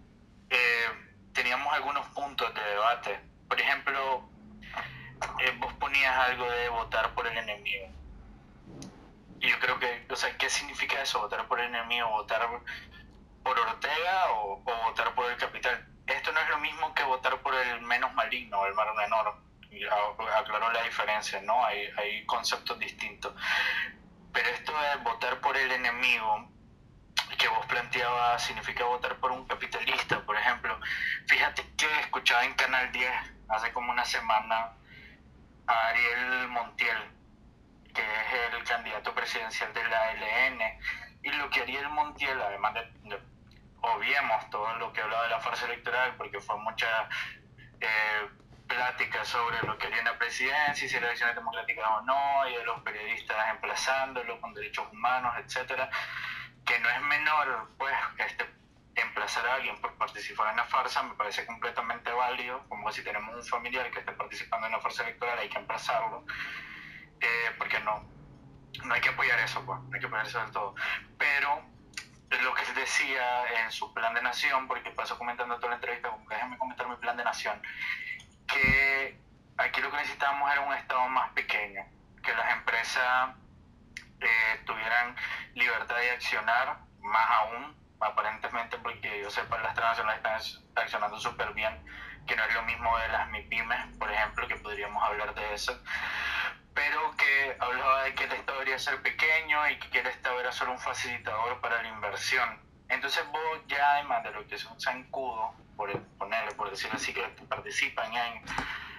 eh, 0.51 0.89
teníamos 1.33 1.73
algunos 1.73 2.07
puntos 2.09 2.53
de 2.53 2.61
debate. 2.61 3.19
Por 3.49 3.59
ejemplo, 3.59 4.29
eh, 5.39 5.57
vos 5.59 5.73
ponías 5.81 6.15
algo 6.15 6.51
de 6.51 6.69
votar 6.69 7.15
por 7.15 7.27
el 7.27 7.39
enemigo. 7.39 7.89
Y 9.41 9.49
yo 9.49 9.59
creo 9.59 9.79
que, 9.79 10.07
o 10.11 10.17
sea, 10.17 10.37
¿qué 10.37 10.51
significa 10.51 11.01
eso? 11.01 11.21
¿Votar 11.21 11.49
por 11.49 11.61
el 11.61 11.69
enemigo? 11.69 12.11
¿Votar 12.11 12.47
por 13.43 13.59
Ortega 13.59 14.33
o 14.33 14.61
votar 14.61 15.15
por 15.15 15.33
el 15.33 15.39
capital? 15.39 15.98
Esto 16.09 16.33
no 16.33 16.41
es 16.41 16.49
lo 16.49 16.59
mismo 16.59 16.95
que 16.95 17.03
votar 17.05 17.39
por 17.41 17.55
el 17.55 17.81
menos 17.83 18.13
maligno, 18.15 18.67
el 18.67 18.75
mar 18.75 18.89
menor. 18.95 19.37
Aclaró 20.37 20.73
la 20.73 20.83
diferencia, 20.83 21.41
¿no? 21.43 21.65
Hay, 21.65 21.89
hay 21.97 22.25
conceptos 22.27 22.79
distintos. 22.79 23.35
Pero 24.33 24.49
esto 24.49 24.73
de 24.73 24.97
votar 25.03 25.41
por 25.41 25.57
el 25.57 25.71
enemigo 25.71 26.49
que 27.39 27.49
vos 27.49 27.65
planteabas 27.67 28.43
significa 28.43 28.85
votar 28.85 29.17
por 29.17 29.31
un 29.33 29.47
capitalista, 29.47 30.21
por 30.25 30.37
ejemplo. 30.37 30.79
Fíjate 31.27 31.63
que 31.77 32.01
escuchaba 32.01 32.45
en 32.45 32.55
Canal 32.55 32.91
10 32.91 33.11
hace 33.49 33.73
como 33.73 33.93
una 33.93 34.05
semana 34.05 34.73
a 35.67 35.89
Ariel 35.89 36.49
Montiel, 36.49 36.99
que 37.95 38.01
es 38.01 38.55
el 38.55 38.65
candidato 38.65 39.15
presidencial 39.15 39.73
de 39.75 39.85
la 39.85 40.13
LN, 40.15 40.81
y 41.23 41.31
lo 41.33 41.51
que 41.51 41.61
Ariel 41.61 41.89
Montiel, 41.91 42.41
además 42.41 42.75
de 42.75 43.21
obviemos 43.81 44.51
todo 44.51 44.75
lo 44.77 44.93
que 44.93 45.01
hablaba 45.01 45.25
de 45.25 45.31
la 45.31 45.41
farsa 45.41 45.67
electoral 45.67 46.15
porque 46.17 46.41
fue 46.41 46.57
mucha 46.59 47.09
eh, 47.81 48.29
plática 48.67 49.25
sobre 49.25 49.61
lo 49.67 49.79
que 49.79 49.87
haría 49.87 50.03
una 50.03 50.19
presidencia, 50.19 50.89
si 50.89 50.97
elecciones 50.97 51.35
democráticas 51.35 51.85
o 51.91 52.01
no, 52.03 52.49
y 52.49 52.55
de 52.55 52.65
los 52.65 52.81
periodistas 52.83 53.37
emplazándolo 53.51 54.41
con 54.41 54.53
derechos 54.55 54.87
humanos, 54.93 55.35
etcétera, 55.39 55.89
que 56.65 56.79
no 56.81 56.91
es 56.91 57.01
menor, 57.03 57.71
pues, 57.79 57.95
este, 58.19 58.47
emplazar 58.95 59.47
a 59.47 59.55
alguien 59.55 59.81
por 59.81 59.95
participar 59.95 60.49
en 60.49 60.55
una 60.55 60.65
farsa 60.65 61.03
me 61.03 61.15
parece 61.15 61.47
completamente 61.47 62.11
válido, 62.11 62.63
como 62.69 62.93
si 62.93 63.03
tenemos 63.03 63.35
un 63.35 63.45
familiar 63.45 63.91
que 63.91 64.01
esté 64.01 64.13
participando 64.13 64.67
en 64.67 64.75
una 64.75 64.83
farsa 64.83 65.05
electoral, 65.05 65.39
hay 65.39 65.49
que 65.49 65.59
emplazarlo, 65.59 66.25
eh, 67.21 67.55
porque 67.57 67.81
no, 67.81 68.05
no 68.85 68.95
hay 68.95 69.01
que 69.01 69.09
apoyar 69.09 69.39
eso, 69.41 69.65
pues, 69.65 69.81
no 69.81 69.95
hay 69.95 70.01
que 70.01 70.07
apoyar 70.07 70.27
eso 70.27 70.41
del 70.41 70.51
todo. 70.51 70.75
Pero 71.17 71.63
lo 72.31 72.55
que 72.55 72.73
decía 72.73 73.63
en 73.63 73.71
su 73.73 73.93
plan 73.95 74.15
de 74.15 74.23
nación, 74.23 74.69
porque 74.69 74.91
pasó 74.91 75.17
comentando 75.17 75.57
toda 75.57 75.71
la 75.71 75.75
entrevista, 75.77 76.11
como 76.11 76.29
déjame 76.29 76.59
comentar 76.59 76.89
mi 76.89 76.97
plan 76.97 77.17
de 77.17 77.25
nación, 77.25 77.61
que 78.47 79.19
aquí 79.57 79.81
lo 79.81 79.91
que 79.91 79.97
necesitábamos 79.97 80.53
era 80.53 80.61
un 80.61 80.75
Estado 80.75 81.09
más 81.09 81.31
pequeño, 81.33 81.85
que 82.23 82.35
las 82.35 82.53
empresas 82.53 83.31
eh, 84.21 84.63
tuvieran 84.67 85.17
libertad 85.55 85.97
de 85.97 86.11
accionar, 86.11 86.79
más 87.01 87.31
aún, 87.31 87.77
aparentemente, 88.01 88.77
porque 88.79 89.23
yo 89.23 89.31
sepa, 89.31 89.59
las 89.59 89.75
transnacionales 89.75 90.19
están 90.19 90.85
accionando 90.85 91.19
súper 91.19 91.53
bien, 91.55 91.83
que 92.27 92.37
no 92.37 92.45
es 92.45 92.55
lo 92.55 92.63
mismo 92.65 92.97
de 92.99 93.09
las 93.09 93.29
MIPIMES, 93.29 93.97
por 93.97 94.13
ejemplo, 94.13 94.47
que 94.47 94.57
podríamos 94.57 95.03
hablar 95.03 95.35
de 95.35 95.55
eso 95.55 95.81
pero 96.79 97.11
que 97.17 97.57
hablaba 97.59 98.05
de 98.05 98.15
que 98.15 98.23
el 98.23 98.33
Estado 98.33 98.59
debería 98.61 98.79
ser 98.79 99.03
pequeño 99.03 99.69
y 99.69 99.81
que 99.81 99.99
el 99.99 100.07
Estado 100.07 100.39
era 100.39 100.53
solo 100.53 100.71
un 100.71 100.79
facilitador 100.79 101.61
para 101.61 101.83
la 101.83 101.89
inversión. 101.89 102.61
Entonces 102.89 103.27
vos 103.33 103.59
ya 103.67 103.95
además 103.95 104.23
de 104.23 104.31
lo 104.31 104.47
que 104.47 104.55
es 104.55 104.65
un 104.65 104.81
zancudo, 104.81 105.55
por 105.77 105.91
ponerle, 106.19 106.55
por 106.55 106.71
decirlo 106.71 106.97
así, 106.97 107.13
que 107.13 107.23
participan 107.49 108.15
en 108.15 108.45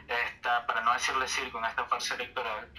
esta, 0.10 0.66
para 0.66 0.82
no 0.82 0.92
decirle 0.92 1.26
circo, 1.30 1.60
en 1.60 1.66
esta 1.66 1.86
farsa 1.86 2.16
electoral, 2.16 2.70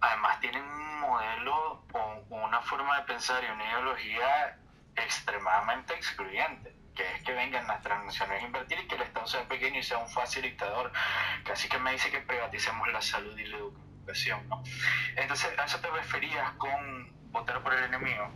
además 0.00 0.40
tienen 0.40 0.62
un 0.62 1.00
modelo 1.00 1.84
o 1.92 2.24
una 2.30 2.62
forma 2.62 3.00
de 3.00 3.02
pensar 3.02 3.44
y 3.44 3.50
una 3.50 3.66
ideología 3.66 4.58
extremadamente 4.96 5.92
excluyente 5.92 6.74
que 6.94 7.14
es 7.14 7.22
que 7.22 7.32
vengan 7.32 7.66
las 7.68 7.82
transnacionales 7.82 8.42
a 8.42 8.46
invertir 8.46 8.80
y 8.80 8.88
que 8.88 8.94
el 8.94 9.02
Estado 9.02 9.26
sea 9.26 9.46
pequeño 9.46 9.78
y 9.78 9.82
sea 9.84 9.98
un 9.98 10.08
facilitador. 10.08 10.90
Casi 11.44 11.68
que 11.68 11.78
me 11.78 11.92
dice 11.92 12.10
que 12.10 12.18
privaticemos 12.18 12.88
la 12.88 13.00
salud 13.00 13.38
y 13.38 13.44
la 13.44 13.58
educación 13.58 13.87
entonces, 15.16 15.48
¿a 15.58 15.64
eso 15.64 15.78
te 15.80 15.90
referías 15.90 16.52
con 16.54 16.70
votar 17.30 17.62
por 17.62 17.74
el 17.74 17.84
enemigo? 17.84 18.28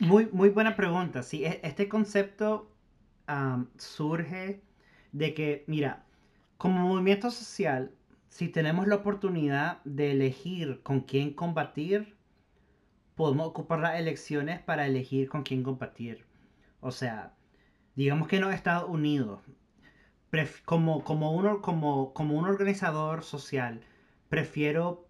Muy, 0.00 0.28
muy 0.32 0.50
buena 0.50 0.76
pregunta. 0.76 1.22
Sí, 1.22 1.44
e, 1.44 1.60
este 1.62 1.88
concepto 1.88 2.70
surge 3.76 4.62
de 5.12 5.34
que, 5.34 5.64
mira, 5.66 6.04
como 6.56 6.88
movimiento 6.88 7.30
social, 7.30 7.92
si 8.28 8.48
tenemos 8.48 8.86
la 8.86 8.96
oportunidad 8.96 9.82
de 9.84 10.12
elegir 10.12 10.82
con 10.82 11.00
quién 11.00 11.32
combatir, 11.32 12.16
podemos 13.14 13.48
ocupar 13.48 13.80
las 13.80 13.98
elecciones 13.98 14.60
para 14.60 14.86
elegir 14.86 15.28
con 15.28 15.42
quién 15.42 15.62
combatir. 15.62 16.24
O 16.80 16.90
sea, 16.90 17.34
digamos 17.96 18.28
que 18.28 18.36
en 18.36 18.42
los 18.42 18.54
Estados 18.54 18.88
Unidos 18.88 19.40
como, 20.64 21.04
como, 21.04 21.32
uno, 21.32 21.62
como, 21.62 22.12
como 22.12 22.36
un 22.38 22.46
organizador 22.46 23.22
social, 23.22 23.80
prefiero, 24.28 25.08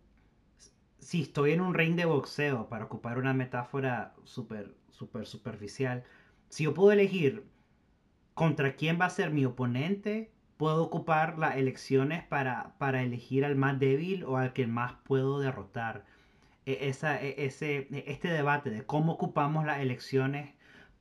si 0.99 1.23
estoy 1.23 1.53
en 1.53 1.61
un 1.61 1.75
ring 1.75 1.97
de 1.97 2.05
boxeo, 2.05 2.69
para 2.69 2.85
ocupar 2.85 3.19
una 3.19 3.35
metáfora 3.35 4.14
súper, 4.25 4.75
súper 4.91 5.27
superficial, 5.27 6.05
si 6.49 6.64
yo 6.64 6.75
puedo 6.75 6.93
elegir 6.93 7.45
contra 8.35 8.77
quién 8.77 9.01
va 9.01 9.07
a 9.07 9.11
ser 9.11 9.31
mi 9.31 9.45
oponente, 9.45 10.33
puedo 10.57 10.83
ocupar 10.85 11.39
las 11.39 11.57
elecciones 11.57 12.25
para, 12.25 12.75
para 12.79 13.03
elegir 13.03 13.45
al 13.45 13.57
más 13.57 13.79
débil 13.79 14.25
o 14.25 14.37
al 14.37 14.53
que 14.53 14.66
más 14.66 14.95
puedo 15.05 15.41
derrotar. 15.41 16.05
E, 16.66 16.89
esa, 16.89 17.21
e, 17.23 17.45
ese, 17.47 17.89
este 18.07 18.29
debate 18.29 18.71
de 18.71 18.85
cómo 18.85 19.12
ocupamos 19.12 19.66
las 19.66 19.81
elecciones 19.81 20.55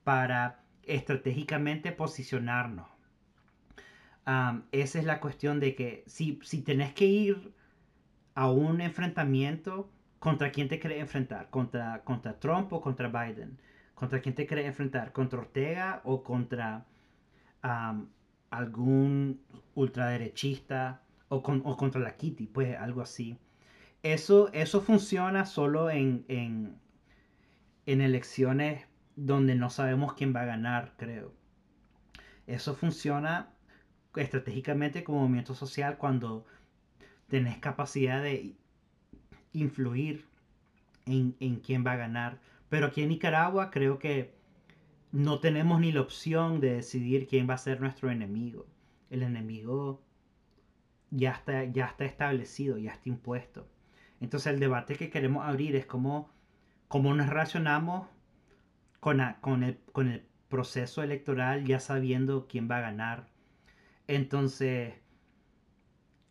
para 0.03 0.63
estratégicamente 0.83 1.91
posicionarnos 1.91 2.96
esa 4.71 4.99
es 4.99 5.05
la 5.05 5.21
cuestión 5.21 5.59
de 5.59 5.73
que 5.75 6.03
si, 6.05 6.39
si 6.43 6.61
tenés 6.61 6.93
que 6.93 7.05
ir 7.05 7.53
a 8.35 8.51
un 8.51 8.81
enfrentamiento, 8.81 9.89
¿contra 10.19 10.51
quién 10.51 10.67
te 10.67 10.79
querés 10.79 10.99
enfrentar? 10.99 11.49
¿Contra, 11.49 12.03
¿Contra 12.03 12.37
Trump 12.39 12.73
o 12.73 12.81
contra 12.81 13.07
Biden? 13.07 13.57
¿Contra 13.95 14.19
quién 14.19 14.35
te 14.35 14.45
querés 14.45 14.65
enfrentar? 14.65 15.13
¿Contra 15.13 15.39
Ortega 15.39 16.01
o 16.03 16.23
contra 16.23 16.85
algún 18.49 19.41
ultraderechista 19.75 21.01
o, 21.29 21.41
con, 21.41 21.61
o, 21.65 21.77
contra 21.77 22.01
la 22.01 22.17
Kitty? 22.17 22.47
Pues 22.47 22.77
algo 22.77 23.01
así. 23.01 23.37
Eso, 24.03 24.51
eso 24.53 24.81
funciona 24.81 25.45
solo 25.45 25.89
en, 25.89 26.25
en, 26.27 26.77
en 27.85 28.01
elecciones 28.01 28.85
donde 29.15 29.55
no 29.55 29.69
sabemos 29.69 30.13
quién 30.13 30.35
va 30.35 30.41
a 30.41 30.45
ganar, 30.45 30.93
creo. 30.97 31.33
Eso 32.45 32.75
funciona 32.75 33.49
estratégicamente 34.21 35.03
como 35.03 35.21
movimiento 35.21 35.55
social 35.55 35.97
cuando 35.97 36.45
tenés 37.27 37.57
capacidad 37.57 38.21
de 38.21 38.55
influir 39.53 40.25
en, 41.05 41.35
en 41.39 41.57
quién 41.57 41.85
va 41.85 41.93
a 41.93 41.97
ganar. 41.97 42.39
Pero 42.69 42.87
aquí 42.87 43.03
en 43.03 43.09
Nicaragua 43.09 43.71
creo 43.71 43.99
que 43.99 44.35
no 45.11 45.39
tenemos 45.39 45.79
ni 45.79 45.91
la 45.91 46.01
opción 46.01 46.59
de 46.59 46.75
decidir 46.75 47.27
quién 47.27 47.49
va 47.49 47.53
a 47.55 47.59
ser 47.59 47.79
nuestro 47.79 48.11
enemigo. 48.11 48.67
El 49.09 49.23
enemigo 49.23 50.01
ya 51.11 51.31
está, 51.31 51.63
ya 51.65 51.85
está 51.85 52.05
establecido, 52.05 52.77
ya 52.77 52.91
está 52.91 53.09
impuesto. 53.09 53.67
Entonces 54.19 54.53
el 54.53 54.59
debate 54.59 54.95
que 54.95 55.09
queremos 55.09 55.45
abrir 55.45 55.75
es 55.75 55.85
cómo, 55.85 56.29
cómo 56.87 57.13
nos 57.13 57.29
relacionamos 57.29 58.07
con, 58.99 59.21
con, 59.41 59.63
el, 59.63 59.77
con 59.91 60.09
el 60.09 60.25
proceso 60.49 61.03
electoral 61.03 61.65
ya 61.65 61.79
sabiendo 61.79 62.47
quién 62.47 62.69
va 62.69 62.77
a 62.77 62.81
ganar 62.81 63.27
entonces, 64.07 64.93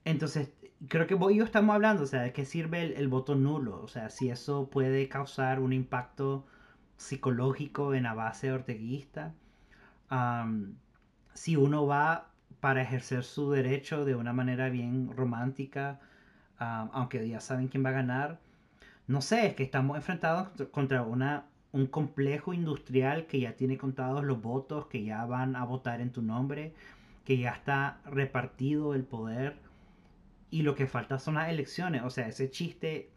entonces 0.04 0.50
creo 0.88 1.06
que 1.06 1.14
vos 1.14 1.32
y 1.32 1.36
yo 1.36 1.44
estamos 1.44 1.74
hablando, 1.74 2.04
o 2.04 2.06
sea, 2.06 2.22
de 2.22 2.32
qué 2.32 2.44
sirve 2.44 2.96
el, 2.98 3.08
voto 3.08 3.34
nulo, 3.34 3.82
o 3.82 3.88
sea, 3.88 4.10
si 4.10 4.30
eso 4.30 4.68
puede 4.70 5.08
causar 5.08 5.60
un 5.60 5.72
impacto 5.72 6.46
psicológico 6.96 7.94
en 7.94 8.04
la 8.04 8.14
base 8.14 8.52
orteguista, 8.52 9.34
si 11.34 11.56
uno 11.56 11.86
va 11.86 12.30
para 12.60 12.82
ejercer 12.82 13.24
su 13.24 13.50
derecho 13.50 14.04
de 14.04 14.14
una 14.14 14.32
manera 14.32 14.68
bien 14.68 15.10
romántica, 15.14 16.00
aunque 16.58 17.28
ya 17.28 17.40
saben 17.40 17.68
quién 17.68 17.84
va 17.84 17.90
a 17.90 17.92
ganar, 17.92 18.40
no 19.06 19.20
sé, 19.20 19.46
es 19.46 19.54
que 19.54 19.62
estamos 19.62 19.96
enfrentados 19.96 20.48
contra 20.72 21.02
una, 21.02 21.46
un 21.72 21.86
complejo 21.86 22.52
industrial 22.52 23.26
que 23.26 23.40
ya 23.40 23.52
tiene 23.56 23.78
contados 23.78 24.24
los 24.24 24.40
votos, 24.42 24.86
que 24.86 25.04
ya 25.04 25.24
van 25.26 25.54
a 25.56 25.64
votar 25.64 26.00
en 26.00 26.10
tu 26.10 26.22
nombre, 26.22 26.74
que 27.26 27.36
ya 27.36 27.50
está 27.50 28.00
repartido 28.04 28.94
el 28.94 29.04
poder 29.04 29.58
y 30.48 30.62
lo 30.62 30.76
que 30.76 30.86
falta 30.86 31.18
son 31.18 31.34
las 31.34 31.50
elecciones. 31.50 32.02
O 32.04 32.10
sea, 32.10 32.28
ese 32.28 32.50
chiste, 32.50 33.10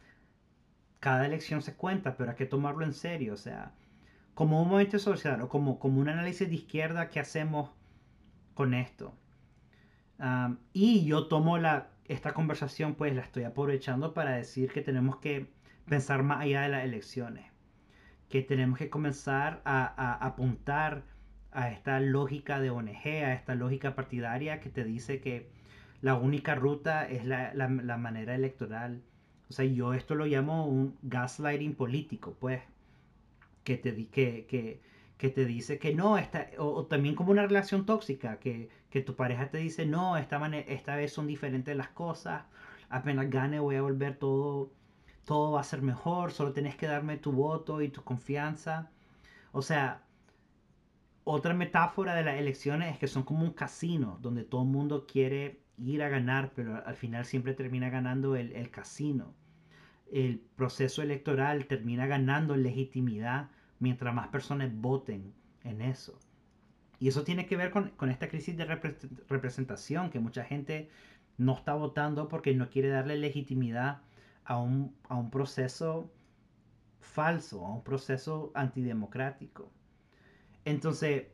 cada 1.00 1.28
elección 1.28 1.62
se 1.62 1.76
cuenta, 1.76 2.18
pero 2.18 2.32
hay 2.32 2.36
que 2.36 2.48
tomarlo 2.48 2.84
en 2.84 2.94
serio. 2.94 3.36
O 3.36 3.38
sea, 3.38 3.76
como 4.34 4.64
un 4.64 4.70
movimiento 4.70 4.98
social 4.98 5.40
o 5.42 5.48
como, 5.48 5.80
como 5.80 6.02
un 6.02 6.10
análisis 6.10 6.50
de 6.50 6.56
izquierda, 6.56 7.10
¿qué 7.10 7.20
hacemos 7.22 7.72
con 8.56 8.74
esto? 8.74 9.16
y 10.74 11.06
yo 11.06 11.28
tomo 11.28 11.58
la, 11.60 11.92
esta 12.04 12.34
conversación, 12.34 12.96
pues 12.96 13.16
la 13.16 13.22
estoy 13.22 13.46
aprovechando 13.46 14.14
para 14.14 14.32
decir 14.32 14.70
que 14.74 14.82
tenemos 14.82 15.16
que 15.20 15.54
pensar 15.86 16.24
más 16.24 16.42
allá 16.42 16.64
de 16.64 16.68
las 16.68 16.84
elecciones, 16.84 17.46
que 18.28 18.42
tenemos 18.42 18.78
que 18.78 18.90
comenzar 18.90 19.62
a 19.64 20.18
apuntar 20.26 21.06
a 21.52 21.72
esta 21.72 22.00
lógica 22.00 22.60
de 22.60 22.70
ONG, 22.70 23.06
a 23.06 23.34
esta 23.34 23.56
lógica 23.56 23.96
partidaria 23.96 24.60
que 24.60 24.70
te 24.70 24.84
dice 24.84 25.20
que 25.20 25.50
la 26.02 26.16
única 26.16 26.56
ruta 26.56 27.08
es 27.08 27.26
la, 27.26 27.52
manera 27.98 28.36
electoral. 28.36 29.02
O 29.50 29.54
sea, 29.54 29.66
yo 29.66 29.94
esto 29.94 30.16
lo 30.16 30.26
llamo 30.26 30.68
un 30.68 30.98
gaslighting 31.02 31.76
político, 31.76 32.38
pues, 32.40 32.62
que 33.64 33.78
te, 33.78 34.08
que, 34.08 34.46
que, 34.48 34.82
que 35.20 35.30
te 35.30 35.46
dice 35.46 35.80
que 35.80 35.94
no, 35.94 36.18
esta, 36.18 36.48
o, 36.60 36.86
también 36.86 37.16
como 37.16 37.32
una 37.32 37.46
relación 37.46 37.86
tóxica, 37.86 38.40
que, 38.40 38.70
tu 39.06 39.16
pareja 39.16 39.50
te 39.50 39.58
dice, 39.58 39.86
no, 39.86 40.18
esta, 40.18 40.46
esta 40.48 40.96
vez 40.96 41.12
son 41.14 41.28
diferentes 41.28 41.76
las 41.76 41.90
cosas, 41.90 42.44
apenas 42.90 43.30
gane 43.30 43.60
voy 43.60 43.76
a 43.76 43.82
volver 43.82 44.16
todo, 44.18 44.72
todo 45.26 45.52
va 45.52 45.62
a 45.62 45.64
ser 45.64 45.82
mejor, 45.82 46.32
solo 46.32 46.54
tienes 46.54 46.76
que 46.76 46.88
darme 46.88 47.18
tu 47.18 47.32
voto 47.34 47.82
y 47.82 47.90
tu 47.90 48.04
confianza. 48.04 48.92
O 49.52 49.62
sea, 49.62 50.04
otra 51.32 51.54
metáfora 51.54 52.16
de 52.16 52.24
las 52.24 52.40
elecciones 52.40 52.92
es 52.92 52.98
que 52.98 53.08
son 53.08 53.22
como 53.22 53.44
un 53.44 53.54
casino 53.54 54.18
donde 54.20 54.44
todo 54.44 54.64
el 54.64 54.70
mundo 54.70 55.06
quiere 55.06 55.62
ir 55.78 56.02
a 56.02 56.10
ganar, 56.10 56.54
pero 56.56 56.84
al 56.84 56.96
final 56.96 57.24
siempre 57.24 57.54
termina 57.54 57.92
ganando 57.92 58.36
el, 58.36 58.72
casino. 58.72 59.36
El 60.12 60.40
proceso 60.40 61.04
electoral 61.04 61.68
termina 61.68 62.08
ganando 62.08 62.56
legitimidad 62.56 63.52
mientras 63.78 64.12
más 64.14 64.30
personas 64.30 64.72
voten 64.74 65.32
en 65.64 65.82
eso. 65.82 66.18
Y 66.98 67.10
eso 67.10 67.24
tiene 67.24 67.46
que 67.46 67.58
ver 67.58 67.70
con, 67.70 68.10
esta 68.10 68.28
crisis 68.28 68.58
de 68.58 68.66
representación, 68.66 70.10
que 70.10 70.20
mucha 70.20 70.44
gente 70.44 70.90
no 71.38 71.54
está 71.54 71.76
votando 71.76 72.28
porque 72.28 72.56
no 72.56 72.72
quiere 72.72 72.90
darle 72.90 73.18
legitimidad 73.18 74.02
a 74.46 74.58
un, 74.58 74.96
a 75.08 75.16
un 75.16 75.30
proceso 75.30 76.12
falso, 77.00 77.64
a 77.68 77.72
un 77.72 77.84
proceso 77.84 78.52
antidemocrático. 78.56 79.72
Entonces, 80.66 81.28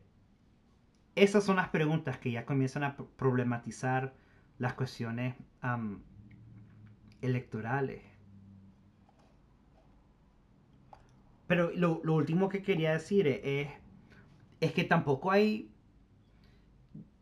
esas 1.14 1.44
son 1.44 1.56
las 1.56 1.68
preguntas 1.70 2.18
que 2.18 2.30
ya 2.30 2.44
comienzan 2.44 2.84
a 2.84 2.96
problematizar 2.96 4.14
las 4.58 4.74
cuestiones 4.74 5.34
electorales. 7.22 8.02
Pero 11.46 11.70
lo, 11.74 12.00
último 12.14 12.48
que 12.48 12.62
quería 12.62 12.92
decir 12.92 13.26
es, 13.28 13.68
es 14.60 14.72
que 14.72 14.84
tampoco 14.84 15.30
hay, 15.30 15.70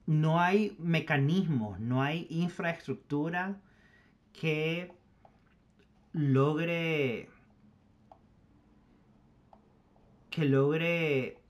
no 0.07 0.41
hay 0.41 0.77
mecanismos, 0.79 1.79
no 1.79 2.03
hay 2.03 2.27
infraestructura 2.31 3.61
que 4.33 4.93
logre 6.13 7.29
que 10.31 10.45
logre 10.45 11.44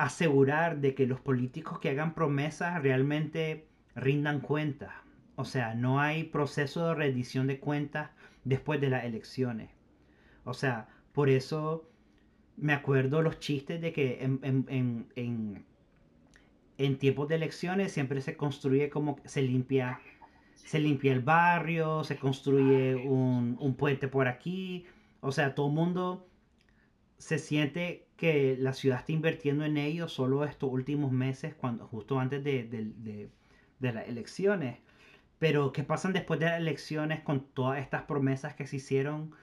asegurar 0.00 0.80
de 0.80 0.94
que 0.94 1.06
los 1.06 1.20
políticos 1.20 1.78
que 1.78 1.90
hagan 1.90 2.14
promesas 2.14 2.82
realmente 2.82 3.66
rindan 3.94 4.40
cuentas. 4.40 4.92
O 5.36 5.44
sea, 5.44 5.74
no 5.74 6.00
hay 6.00 6.24
proceso 6.24 6.88
de 6.88 6.94
rendición 6.94 7.46
de 7.46 7.60
cuentas 7.60 8.08
después 8.44 8.80
de 8.80 8.88
las 8.88 9.04
elecciones. 9.04 9.68
O 10.44 10.54
sea, 10.54 10.88
por 11.12 11.28
eso 11.28 11.86
me 12.56 12.72
acuerdo 12.72 13.20
los 13.20 13.40
chistes 13.40 13.82
de 13.82 13.92
que 13.92 14.24
en, 14.24 15.06
en, 16.78 16.98
tiempos 16.98 17.28
de 17.28 17.34
elecciones 17.34 17.92
siempre 17.92 18.22
se 18.22 18.38
construye 18.38 18.88
como 18.88 19.18
se 19.26 19.42
limpia, 19.42 20.00
se 20.54 20.80
limpia 20.80 21.12
el 21.12 21.20
barrio, 21.20 22.04
se 22.04 22.16
construye 22.16 22.96
un, 22.96 23.58
un 23.60 23.74
puente 23.74 24.08
por 24.08 24.28
aquí. 24.28 24.86
O 25.20 25.30
sea, 25.30 25.54
todo 25.54 25.66
el 25.66 25.74
mundo 25.74 26.29
se 27.20 27.38
siente 27.38 28.08
que 28.16 28.56
la 28.58 28.72
ciudad 28.72 28.98
está 29.00 29.12
invirtiendo 29.12 29.64
en 29.64 29.76
ello 29.76 30.08
solo 30.08 30.44
estos 30.44 30.70
últimos 30.72 31.12
meses, 31.12 31.54
cuando, 31.54 31.86
justo 31.86 32.18
antes 32.18 32.42
de, 32.42 32.64
de 33.78 33.92
las 33.92 34.08
elecciones. 34.08 34.78
Pero 35.38 35.72
¿qué 35.72 35.84
pasan 35.84 36.12
después 36.12 36.40
de 36.40 36.46
las 36.46 36.58
elecciones 36.58 37.20
con 37.20 37.40
todas 37.40 37.78
estas 37.80 38.02
promesas 38.02 38.54
que 38.54 38.66
se 38.66 38.76
hicieron? 38.76 39.34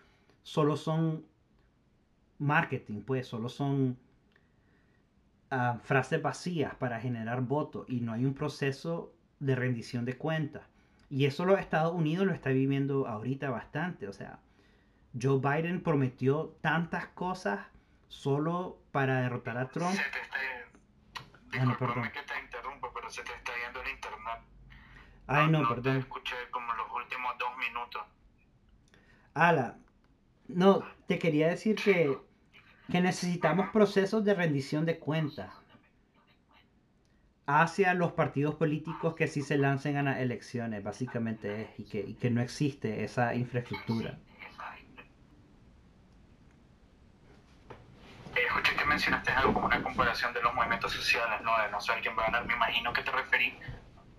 Solo 0.44 0.76
son 0.76 1.26
marketing, 2.40 3.02
pues, 3.02 3.28
solo 3.28 3.50
son 3.50 3.98
ah, 5.52 5.80
frases 5.84 6.22
vacías 6.22 6.76
para 6.76 7.00
generar 7.00 7.42
votos 7.42 7.86
y 7.90 8.02
no 8.02 8.14
hay 8.14 8.26
un 8.26 8.34
proceso 8.34 9.14
de 9.40 9.56
rendición 9.56 10.06
de 10.06 10.18
cuentas. 10.18 10.64
Y 11.10 11.26
eso 11.26 11.46
los 11.46 11.60
Estados 11.60 11.94
Unidos 11.94 12.26
lo 12.28 12.34
está 12.34 12.50
viviendo 12.50 13.08
ahorita 13.08 13.50
bastante. 13.50 14.08
O 14.08 14.14
sea, 14.14 14.40
Joe 15.22 15.40
Biden 15.40 15.82
prometió 15.82 16.58
tantas 16.62 17.08
cosas 17.08 17.66
solo 18.08 18.80
para 18.92 19.22
derrotar 19.22 19.58
a 19.58 19.70
Trump. 19.70 19.96
Se 19.96 20.04
te 20.12 20.22
está... 20.22 20.38
Disculpame 21.52 22.12
que 22.12 22.22
te 22.22 22.40
interrumpo, 22.44 22.92
pero 22.94 23.10
se 23.10 23.24
te 23.24 23.34
está 23.34 23.52
yendo 23.64 23.82
el 23.82 23.90
internet. 23.90 24.40
Ay, 25.28 25.48
no, 25.50 25.68
perdón. 25.68 25.94
Te 25.96 26.00
escuché 26.00 26.36
como 26.52 26.74
los 26.74 26.88
últimos 26.94 27.38
dos 27.38 27.58
minutos. 27.58 28.02
Ala, 29.34 29.78
no, 30.48 30.84
te 31.08 31.20
quería 31.20 31.48
decir 31.48 31.76
que, 31.76 32.18
que 32.92 33.02
necesitamos 33.02 33.70
procesos 33.70 34.24
de 34.24 34.34
rendición 34.34 34.86
de 34.86 35.00
cuentas 35.00 35.52
hacia 37.46 37.94
los 37.94 38.12
partidos 38.12 38.56
políticos 38.56 39.16
que 39.16 39.28
sí 39.28 39.42
se 39.42 39.58
lancen 39.58 39.96
a 39.96 40.04
las 40.04 40.20
elecciones, 40.20 40.84
básicamente 40.84 41.62
es, 41.62 41.80
y 41.80 41.86
que, 41.86 42.02
y 42.02 42.14
que 42.16 42.30
no 42.30 42.42
existe 42.42 43.04
esa 43.04 43.36
infraestructura. 43.36 44.20
Mencionaste 48.98 49.32
algo 49.32 49.54
como 49.54 49.68
una 49.68 49.84
comparación 49.84 50.34
de 50.34 50.42
los 50.42 50.52
movimientos 50.56 50.92
sociales, 50.92 51.40
¿no? 51.42 51.56
De 51.62 51.70
no 51.70 51.80
saber 51.80 52.02
quién 52.02 52.18
va 52.18 52.24
a 52.24 52.26
ganar. 52.26 52.46
Me 52.46 52.56
imagino 52.56 52.92
que 52.92 53.04
te 53.04 53.12
referí 53.12 53.60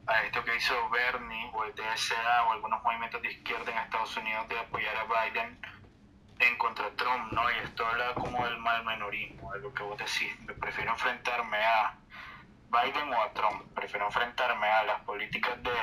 a 0.07 0.23
esto 0.23 0.45
que 0.45 0.55
hizo 0.55 0.89
Bernie 0.91 1.51
o 1.53 1.65
el 1.65 1.75
TSA 1.75 2.45
o 2.45 2.53
algunos 2.53 2.81
movimientos 2.85 3.21
de 3.21 3.33
izquierda 3.33 3.73
en 3.73 3.79
Estados 3.79 4.17
Unidos 4.17 4.49
de 4.49 4.57
apoyar 4.57 4.95
a 4.97 5.05
Biden 5.05 5.61
en 6.39 6.59
contra 6.59 6.85
de 6.85 6.93
Trump, 6.93 7.33
¿no? 7.33 7.51
Y 7.51 7.55
esto 7.65 7.85
habla 7.85 8.15
como 8.15 8.45
del 8.47 8.57
mal 8.59 8.85
menorismo, 8.85 9.53
de 9.53 9.59
lo 9.59 9.75
que 9.75 9.83
vos 9.83 9.99
decís. 9.99 10.33
Prefiero 10.61 10.93
enfrentarme 10.93 11.59
a 11.59 11.97
Biden 12.71 13.13
o 13.13 13.21
a 13.21 13.33
Trump. 13.33 13.75
Prefiero 13.75 14.07
enfrentarme 14.07 14.69
a 14.69 14.85
las 14.85 15.01
políticas 15.01 15.61
de 15.61 15.75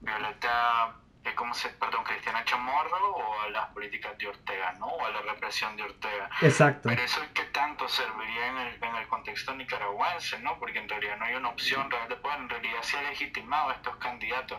Violeta 0.00 0.94
es 1.30 1.36
como 1.36 1.54
se, 1.54 1.70
perdón, 1.70 2.04
Cristiana 2.04 2.44
Chamorro 2.44 3.14
o 3.16 3.40
a 3.42 3.50
las 3.50 3.66
políticas 3.68 4.16
de 4.18 4.28
Ortega, 4.28 4.72
¿no? 4.72 4.86
O 4.86 5.06
a 5.06 5.10
la 5.10 5.22
represión 5.22 5.76
de 5.76 5.84
Ortega. 5.84 6.30
Exacto. 6.42 6.88
Pero 6.88 7.02
eso 7.02 7.22
es 7.22 7.30
que 7.30 7.44
tanto 7.44 7.88
serviría 7.88 8.46
en 8.48 8.58
el, 8.58 8.84
en 8.84 8.96
el 8.96 9.08
contexto 9.08 9.54
nicaragüense, 9.54 10.38
¿no? 10.40 10.58
Porque 10.58 10.78
en 10.78 10.88
realidad 10.88 11.16
no 11.16 11.24
hay 11.24 11.34
una 11.34 11.48
opción 11.48 11.90
real 11.90 12.08
de 12.08 12.16
poder, 12.16 12.38
en 12.38 12.48
realidad 12.48 12.82
se 12.82 12.98
ha 12.98 13.02
legitimado 13.02 13.70
a 13.70 13.74
estos 13.74 13.96
candidatos. 13.96 14.58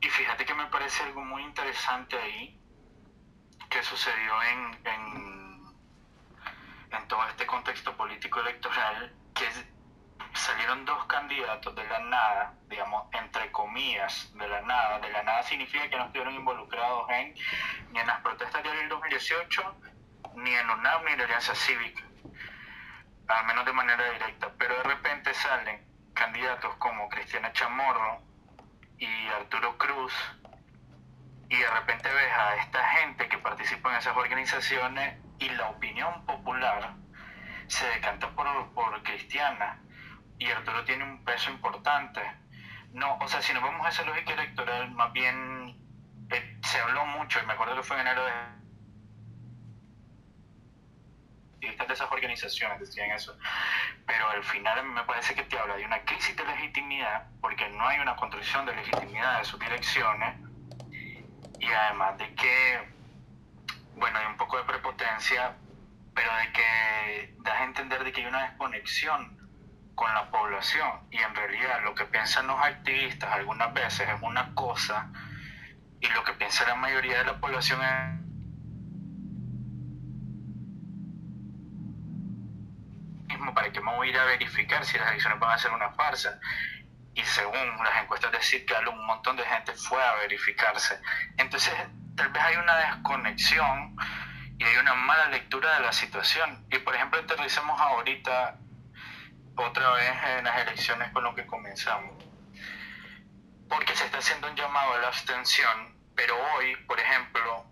Y 0.00 0.08
fíjate 0.08 0.44
que 0.44 0.54
me 0.54 0.66
parece 0.66 1.02
algo 1.02 1.22
muy 1.22 1.42
interesante 1.42 2.16
ahí 2.16 2.60
que 3.68 3.82
sucedió 3.82 4.42
en, 4.44 4.86
en, 4.86 5.64
en 6.92 7.08
todo 7.08 7.26
este 7.28 7.46
contexto 7.46 7.96
político 7.96 8.40
electoral, 8.40 9.14
que 9.34 9.46
es 9.46 9.64
salieron 10.38 10.84
dos 10.84 11.04
candidatos 11.06 11.74
de 11.74 11.84
la 11.86 11.98
nada, 12.00 12.54
digamos, 12.68 13.06
entre 13.12 13.50
comillas, 13.52 14.30
de 14.34 14.48
la 14.48 14.60
nada. 14.62 14.98
De 15.00 15.10
la 15.10 15.22
nada 15.22 15.42
significa 15.42 15.88
que 15.88 15.96
no 15.96 16.04
estuvieron 16.06 16.34
involucrados 16.34 17.08
en, 17.10 17.34
ni 17.92 17.98
en 17.98 18.06
las 18.06 18.20
protestas 18.20 18.62
de 18.62 18.68
abril 18.68 18.88
2018, 18.88 19.80
ni 20.36 20.54
en 20.54 20.70
UNAM, 20.70 21.04
ni 21.04 21.12
en 21.12 21.18
la 21.18 21.24
Alianza 21.24 21.54
Cívica, 21.54 22.02
al 23.28 23.46
menos 23.46 23.64
de 23.64 23.72
manera 23.72 24.10
directa. 24.10 24.50
Pero 24.58 24.76
de 24.76 24.82
repente 24.84 25.34
salen 25.34 25.86
candidatos 26.14 26.74
como 26.76 27.08
Cristiana 27.08 27.52
Chamorro 27.52 28.22
y 28.98 29.28
Arturo 29.28 29.76
Cruz, 29.76 30.14
y 31.50 31.56
de 31.56 31.70
repente 31.70 32.12
ves 32.12 32.32
a 32.32 32.56
esta 32.56 32.88
gente 32.90 33.28
que 33.28 33.38
participa 33.38 33.90
en 33.90 33.96
esas 33.96 34.16
organizaciones 34.16 35.18
y 35.38 35.48
la 35.50 35.70
opinión 35.70 36.26
popular 36.26 36.94
se 37.68 37.86
decanta 37.88 38.28
por, 38.30 38.46
por 38.74 39.02
Cristiana 39.02 39.80
y 40.38 40.50
Arturo 40.50 40.84
tiene 40.84 41.04
un 41.04 41.24
peso 41.24 41.50
importante. 41.50 42.20
No, 42.92 43.18
o 43.18 43.28
sea, 43.28 43.42
si 43.42 43.52
nos 43.52 43.62
vemos 43.62 43.84
a 43.84 43.90
esa 43.90 44.04
lógica 44.04 44.32
electoral, 44.32 44.90
más 44.92 45.12
bien 45.12 45.76
eh, 46.30 46.58
se 46.62 46.80
habló 46.80 47.04
mucho, 47.06 47.40
y 47.42 47.46
me 47.46 47.52
acuerdo 47.52 47.76
que 47.76 47.82
fue 47.82 47.96
en 47.96 48.02
enero 48.06 48.24
de 48.24 48.58
de 51.86 51.94
esas 51.94 52.10
organizaciones 52.10 52.80
decían 52.80 53.10
eso, 53.12 53.36
pero 54.06 54.28
al 54.30 54.44
final 54.44 54.84
me 54.84 55.02
parece 55.04 55.34
que 55.34 55.42
te 55.44 55.58
habla 55.58 55.76
de 55.76 55.84
una 55.84 56.04
crisis 56.04 56.36
de 56.36 56.44
legitimidad, 56.44 57.26
porque 57.40 57.68
no 57.70 57.86
hay 57.86 57.98
una 57.98 58.16
construcción 58.16 58.66
de 58.66 58.74
legitimidad 58.74 59.38
de 59.38 59.44
sus 59.44 59.58
direcciones, 59.58 60.36
y 61.60 61.66
además 61.66 62.18
de 62.18 62.34
que, 62.34 62.88
bueno, 63.96 64.18
hay 64.18 64.26
un 64.26 64.36
poco 64.36 64.58
de 64.58 64.64
prepotencia, 64.64 65.56
pero 66.14 66.34
de 66.36 66.52
que 66.52 67.34
das 67.38 67.54
a 67.54 67.64
entender 67.64 68.04
de 68.04 68.12
que 68.12 68.20
hay 68.20 68.26
una 68.26 68.48
desconexión 68.48 69.37
con 69.98 70.14
la 70.14 70.30
población. 70.30 70.88
Y 71.10 71.18
en 71.18 71.34
realidad 71.34 71.82
lo 71.82 71.94
que 71.94 72.04
piensan 72.04 72.46
los 72.46 72.58
activistas 72.62 73.30
algunas 73.32 73.74
veces 73.74 74.08
es 74.08 74.22
una 74.22 74.54
cosa 74.54 75.10
y 76.00 76.06
lo 76.10 76.22
que 76.22 76.34
piensa 76.34 76.64
la 76.68 76.76
mayoría 76.76 77.18
de 77.18 77.24
la 77.24 77.40
población 77.40 77.80
es 77.82 78.18
para 83.54 83.72
qué 83.72 83.80
me 83.80 83.92
voy 83.96 84.08
a 84.08 84.10
ir 84.10 84.18
a 84.18 84.24
verificar 84.24 84.84
si 84.84 84.98
las 84.98 85.08
elecciones 85.08 85.40
van 85.40 85.50
a 85.50 85.58
ser 85.58 85.72
una 85.72 85.90
farsa 85.90 86.38
y 87.14 87.22
según 87.22 87.82
las 87.82 88.02
encuestas 88.02 88.30
de 88.30 88.40
CITCAL 88.40 88.86
un 88.86 89.04
montón 89.04 89.36
de 89.36 89.42
gente 89.44 89.72
fue 89.72 90.00
a 90.00 90.14
verificarse. 90.14 91.00
Entonces 91.38 91.74
tal 92.14 92.28
vez 92.28 92.42
hay 92.42 92.56
una 92.56 92.76
desconexión 92.76 93.96
y 94.58 94.64
hay 94.64 94.76
una 94.76 94.94
mala 94.94 95.28
lectura 95.30 95.74
de 95.74 95.80
la 95.80 95.92
situación. 95.92 96.64
Y 96.70 96.78
por 96.78 96.94
ejemplo 96.94 97.18
aterricemos 97.18 97.80
ahorita 97.80 98.60
otra 99.58 99.90
vez 99.92 100.12
en 100.38 100.44
las 100.44 100.60
elecciones 100.62 101.10
con 101.12 101.24
lo 101.24 101.34
que 101.34 101.46
comenzamos. 101.46 102.12
Porque 103.68 103.94
se 103.94 104.04
está 104.04 104.18
haciendo 104.18 104.48
un 104.48 104.56
llamado 104.56 104.94
a 104.94 104.98
la 104.98 105.08
abstención, 105.08 105.94
pero 106.14 106.34
hoy, 106.54 106.74
por 106.86 106.98
ejemplo, 106.98 107.66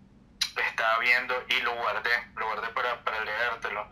estaba 0.68 0.98
viendo 0.98 1.34
y 1.48 1.60
lo 1.62 1.74
guardé, 1.74 2.10
lo 2.36 2.46
guardé 2.46 2.68
para, 2.68 3.02
para 3.02 3.24
leértelo, 3.24 3.88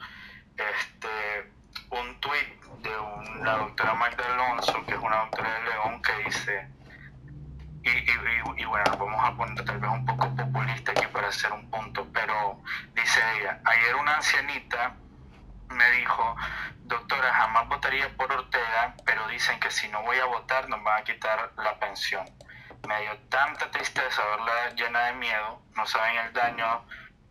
este, 0.57 1.53
un 1.91 2.21
tuit 2.21 2.63
de 2.83 2.91
la 3.43 3.59
doctora 3.59 3.95
Magda 3.95 4.25
Alonso, 4.33 4.85
que 4.87 4.93
es 4.93 5.01
una 5.01 5.17
doctora 5.17 5.55
de 5.55 5.63
León, 5.71 6.03
que 6.03 6.13
dice, 6.25 6.69
y, 7.83 7.91
y, 7.91 8.63
y, 8.63 8.65
bueno, 8.65 8.97
vamos 8.99 9.21
a 9.23 9.37
poner 9.37 9.65
tal 9.65 9.79
vez 9.79 9.91
un 9.91 10.07
poco 10.07 10.35
populista 10.37 10.93
aquí 10.93 11.07
para 11.13 11.29
hacer 11.29 11.53
un 11.53 11.71
punto, 11.71 12.07
pero 12.13 12.61
dice 12.95 13.21
ella, 13.39 13.61
ayer 13.65 13.95
una 13.97 14.17
ancianita 14.17 14.97
me 15.69 15.91
dijo, 15.93 16.37
doctora, 16.85 17.33
jamás 17.33 17.69
votaría 17.69 18.09
por 18.17 18.31
Ortega, 18.33 18.95
pero 19.05 19.27
dicen 19.29 19.59
que 19.61 19.71
si 19.71 19.89
no 19.89 20.03
voy 20.03 20.19
a 20.19 20.27
votar 20.27 20.69
nos 20.69 20.83
van 20.83 21.01
a 21.01 21.05
quitar 21.05 21.53
la 21.57 21.79
pensión. 21.79 22.25
Me 22.87 23.01
dio 23.01 23.19
tanta 23.29 23.71
tristeza 23.71 24.25
verla 24.27 24.71
llena 24.75 25.07
de 25.07 25.13
miedo, 25.15 25.63
no 25.75 25.87
saben 25.87 26.19
el 26.19 26.33
daño 26.33 26.87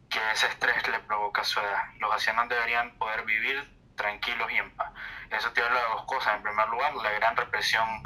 que 0.09 0.19
ese 0.31 0.47
estrés 0.47 0.87
le 0.87 0.99
provoca 0.99 1.41
a 1.41 1.45
su 1.45 1.59
edad. 1.59 1.83
Los 1.99 2.11
ancianos 2.11 2.49
deberían 2.49 2.97
poder 2.97 3.23
vivir 3.25 3.73
tranquilos 3.95 4.51
y 4.51 4.57
en 4.57 4.75
paz. 4.75 4.91
Eso 5.29 5.51
te 5.51 5.61
habla 5.63 5.79
de 5.79 5.87
dos 5.87 6.05
cosas. 6.05 6.35
En 6.35 6.43
primer 6.43 6.67
lugar, 6.69 6.93
la 6.95 7.11
gran 7.11 7.35
represión 7.35 8.03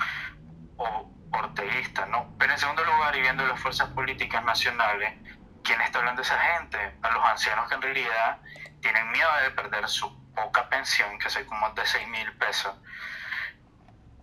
orteguista, 1.31 2.05
¿no? 2.05 2.33
Pero 2.37 2.53
en 2.53 2.59
segundo 2.59 2.83
lugar, 2.83 3.15
y 3.15 3.21
viendo 3.21 3.45
las 3.45 3.59
fuerzas 3.59 3.89
políticas 3.89 4.43
nacionales, 4.43 5.13
¿quién 5.63 5.81
está 5.81 5.99
hablando 5.99 6.21
de 6.21 6.27
esa 6.27 6.39
gente? 6.39 6.77
A 7.01 7.11
los 7.11 7.23
ancianos 7.25 7.67
que 7.67 7.75
en 7.75 7.81
realidad 7.81 8.39
tienen 8.87 9.11
miedo 9.11 9.29
de 9.43 9.51
perder 9.51 9.85
su 9.89 10.07
poca 10.33 10.69
pensión, 10.69 11.19
que 11.19 11.29
soy 11.29 11.43
como 11.43 11.69
de 11.71 11.85
6 11.85 12.07
mil 12.07 12.31
pesos, 12.37 12.73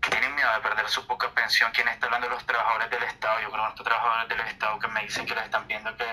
tienen 0.08 0.34
miedo 0.34 0.50
de 0.54 0.60
perder 0.60 0.88
su 0.88 1.06
poca 1.06 1.30
pensión. 1.32 1.70
¿Quién 1.72 1.86
está 1.88 2.06
hablando 2.06 2.28
de 2.28 2.34
los 2.34 2.46
trabajadores 2.46 2.88
del 2.88 3.02
Estado? 3.02 3.42
Yo 3.42 3.50
conozco 3.50 3.84
trabajadores 3.84 4.28
del 4.30 4.40
Estado 4.40 4.78
que 4.78 4.88
me 4.88 5.02
dicen 5.02 5.26
que 5.26 5.34
les 5.34 5.44
están 5.44 5.66
viendo 5.66 5.94
que, 5.98 6.06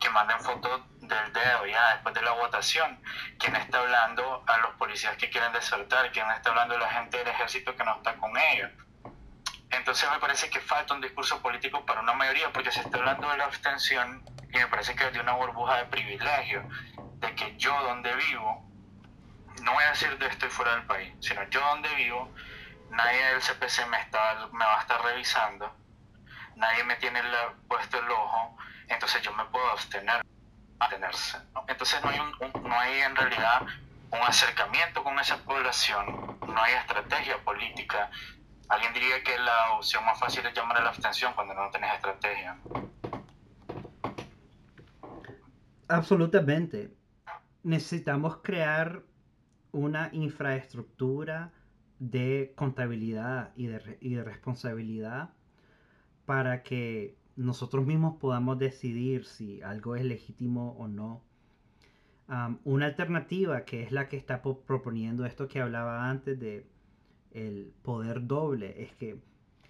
que 0.00 0.08
manden 0.08 0.40
fotos 0.40 0.80
del 1.00 1.32
dedo 1.34 1.66
ya 1.66 1.92
después 1.92 2.14
de 2.14 2.22
la 2.22 2.30
votación. 2.32 3.02
¿Quién 3.38 3.54
está 3.56 3.80
hablando 3.80 4.44
a 4.46 4.56
los 4.58 4.70
policías 4.76 5.18
que 5.18 5.28
quieren 5.28 5.52
desertar? 5.52 6.10
¿Quién 6.10 6.30
está 6.30 6.50
hablando 6.50 6.76
a 6.76 6.78
la 6.78 6.90
gente 6.90 7.18
del 7.18 7.28
ejército 7.28 7.76
que 7.76 7.84
no 7.84 7.96
está 7.96 8.14
con 8.14 8.34
ellos? 8.34 8.70
Entonces 9.68 10.10
me 10.10 10.18
parece 10.18 10.48
que 10.48 10.60
falta 10.60 10.94
un 10.94 11.02
discurso 11.02 11.40
político 11.42 11.84
para 11.84 12.00
una 12.00 12.14
mayoría, 12.14 12.50
porque 12.50 12.72
se 12.72 12.80
está 12.80 12.96
hablando 12.96 13.30
de 13.30 13.36
la 13.36 13.44
abstención 13.44 14.24
y 14.52 14.58
me 14.58 14.66
parece 14.66 14.96
que 14.96 15.06
es 15.06 15.12
de 15.12 15.20
una 15.20 15.32
burbuja 15.32 15.76
de 15.76 15.84
privilegio, 15.84 16.68
de 17.20 17.34
que 17.34 17.56
yo 17.56 17.72
donde 17.82 18.14
vivo, 18.14 18.66
no 19.62 19.72
voy 19.72 19.84
a 19.84 19.90
decir 19.90 20.16
de 20.18 20.26
estoy 20.26 20.48
fuera 20.48 20.74
del 20.76 20.86
país, 20.86 21.12
sino 21.20 21.42
yo 21.50 21.60
donde 21.60 21.94
vivo, 21.94 22.30
nadie 22.90 23.22
del 23.32 23.40
CPC 23.40 23.86
me, 23.88 24.00
está, 24.00 24.48
me 24.52 24.64
va 24.64 24.78
a 24.78 24.80
estar 24.80 25.02
revisando, 25.02 25.72
nadie 26.56 26.84
me 26.84 26.96
tiene 26.96 27.20
puesto 27.68 27.98
el 27.98 28.10
ojo, 28.10 28.56
entonces 28.88 29.22
yo 29.22 29.32
me 29.34 29.44
puedo 29.46 29.70
abstener, 29.70 30.22
abstenerse. 30.78 31.38
Entonces 31.68 32.02
no 32.02 32.10
hay, 32.10 32.18
un, 32.18 32.62
no 32.62 32.80
hay 32.80 33.00
en 33.00 33.16
realidad 33.16 33.62
un 34.12 34.20
acercamiento 34.26 35.04
con 35.04 35.18
esa 35.18 35.36
población, 35.38 36.38
no 36.46 36.62
hay 36.62 36.74
estrategia 36.74 37.38
política. 37.44 38.10
Alguien 38.68 38.92
diría 38.92 39.22
que 39.22 39.36
la 39.38 39.72
opción 39.72 40.04
más 40.04 40.18
fácil 40.18 40.46
es 40.46 40.54
llamar 40.54 40.78
a 40.78 40.82
la 40.82 40.90
abstención 40.90 41.32
cuando 41.34 41.54
no 41.54 41.70
tenés 41.70 41.92
estrategia. 41.94 42.56
Absolutamente. 45.88 46.99
Necesitamos 47.62 48.38
crear 48.42 49.02
una 49.72 50.10
infraestructura 50.12 51.52
de 51.98 52.52
contabilidad 52.56 53.52
y 53.56 53.66
de, 53.66 54.24
responsabilidad 54.24 55.30
para 56.24 56.62
que 56.62 57.16
nosotros 57.36 57.86
mismos 57.86 58.16
podamos 58.18 58.58
decidir 58.58 59.26
si 59.26 59.60
algo 59.62 59.96
es 59.96 60.04
legítimo 60.04 60.72
o 60.78 60.88
no. 60.88 61.22
una 62.64 62.86
alternativa 62.86 63.64
que 63.64 63.82
es 63.82 63.92
la 63.92 64.08
que 64.08 64.16
está 64.16 64.40
proponiendo 64.42 65.26
esto 65.26 65.48
que 65.48 65.60
hablaba 65.60 66.08
antes 66.08 66.38
de 66.38 66.66
el 67.32 67.72
poder 67.82 68.26
doble 68.26 68.82
es 68.82 68.92
que 68.92 69.20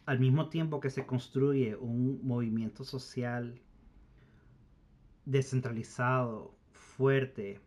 al 0.06 0.18
mismo 0.18 0.48
tiempo 0.48 0.80
que 0.80 0.90
se 0.90 1.06
construye 1.06 1.76
un 1.76 2.20
movimiento 2.22 2.84
social 2.84 3.60
descentralizado, 5.24 6.54
fuerte, 6.72 7.60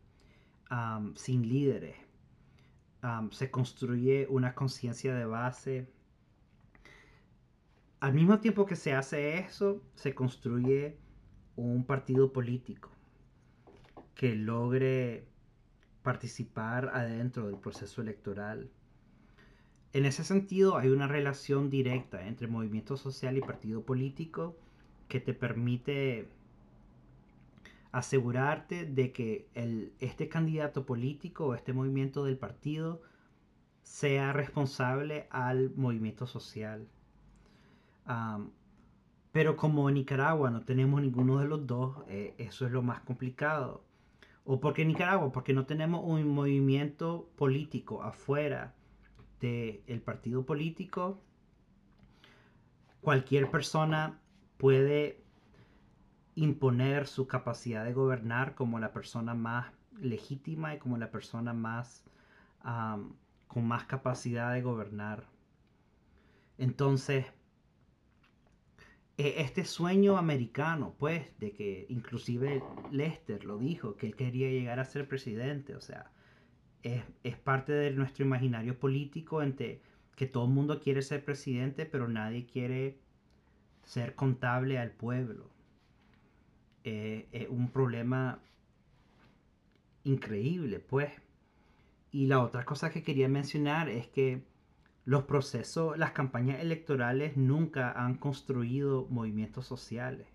sin 1.16 1.48
líderes, 1.48 1.96
se 3.32 3.52
construye 3.52 4.28
una 4.30 4.56
conciencia 4.56 5.14
de 5.14 5.26
base. 5.26 5.92
Al 8.00 8.14
mismo 8.14 8.40
tiempo 8.40 8.66
que 8.66 8.76
se 8.76 8.94
hace 8.94 9.38
eso, 9.40 9.82
se 9.96 10.14
construye 10.14 10.98
un 11.56 11.86
partido 11.86 12.34
político 12.34 12.90
que 14.16 14.36
logre 14.36 15.28
participar 16.02 16.92
adentro 16.94 17.48
del 17.48 17.58
proceso 17.58 18.02
electoral. 18.02 18.70
En 19.94 20.06
ese 20.06 20.24
sentido, 20.24 20.78
hay 20.78 20.90
una 20.90 21.08
relación 21.08 21.70
directa 21.70 22.28
entre 22.28 22.48
movimiento 22.48 22.98
social 22.98 23.38
y 23.38 23.42
partido 23.42 23.86
político 23.86 24.58
que 25.08 25.20
te 25.20 25.34
permite 25.34 26.30
asegurarte 27.94 28.86
de 28.86 29.14
que 29.14 29.48
el, 29.54 29.94
este 30.00 30.28
candidato 30.28 30.86
político 30.86 31.46
o 31.46 31.54
este 31.54 31.74
movimiento 31.74 32.26
del 32.26 32.38
partido 32.38 33.02
sea 33.84 34.34
responsable 34.34 35.28
al 35.30 35.72
movimiento 35.76 36.26
social. 36.26 36.88
pero 39.32 39.56
como 39.56 39.90
en 39.90 39.96
Nicaragua 39.96 40.50
no 40.50 40.62
tenemos 40.64 41.02
ninguno 41.02 41.40
de 41.40 41.48
los 41.48 41.66
dos, 41.68 41.98
eh, 42.08 42.34
eso 42.40 42.66
es 42.66 42.72
lo 42.72 42.82
más 42.82 43.02
complicado. 43.02 43.84
¿O 44.44 44.60
por 44.60 44.74
qué 44.74 44.86
Nicaragua? 44.86 45.32
Porque 45.32 45.54
no 45.54 45.66
tenemos 45.66 46.02
un 46.04 46.28
movimiento 46.28 47.30
político 47.36 48.04
afuera 48.04 48.74
del 49.40 50.02
partido 50.04 50.46
político. 50.46 51.22
Cualquier 53.02 53.52
persona 53.52 54.20
puede 54.58 55.23
imponer 56.36 57.08
su 57.08 57.28
capacidad 57.28 57.86
de 57.86 57.94
gobernar 57.94 58.56
como 58.56 58.80
la 58.80 58.92
persona 58.92 59.34
más 59.34 59.72
legítima 60.00 60.74
y 60.76 60.80
como 60.80 60.98
la 60.98 61.12
persona 61.12 61.54
más 61.54 62.04
con 63.48 63.68
más 63.68 63.84
capacidad 63.86 64.54
de 64.54 64.62
gobernar. 64.62 65.26
Entonces, 66.58 67.26
e, 69.18 69.42
este 69.42 69.66
sueño 69.66 70.18
americano, 70.18 70.96
pues, 70.98 71.38
de 71.40 71.52
que 71.52 71.86
inclusive 71.90 72.64
Lester 72.92 73.44
lo 73.44 73.58
dijo, 73.58 73.96
que 73.98 74.08
él 74.08 74.16
quería 74.16 74.50
llegar 74.50 74.80
a 74.80 74.86
ser 74.86 75.08
presidente, 75.08 75.76
o 75.76 75.82
sea, 75.82 76.12
es, 76.84 77.04
es 77.24 77.38
parte 77.38 77.74
de 77.74 77.92
nuestro 77.92 78.26
imaginario 78.26 78.80
político 78.80 79.44
entre 79.44 79.82
que 80.16 80.26
todo 80.26 80.46
el 80.46 80.52
mundo 80.52 80.80
quiere 80.80 81.02
ser 81.02 81.24
presidente, 81.26 81.86
pero 81.86 82.08
nadie 82.08 82.46
quiere 82.46 82.98
ser 83.84 84.16
contable 84.16 84.80
al 84.80 84.92
pueblo 84.92 85.53
es 86.84 87.26
eh, 87.32 87.48
un 87.50 87.70
problema 87.70 88.40
increíble, 90.04 90.80
pues. 90.80 91.12
Y 92.12 92.28
la 92.28 92.42
otra 92.42 92.66
cosa 92.66 92.92
que 92.92 93.04
quería 93.04 93.28
mencionar 93.28 93.90
es 93.90 94.08
que 94.08 94.44
los 95.06 95.24
procesos, 95.24 95.98
las 95.98 96.12
campañas 96.12 96.60
electorales 96.62 97.36
nunca 97.36 97.92
han 97.92 98.16
construido 98.16 99.08
movimientos 99.10 99.66
sociales. 99.66 100.28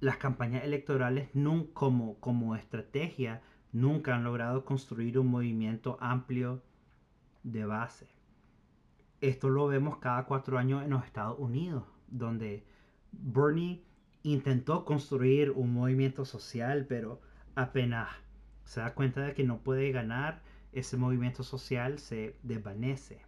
Las 0.00 0.16
campañas 0.16 0.64
electorales 0.64 1.30
como, 1.72 2.18
como 2.20 2.56
estrategia 2.56 3.42
nunca 3.72 4.14
han 4.14 4.24
logrado 4.24 4.64
construir 4.64 5.18
un 5.18 5.28
movimiento 5.28 5.96
amplio 6.00 6.62
de 7.42 7.64
base. 7.64 8.08
Esto 9.20 9.48
lo 9.48 9.66
vemos 9.66 9.98
cada 9.98 10.24
cuatro 10.26 10.58
años 10.58 10.84
en 10.84 10.90
los 10.90 11.04
Estados 11.04 11.38
Unidos, 11.38 11.84
donde 12.06 12.64
Bernie 13.10 13.82
intentó 14.22 14.84
construir 14.84 15.50
un 15.50 15.72
movimiento 15.72 16.24
social, 16.24 16.86
pero 16.88 17.20
apenas 17.54 18.08
se 18.64 18.80
da 18.80 18.94
cuenta 18.94 19.22
de 19.22 19.34
que 19.34 19.44
no 19.44 19.58
puede 19.58 19.90
ganar, 19.92 20.42
ese 20.72 20.96
movimiento 20.96 21.42
social 21.42 21.98
se 21.98 22.36
desvanece. 22.42 23.22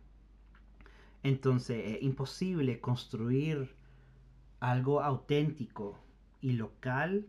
Entonces 1.23 1.97
es 1.97 2.03
imposible 2.03 2.81
construir 2.81 3.75
algo 4.61 5.03
auténtico 5.03 5.99
y 6.41 6.53
local 6.53 7.27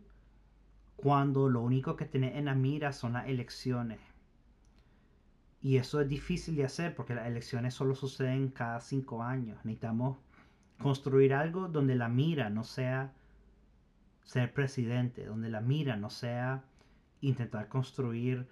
cuando 0.96 1.48
lo 1.48 1.60
único 1.60 1.96
que 1.96 2.04
tiene 2.04 2.38
en 2.38 2.46
la 2.46 2.54
mira 2.54 2.92
son 2.92 3.14
las 3.14 3.28
elecciones. 3.28 3.98
Y 5.60 5.76
eso 5.76 6.00
es 6.00 6.08
difícil 6.08 6.56
de 6.56 6.64
hacer 6.64 6.94
porque 6.94 7.14
las 7.14 7.26
elecciones 7.26 7.74
solo 7.74 7.94
suceden 7.94 8.48
cada 8.48 8.80
cinco 8.80 9.22
años. 9.22 9.58
Necesitamos 9.64 10.18
construir 10.80 11.34
algo 11.34 11.68
donde 11.68 11.94
la 11.94 12.08
mira 12.08 12.50
no 12.50 12.64
sea 12.64 13.12
ser 14.24 14.52
presidente, 14.52 15.26
donde 15.26 15.50
la 15.50 15.60
mira 15.60 15.96
no 15.96 16.10
sea 16.10 16.64
intentar 17.20 17.68
construir 17.68 18.46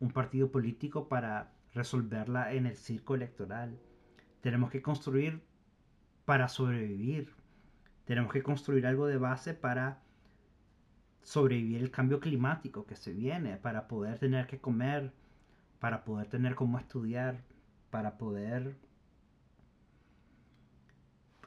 un 0.00 0.10
partido 0.10 0.50
político 0.50 1.08
para 1.08 1.52
resolverla 1.74 2.52
en 2.52 2.66
el 2.66 2.76
circo 2.76 3.14
electoral. 3.14 3.78
Tenemos 4.40 4.70
que 4.70 4.82
construir 4.82 5.42
para 6.24 6.48
sobrevivir. 6.48 7.32
Tenemos 8.04 8.32
que 8.32 8.42
construir 8.42 8.86
algo 8.86 9.06
de 9.06 9.16
base 9.16 9.54
para 9.54 10.02
sobrevivir 11.22 11.82
el 11.82 11.90
cambio 11.90 12.18
climático 12.20 12.84
que 12.84 12.96
se 12.96 13.12
viene, 13.12 13.56
para 13.56 13.86
poder 13.86 14.18
tener 14.18 14.46
que 14.48 14.60
comer, 14.60 15.12
para 15.78 16.04
poder 16.04 16.26
tener 16.26 16.56
cómo 16.56 16.78
estudiar, 16.78 17.42
para 17.90 18.18
poder 18.18 18.76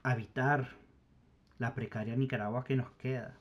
habitar 0.02 0.70
la 1.58 1.74
precaria 1.74 2.16
Nicaragua 2.16 2.64
que 2.64 2.76
nos 2.76 2.90
queda 2.92 3.36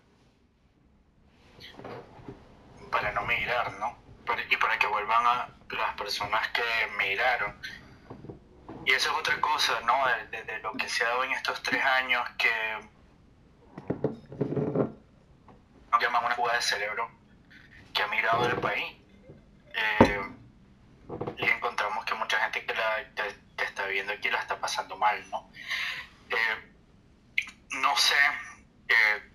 para 2.91 3.12
no 3.12 3.23
migrar, 3.23 3.73
¿no? 3.75 4.05
y 4.51 4.57
para 4.57 4.79
que 4.79 4.87
vuelvan 4.87 5.25
participan 5.25 5.79
las 5.79 5.95
personas 5.97 6.49
que 6.49 6.62
emigraron. 6.85 7.61
Y 8.87 8.93
eso 8.93 9.11
es 9.11 9.17
otra 9.17 9.41
cosa, 9.41 9.81
¿no? 9.81 10.05
De, 10.31 10.59
lo 10.61 10.73
que 10.75 10.89
se 10.89 11.05
ha 11.05 11.09
dado 11.09 11.25
en 11.25 11.33
estos 11.33 11.62
tres 11.62 11.83
años 11.85 12.23
que 12.39 12.51
nos 15.91 16.03
llaman 16.03 16.25
una 16.25 16.35
fuga 16.35 16.55
de 16.55 16.62
cerebro 16.62 17.11
que 17.93 18.03
ha 18.03 18.07
migrado 18.09 18.47
del 18.47 18.59
país. 18.61 18.97
Eh, 19.75 20.21
y 21.39 21.45
encontramos 21.47 22.05
que 22.05 22.15
mucha 22.15 22.39
gente 22.41 22.65
que, 22.65 22.75
la, 22.75 23.01
está 23.59 23.87
viviendo 23.87 24.12
aquí 24.12 24.31
la 24.31 24.41
está 24.41 24.59
pasando 24.61 24.97
mal, 24.97 25.29
¿no? 25.31 25.51
Eh, 26.31 26.73
no 27.81 27.97
sé, 27.97 28.15
eh, 28.89 29.34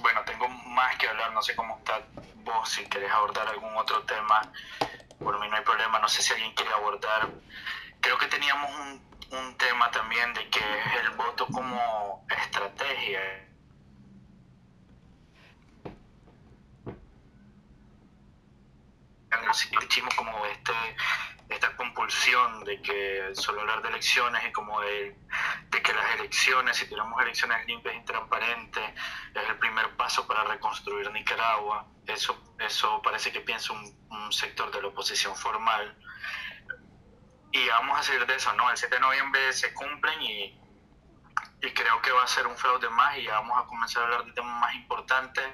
bueno, 0.00 0.22
tengo 0.24 0.48
más 0.48 0.96
que 0.96 1.08
hablar, 1.08 1.32
no 1.32 1.42
sé 1.42 1.54
cómo 1.54 1.78
está 1.78 2.00
vos, 2.44 2.68
si 2.68 2.84
querés 2.88 3.10
abordar 3.10 3.46
algún 3.48 3.74
otro 3.76 4.02
tema, 4.04 4.42
por 5.18 5.38
mí 5.40 5.48
no 5.48 5.56
hay 5.56 5.62
problema, 5.62 5.98
no 5.98 6.08
sé 6.08 6.22
si 6.22 6.32
alguien 6.32 6.54
quiere 6.54 6.72
abordar. 6.72 7.28
Creo 8.00 8.16
que 8.18 8.26
teníamos 8.26 8.70
un, 8.72 9.38
un 9.38 9.56
tema 9.58 9.90
también 9.90 10.32
de 10.34 10.48
que 10.48 10.64
el 11.00 11.10
voto 11.10 11.46
como 11.48 12.26
estrategia 12.28 13.20
el 19.30 20.16
como 20.16 20.46
este 20.46 20.72
esta 21.50 21.76
compulsión 21.76 22.64
de 22.64 22.80
que 22.80 23.30
solo 23.34 23.62
hablar 23.62 23.82
de 23.82 23.88
elecciones 23.88 24.42
y 24.46 24.52
como 24.52 24.80
de, 24.80 25.16
que 25.82 25.92
las 25.92 26.14
elecciones, 26.14 26.76
si 26.76 26.88
tenemos 26.88 27.20
elecciones 27.20 27.66
limpias 27.66 27.96
y 27.96 28.04
transparentes, 28.04 28.84
es 29.34 29.48
el 29.48 29.58
primer 29.58 29.96
paso 29.96 30.26
para 30.28 30.44
reconstruir 30.44 31.10
Nicaragua. 31.10 31.86
Eso, 32.06 32.54
eso 32.58 33.02
parece 33.02 33.32
que 33.32 33.40
piensa 33.40 33.72
un, 33.72 34.00
sector 34.32 34.70
de 34.70 34.80
la 34.80 34.88
oposición 34.88 35.34
formal. 35.34 35.96
Y 37.50 37.66
vamos 37.68 37.98
a 37.98 38.02
salir 38.04 38.24
de 38.26 38.36
eso, 38.36 38.52
¿no? 38.52 38.70
El 38.70 38.76
7 38.76 38.94
de 38.94 39.00
noviembre 39.00 39.52
se 39.52 39.74
cumplen 39.74 40.22
y, 40.22 40.60
y 41.62 41.70
creo 41.74 42.00
que 42.00 42.12
va 42.12 42.22
a 42.22 42.28
ser 42.28 42.46
un 42.46 42.56
fraude 42.56 42.88
más 42.90 43.18
y 43.18 43.24
ya 43.24 43.32
vamos 43.40 43.60
a 43.60 43.66
comenzar 43.66 44.02
a 44.02 44.06
hablar 44.06 44.24
de 44.24 44.32
temas 44.32 44.60
más 44.60 44.74
importantes. 44.76 45.44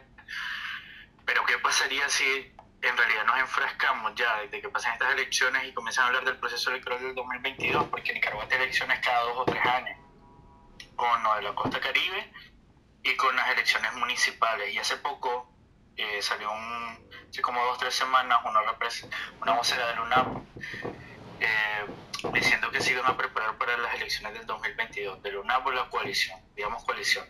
Pero 1.24 1.42
¿qué 1.46 1.56
pasaría 1.58 2.06
si 2.10 2.54
en 2.82 2.96
realidad 2.96 3.24
nos 3.24 3.38
enfrascamos 3.38 4.14
ya 4.14 4.40
desde 4.42 4.60
que 4.60 4.68
pasan 4.68 4.92
estas 4.94 5.12
elecciones 5.12 5.64
y 5.64 5.72
comienzan 5.72 6.04
a 6.04 6.06
hablar 6.08 6.24
del 6.24 6.38
proceso 6.38 6.70
electoral 6.70 7.00
del 7.00 7.14
2022, 7.14 7.88
porque 7.88 8.12
Nicaragua 8.12 8.46
tiene 8.48 8.64
elecciones 8.64 9.00
cada 9.00 9.22
dos 9.22 9.38
o 9.38 9.44
tres 9.44 9.64
años, 9.64 9.98
con 10.94 11.22
lo 11.22 11.34
de 11.34 11.42
la 11.42 11.54
costa 11.54 11.80
caribe 11.80 12.32
y 13.02 13.16
con 13.16 13.34
las 13.34 13.48
elecciones 13.50 13.92
municipales. 13.94 14.72
Y 14.72 14.78
hace 14.78 14.96
poco 14.98 15.52
eh, 15.96 16.20
salió 16.20 16.50
un, 16.52 17.10
hace 17.30 17.42
como 17.42 17.62
dos 17.64 17.76
o 17.76 17.78
tres 17.78 17.94
semanas, 17.94 18.40
una, 18.44 18.60
una 19.40 19.52
vocera 19.54 19.92
de 19.92 20.00
UNAP 20.00 20.26
eh, 21.40 21.86
diciendo 22.32 22.70
que 22.70 22.80
se 22.80 22.92
iban 22.92 23.06
a 23.06 23.16
preparar 23.16 23.56
para 23.58 23.76
las 23.78 23.94
elecciones 23.94 24.34
del 24.34 24.46
2022, 24.46 25.22
de 25.22 25.36
UNAP 25.36 25.66
o 25.66 25.70
la 25.72 25.88
coalición, 25.88 26.40
digamos 26.54 26.84
coalición, 26.84 27.26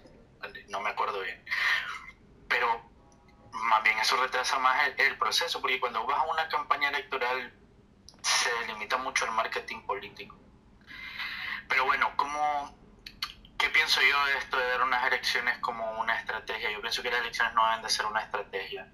no 0.69 0.81
me 0.81 0.91
acuerdo 0.91 1.21
bien. 1.21 1.45
Pero 2.49 2.89
más 3.65 3.83
bien 3.83 3.99
eso 3.99 4.17
retrasa 4.17 4.59
más 4.59 4.91
el, 4.97 5.17
proceso, 5.19 5.61
porque 5.61 5.81
cuando 5.81 6.05
vas 6.07 6.19
a 6.19 6.23
una 6.25 6.49
campaña 6.49 6.89
electoral 6.89 7.53
se 8.23 8.67
limita 8.67 8.97
mucho 8.97 9.25
el 9.25 9.33
marketing 9.33 9.83
político. 9.83 10.39
Pero 11.69 11.85
bueno, 11.85 12.13
¿cómo, 12.17 12.77
¿qué 13.59 13.69
pienso 13.71 14.01
yo 14.03 14.27
de 14.27 14.39
esto 14.39 14.57
de 14.57 14.69
dar 14.69 14.83
unas 14.83 15.07
elecciones 15.07 15.59
como 15.59 16.01
una 16.01 16.19
estrategia? 16.19 16.71
Yo 16.71 16.81
pienso 16.81 17.03
que 17.03 17.11
las 17.11 17.21
elecciones 17.21 17.55
no 17.55 17.65
deben 17.67 17.83
de 17.83 17.91
ser 17.91 18.07
una 18.07 18.23
estrategia, 18.23 18.89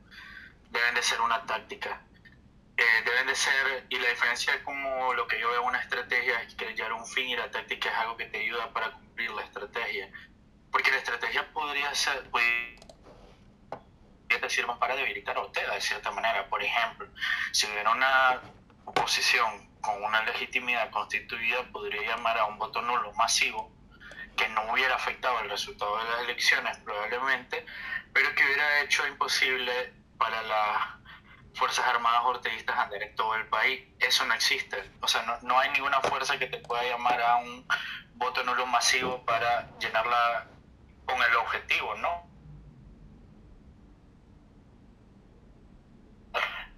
deben 0.71 0.95
de 0.95 1.03
ser 1.03 1.21
una 1.21 1.45
táctica. 1.45 2.03
Eh, 2.75 3.03
deben 3.05 3.27
de 3.27 3.35
ser, 3.35 3.87
y 3.91 3.99
la 3.99 4.09
diferencia 4.09 4.65
como 4.65 5.13
lo 5.13 5.27
que 5.27 5.39
yo 5.39 5.51
veo 5.51 5.63
una 5.63 5.79
estrategia 5.81 6.41
es 6.41 6.55
que 6.55 6.75
un 6.93 7.07
fin 7.07 7.29
y 7.29 7.37
la 7.37 7.51
táctica 7.51 7.91
es 7.91 7.97
algo 7.97 8.17
que 8.17 8.25
te 8.27 8.39
ayuda 8.39 8.73
para 8.73 8.93
cumplir 8.93 9.31
la 9.31 9.43
estrategia. 9.43 10.11
Porque 10.71 10.91
la 10.91 10.97
estrategia 10.97 11.53
podría 11.53 11.95
ser, 11.95 12.31
te 14.41 14.51
sirvan 14.51 14.79
para 14.79 14.97
debilitar 14.97 15.37
a 15.37 15.41
Ortega 15.41 15.75
de 15.75 15.81
cierta 15.81 16.11
manera. 16.11 16.49
Por 16.49 16.63
ejemplo, 16.63 17.09
si 17.53 17.67
hubiera 17.67 17.91
una 17.91 18.41
oposición 18.85 19.71
con 19.81 20.03
una 20.03 20.23
legitimidad 20.23 20.91
constituida, 20.91 21.63
podría 21.73 22.03
llamar 22.03 22.39
a 22.39 22.47
un 22.47 22.59
voto 22.59 22.81
nulo 22.83 23.13
masivo 23.15 23.71
que 24.37 24.49
no 24.49 24.73
hubiera 24.73 24.95
afectado 24.95 25.41
el 25.41 25.51
resultado 25.51 25.99
de 25.99 26.05
las 26.05 26.21
elecciones 26.23 26.79
probablemente, 26.79 27.67
pero 28.13 28.35
que 28.35 28.45
hubiera 28.45 28.81
hecho 28.81 29.07
imposible 29.07 29.93
para 30.19 30.43
las 30.43 31.03
Fuerzas 31.55 31.87
Armadas 31.87 32.23
orteguistas 32.25 32.79
andar 32.79 33.03
en 33.03 33.15
todo 33.15 33.35
el 33.35 33.47
país. 33.49 33.85
Eso 34.01 34.25
no 34.25 34.35
existe. 34.35 34.91
O 35.01 35.09
sea, 35.09 35.23
no, 35.23 35.39
no 35.43 35.59
hay 35.59 35.71
ninguna 35.71 36.01
fuerza 36.01 36.39
que 36.39 36.47
te 36.47 36.59
pueda 36.59 36.83
llamar 36.85 37.21
a 37.21 37.37
un 37.37 37.67
voto 38.15 38.43
nulo 38.43 38.65
masivo 38.67 39.23
para 39.25 39.69
llenarla 39.79 40.47
con 41.05 41.21
el 41.23 41.37
objetivo, 41.37 41.95
¿no? 41.97 42.32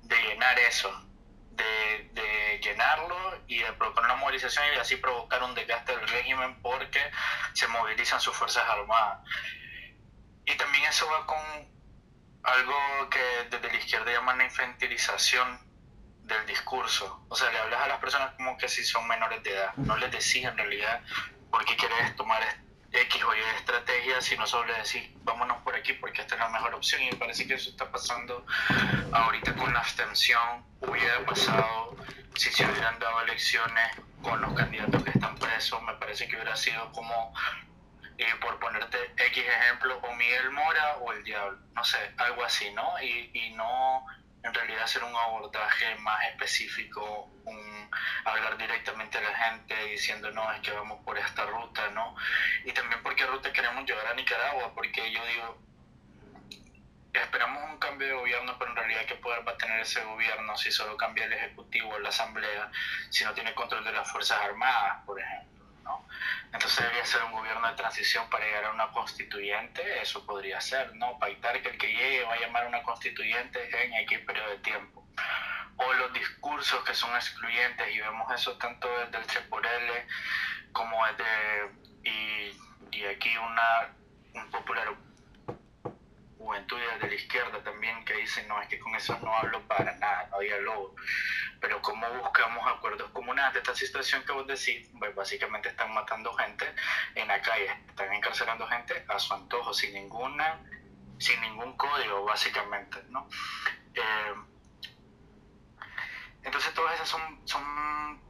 De 0.04 0.22
llenar 0.22 0.58
eso, 0.60 0.90
de, 1.50 2.08
de, 2.12 2.60
llenarlo 2.62 3.38
y 3.46 3.58
de 3.58 3.72
proponer 3.74 4.10
una 4.10 4.20
movilización 4.20 4.64
y 4.74 4.78
así 4.78 4.96
provocar 4.96 5.42
un 5.42 5.54
desgaste 5.54 5.96
del 5.96 6.08
régimen 6.08 6.60
porque 6.62 7.00
se 7.52 7.66
movilizan 7.68 8.20
sus 8.20 8.34
fuerzas 8.34 8.64
armadas. 8.68 9.20
Y 10.46 10.54
también 10.56 10.84
eso 10.84 11.08
va 11.10 11.26
con 11.26 11.38
algo 12.42 13.08
que 13.10 13.48
desde 13.50 13.68
la 13.68 13.76
izquierda 13.76 14.12
llaman 14.12 14.38
la 14.38 14.44
infantilización 14.44 15.58
del 16.24 16.46
discurso. 16.46 17.24
O 17.28 17.36
sea, 17.36 17.50
le 17.50 17.58
hablas 17.58 17.82
a 17.82 17.88
las 17.88 17.98
personas 17.98 18.34
como 18.34 18.56
que 18.58 18.68
si 18.68 18.84
son 18.84 19.06
menores 19.06 19.42
de 19.42 19.50
edad. 19.50 19.74
No 19.76 19.96
les 19.96 20.10
decís 20.10 20.44
en 20.44 20.56
realidad 20.56 21.02
por 21.50 21.64
qué 21.64 21.76
quieres 21.76 22.16
tomar 22.16 22.42
X 22.94 23.24
o 23.24 23.34
Y 23.34 23.40
estrategia, 23.56 24.20
sino 24.20 24.46
solo 24.46 24.72
decís, 24.72 25.10
vámonos 25.24 25.58
por 25.62 25.74
aquí 25.74 25.92
porque 25.94 26.20
esta 26.22 26.36
es 26.36 26.40
la 26.40 26.48
mejor 26.48 26.74
opción. 26.74 27.02
Y 27.02 27.10
me 27.10 27.16
parece 27.16 27.46
que 27.46 27.54
eso 27.54 27.70
está 27.70 27.90
pasando 27.90 28.46
ahorita 29.12 29.54
con 29.56 29.72
la 29.72 29.80
abstención. 29.80 30.64
Hubiera 30.80 31.24
pasado 31.24 31.96
si 32.36 32.50
se 32.50 32.64
hubieran 32.64 32.98
dado 32.98 33.22
elecciones 33.22 33.96
con 34.22 34.40
los 34.40 34.54
candidatos 34.54 35.02
que 35.02 35.10
están 35.10 35.36
presos. 35.36 35.82
Me 35.82 35.94
parece 35.94 36.28
que 36.28 36.36
hubiera 36.36 36.56
sido 36.56 36.92
como, 36.92 37.34
eh, 38.18 38.26
por 38.40 38.58
ponerte 38.60 38.98
X 39.16 39.44
ejemplo, 39.44 39.98
o 39.98 40.14
Miguel 40.14 40.50
Mora 40.52 40.96
o 40.98 41.12
el 41.12 41.24
Diablo. 41.24 41.58
No 41.74 41.84
sé, 41.84 41.98
algo 42.18 42.44
así, 42.44 42.70
¿no? 42.72 43.00
Y, 43.02 43.30
y 43.34 43.50
no 43.54 44.06
en 44.44 44.52
realidad 44.52 44.82
hacer 44.82 45.02
un 45.02 45.16
abordaje 45.16 45.96
más 45.96 46.22
específico, 46.28 47.30
un, 47.44 47.90
hablar 48.26 48.58
directamente 48.58 49.16
a 49.16 49.22
la 49.22 49.34
gente 49.36 49.74
diciendo, 49.86 50.30
no, 50.30 50.52
es 50.52 50.60
que 50.60 50.70
vamos 50.70 51.02
por 51.02 51.16
esta 51.18 51.46
ruta, 51.46 51.88
¿no? 51.90 52.14
Y 52.64 52.72
también 52.72 53.02
por 53.02 53.16
qué 53.16 53.26
ruta 53.26 53.52
queremos 53.52 53.84
llegar 53.86 54.06
a 54.06 54.14
Nicaragua, 54.14 54.74
porque 54.74 55.10
yo 55.10 55.24
digo, 55.26 55.58
esperamos 57.14 57.70
un 57.70 57.78
cambio 57.78 58.08
de 58.08 58.14
gobierno, 58.14 58.56
pero 58.58 58.70
en 58.70 58.76
realidad 58.76 59.06
¿qué 59.06 59.14
poder 59.14 59.46
va 59.48 59.52
a 59.52 59.56
tener 59.56 59.80
ese 59.80 60.04
gobierno 60.04 60.56
si 60.58 60.70
solo 60.70 60.96
cambia 60.98 61.24
el 61.24 61.32
Ejecutivo 61.32 61.98
la 61.98 62.10
Asamblea, 62.10 62.70
si 63.08 63.24
no 63.24 63.32
tiene 63.32 63.54
control 63.54 63.82
de 63.82 63.92
las 63.92 64.10
Fuerzas 64.10 64.40
Armadas, 64.42 65.04
por 65.06 65.18
ejemplo? 65.18 65.53
Entonces 66.52 66.78
debería 66.80 67.04
ser 67.04 67.22
un 67.24 67.32
gobierno 67.32 67.68
de 67.68 67.74
transición 67.74 68.28
para 68.30 68.44
llegar 68.44 68.66
a 68.66 68.70
una 68.72 68.90
constituyente, 68.92 70.00
eso 70.00 70.24
podría 70.24 70.60
ser, 70.60 70.94
¿no? 70.94 71.18
Pactar 71.18 71.60
que 71.62 71.70
el 71.70 71.78
que 71.78 71.88
llegue 71.88 72.24
va 72.24 72.34
a 72.34 72.40
llamar 72.40 72.64
a 72.64 72.68
una 72.68 72.82
constituyente 72.82 73.84
en 73.84 73.94
X 73.94 74.20
periodo 74.20 74.50
de 74.50 74.58
tiempo. 74.58 75.06
O 75.76 75.92
los 75.94 76.12
discursos 76.12 76.84
que 76.84 76.94
son 76.94 77.14
excluyentes, 77.16 77.92
y 77.92 78.00
vemos 78.00 78.32
eso 78.32 78.56
tanto 78.58 78.88
desde 79.00 79.18
el 79.18 79.26
Cheporele 79.26 80.06
como 80.72 81.04
desde, 81.06 81.72
y, 82.04 82.56
y 82.92 83.04
aquí 83.04 83.36
una, 83.36 83.94
un 84.34 84.50
popular 84.50 84.94
juventud 86.44 86.78
de 87.00 87.08
la 87.08 87.14
izquierda 87.14 87.62
también 87.64 88.04
que 88.04 88.14
dicen, 88.14 88.46
no, 88.46 88.60
es 88.60 88.68
que 88.68 88.78
con 88.78 88.94
eso 88.94 89.18
no 89.22 89.34
hablo 89.34 89.66
para 89.66 89.94
nada, 89.96 90.28
no 90.30 90.40
diálogo. 90.40 90.94
Pero 91.60 91.80
cómo 91.80 92.06
buscamos 92.10 92.66
acuerdos 92.68 93.10
comunales 93.12 93.33
de 93.54 93.60
esta 93.60 93.74
situación 93.74 94.24
que 94.24 94.32
vos 94.32 94.46
decís, 94.46 94.90
pues 94.98 95.14
básicamente 95.14 95.68
están 95.68 95.94
matando 95.94 96.34
gente 96.34 96.66
en 97.14 97.28
la 97.28 97.40
calle, 97.40 97.70
están 97.88 98.12
encarcelando 98.12 98.66
gente 98.66 99.04
a 99.08 99.18
su 99.18 99.32
antojo, 99.32 99.72
sin 99.72 99.94
ninguna, 99.94 100.60
sin 101.18 101.40
ningún 101.40 101.76
código, 101.76 102.24
básicamente, 102.24 102.98
¿no? 103.08 103.28
Eh, 103.94 104.34
entonces 106.42 106.74
todas 106.74 106.94
esas 106.96 107.08
son, 107.08 107.40
son 107.46 108.20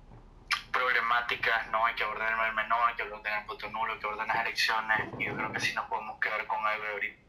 problemáticas, 0.71 1.69
¿no? 1.69 1.87
Hay 1.87 1.95
que 1.95 2.05
abordar 2.05 2.31
el 2.31 2.37
mal 2.37 2.55
menor, 2.55 2.91
hay 2.91 2.95
que 2.95 3.03
abordar 3.03 3.41
el 3.41 3.47
voto 3.47 3.69
nulo, 3.71 3.95
hay 3.95 3.99
que 3.99 4.07
abordar 4.07 4.27
las 4.29 4.41
elecciones, 4.41 5.01
y 5.19 5.25
yo 5.25 5.35
creo 5.35 5.53
que 5.53 5.61
sí 5.61 5.73
nos 5.75 5.87
podemos 5.87 6.21
quedar 6.21 6.47
con 6.47 6.65
algo 6.67 6.85
ahorita 6.85 7.25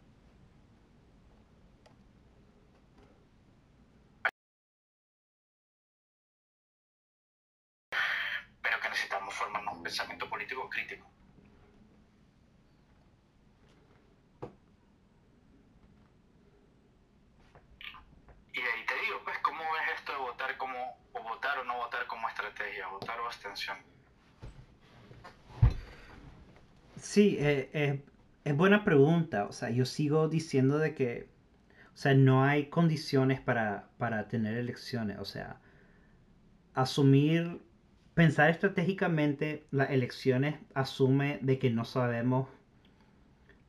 necesitamos 8.95 9.35
formarnos 9.35 9.75
un 9.75 9.83
pensamiento 9.83 10.29
político 10.29 10.69
crítico. 10.69 11.05
Y 18.53 18.61
ahí 18.61 18.85
te 18.85 18.95
digo, 19.01 19.21
pues, 19.25 19.37
¿cómo 19.39 19.59
ves 19.73 19.99
esto 19.99 20.13
de 20.13 20.17
votar 20.19 20.57
como, 20.57 20.97
o 23.19 23.25
abstención. 23.27 23.77
Sí, 27.15 27.37
eh, 27.39 28.03
es 28.43 28.57
buena 28.57 28.83
pregunta. 28.83 29.45
O 29.45 29.53
sea, 29.53 29.69
yo 29.69 29.85
sigo 29.85 30.27
diciendo 30.27 30.79
de 30.79 30.93
que, 30.93 31.29
o 31.93 31.97
sea, 31.97 32.13
no 32.13 32.43
hay 32.43 32.65
condiciones 32.69 33.39
para, 33.39 33.87
para 33.97 34.27
tener 34.27 34.57
elecciones. 34.57 35.17
O 35.19 35.23
sea, 35.25 35.61
asumir, 36.73 37.61
pensar 38.15 38.49
estratégicamente 38.49 39.65
las 39.71 39.91
elecciones 39.91 40.59
asume 40.73 41.39
de 41.41 41.57
que 41.57 41.69
no 41.69 41.85
sabemos 41.85 42.49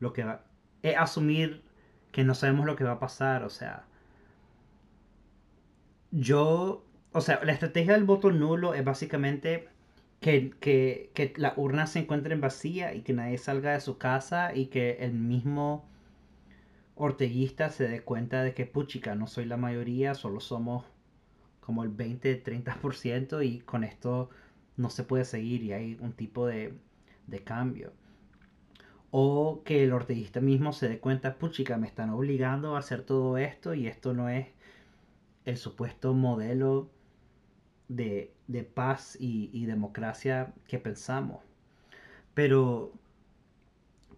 lo 0.01 0.13
que 0.13 0.25
va, 0.25 0.45
es 0.83 0.97
asumir 0.97 1.63
que 2.13 2.25
no 2.25 2.35
sabemos 2.35 2.67
lo 2.67 2.75
que 2.77 2.83
va 2.85 2.93
a 2.95 3.01
pasar, 3.01 3.45
o 3.45 3.51
sea, 3.51 3.87
yo, 6.11 6.85
o 7.13 7.21
sea, 7.21 7.45
la 7.45 7.53
estrategia 7.53 7.93
del 7.95 8.05
voto 8.05 8.33
nulo 8.33 8.75
es 8.75 8.85
básicamente 8.85 9.69
que, 10.27 10.51
que, 10.59 11.13
que 11.15 11.33
las 11.37 11.57
urnas 11.57 11.93
se 11.93 12.01
encuentren 12.01 12.41
vacías 12.41 12.97
y 12.97 13.03
que 13.03 13.13
nadie 13.13 13.39
salga 13.39 13.75
de 13.75 13.81
su 13.81 13.97
casa 13.97 14.53
y 14.53 14.67
que 14.67 14.97
el 14.99 15.13
mismo 15.13 15.89
orteguista 16.97 17.71
se 17.71 17.87
dé 17.87 18.01
cuenta 18.03 18.43
de 18.43 18.53
que, 18.53 18.67
puchica, 18.67 19.15
no 19.15 19.29
soy 19.29 19.45
la 19.45 19.57
mayoría, 19.57 20.17
solo 20.17 20.41
somos 20.41 20.85
como 21.61 21.85
el 21.85 21.97
20-30% 21.97 23.47
y 23.47 23.61
con 23.61 23.85
esto 23.85 24.31
no 24.77 24.91
se 24.91 25.05
puede 25.05 25.25
seguir 25.25 25.63
y 25.63 25.73
hay 25.73 25.97
un 26.01 26.13
tipo 26.13 26.45
de, 26.49 26.75
de 27.29 27.45
cambio. 27.45 27.93
O 29.13 29.63
que 29.65 29.85
el 29.85 29.93
orteguista 29.93 30.41
mismo 30.41 30.73
se 30.73 30.89
dé 30.89 30.99
cuenta, 30.99 31.39
puchica, 31.39 31.77
me 31.77 31.87
están 31.87 32.11
obligando 32.11 32.75
a 32.75 32.81
hacer 32.81 33.03
todo 33.03 33.39
esto 33.39 33.75
y 33.75 33.87
esto 33.87 34.13
no 34.13 34.29
es 34.29 34.49
el 35.45 35.57
supuesto 35.57 36.15
modelo 36.15 36.91
de, 37.87 38.36
de 38.49 38.63
paz 38.65 39.17
y, 39.21 39.67
democracia 39.67 40.53
que 40.69 40.79
pensamos. 40.79 41.41
Pero, 42.35 42.93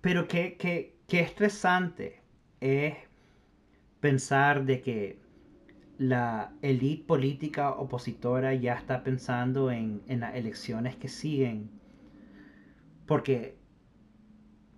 pero 0.01 0.29
qué, 0.29 0.57
qué, 0.57 0.97
qué 1.07 1.21
estresante 1.21 2.21
es 2.61 2.95
pensar 4.01 4.65
de 4.65 4.81
que 4.81 5.19
la 5.99 6.53
élite 6.63 7.05
política 7.05 7.71
opositora 7.71 8.55
ya 8.55 8.75
está 8.75 9.03
pensando 9.03 9.71
en, 9.71 10.03
en, 10.09 10.21
las 10.21 10.35
elecciones 10.35 10.97
que 10.97 11.09
siguen. 11.09 11.71
Porque 13.07 13.59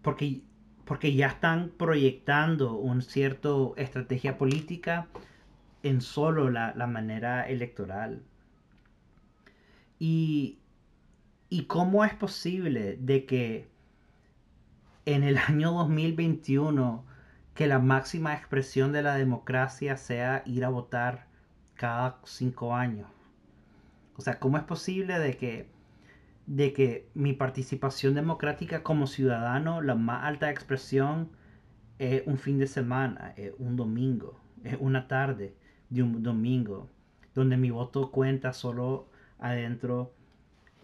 porque, 0.03 0.43
porque 0.85 1.15
ya 1.15 1.29
están 1.29 1.71
proyectando 1.77 2.75
una 2.77 3.03
cierta 3.03 3.49
estrategia 3.77 4.39
política 4.39 5.09
en 5.83 6.01
solo 6.01 6.51
la, 6.51 6.75
manera 6.87 7.49
electoral. 7.49 8.23
Y, 10.01 10.59
y 11.49 11.67
cómo 11.67 12.05
es 12.05 12.15
posible 12.15 12.97
de 12.97 13.25
que 13.27 13.69
en 15.07 15.23
el 15.23 15.39
año 15.49 15.71
2021 15.73 17.05
que 17.55 17.69
la 17.69 17.79
máxima 17.79 18.35
expresión 18.35 18.91
de 18.91 19.03
la 19.03 19.15
democracia 19.15 19.97
sea 19.97 20.43
ir 20.47 20.65
a 20.65 20.71
votar 20.71 21.29
cada 21.75 22.19
cinco 22.25 22.75
años. 22.75 23.09
O 24.17 24.23
sea, 24.23 24.41
¿cómo 24.41 24.59
es 24.59 24.65
posible 24.65 25.19
de 25.19 25.37
que 25.37 25.69
de 26.47 26.73
que 26.73 27.09
mi 27.15 27.33
participación 27.33 28.15
democrática 28.15 28.83
como 28.83 29.07
ciudadano, 29.07 29.83
la 29.83 29.95
más 29.95 30.25
alta 30.25 30.51
expresión, 30.51 31.31
es 32.01 32.23
un 32.27 32.39
fin 32.39 32.59
de 32.59 32.67
semana, 32.67 33.35
es 33.37 33.53
un 33.59 33.77
domingo, 33.77 34.41
es 34.65 34.77
una 34.81 35.07
tarde 35.07 35.55
de 35.91 36.03
un 36.03 36.25
domingo, 36.25 36.89
donde 37.35 37.57
mi 37.57 37.71
voto 37.71 38.11
cuenta 38.11 38.53
solo 38.53 39.10
adentro 39.41 40.12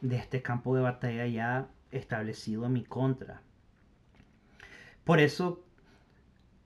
de 0.01 0.17
este 0.17 0.43
campo 0.43 0.75
de 0.75 0.83
batalla 0.83 1.27
ya 1.27 1.69
establecido 1.91 2.67
en 2.67 2.73
mi 2.73 2.85
contra. 2.85 3.43
Por 5.05 5.21
eso, 5.21 5.65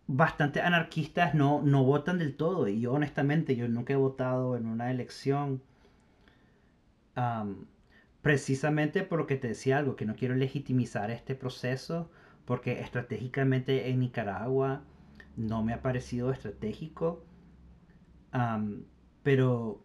bastantes 0.07 0.63
anarquistas 0.63 1.35
no, 1.35 1.63
no 1.63 1.85
votan 1.85 2.19
del 2.19 2.37
todo. 2.37 2.69
Y 2.69 2.81
yo 2.81 2.93
honestamente, 2.93 3.55
yo 3.55 3.69
nunca 3.69 3.93
he 3.93 3.97
votado 3.97 4.57
en 4.57 4.67
una 4.67 4.91
elección 4.91 5.63
precisamente 8.23 9.03
por 9.03 9.19
lo 9.19 9.27
que 9.27 9.37
te 9.37 9.49
decía 9.49 9.79
algo, 9.79 9.97
que 9.97 10.07
no 10.07 10.17
quiero 10.17 10.35
legitimizar 10.35 11.11
este 11.11 11.35
proceso, 11.35 12.11
porque 12.47 12.81
estratégicamente 12.81 13.91
en 13.91 14.01
Nicaragua 14.01 14.83
no 15.37 15.63
me 15.63 15.75
ha 15.75 15.83
parecido 15.83 16.31
estratégico, 16.31 17.25
pero, 19.23 19.85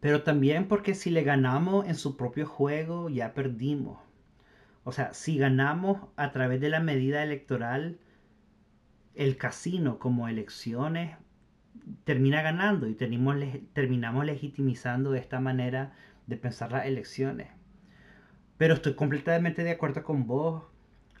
pero 0.00 0.22
también 0.22 0.66
porque 0.66 0.94
si 0.94 1.10
le 1.10 1.22
ganamos 1.22 1.86
en 1.86 1.94
su 1.94 2.16
propio 2.16 2.46
juego, 2.46 3.10
ya 3.10 3.34
perdimos. 3.34 3.98
O 4.82 4.92
sea, 4.92 5.12
si 5.12 5.36
ganamos 5.36 6.08
a 6.16 6.32
través 6.32 6.60
de 6.60 6.70
la 6.70 6.80
medida 6.80 7.22
electoral, 7.22 7.98
el 9.14 9.36
casino 9.36 9.98
como 9.98 10.26
elecciones 10.26 11.16
termina 12.04 12.40
ganando 12.40 12.88
y 12.88 12.94
terminamos 12.94 14.24
legitimizando 14.24 15.14
esta 15.14 15.38
manera 15.38 15.92
de 16.26 16.36
pensar 16.36 16.72
las 16.72 16.86
elecciones. 16.86 17.48
Pero 18.56 18.74
estoy 18.74 18.94
completamente 18.94 19.64
de 19.64 19.72
acuerdo 19.72 20.02
con 20.02 20.26
vos. 20.26 20.64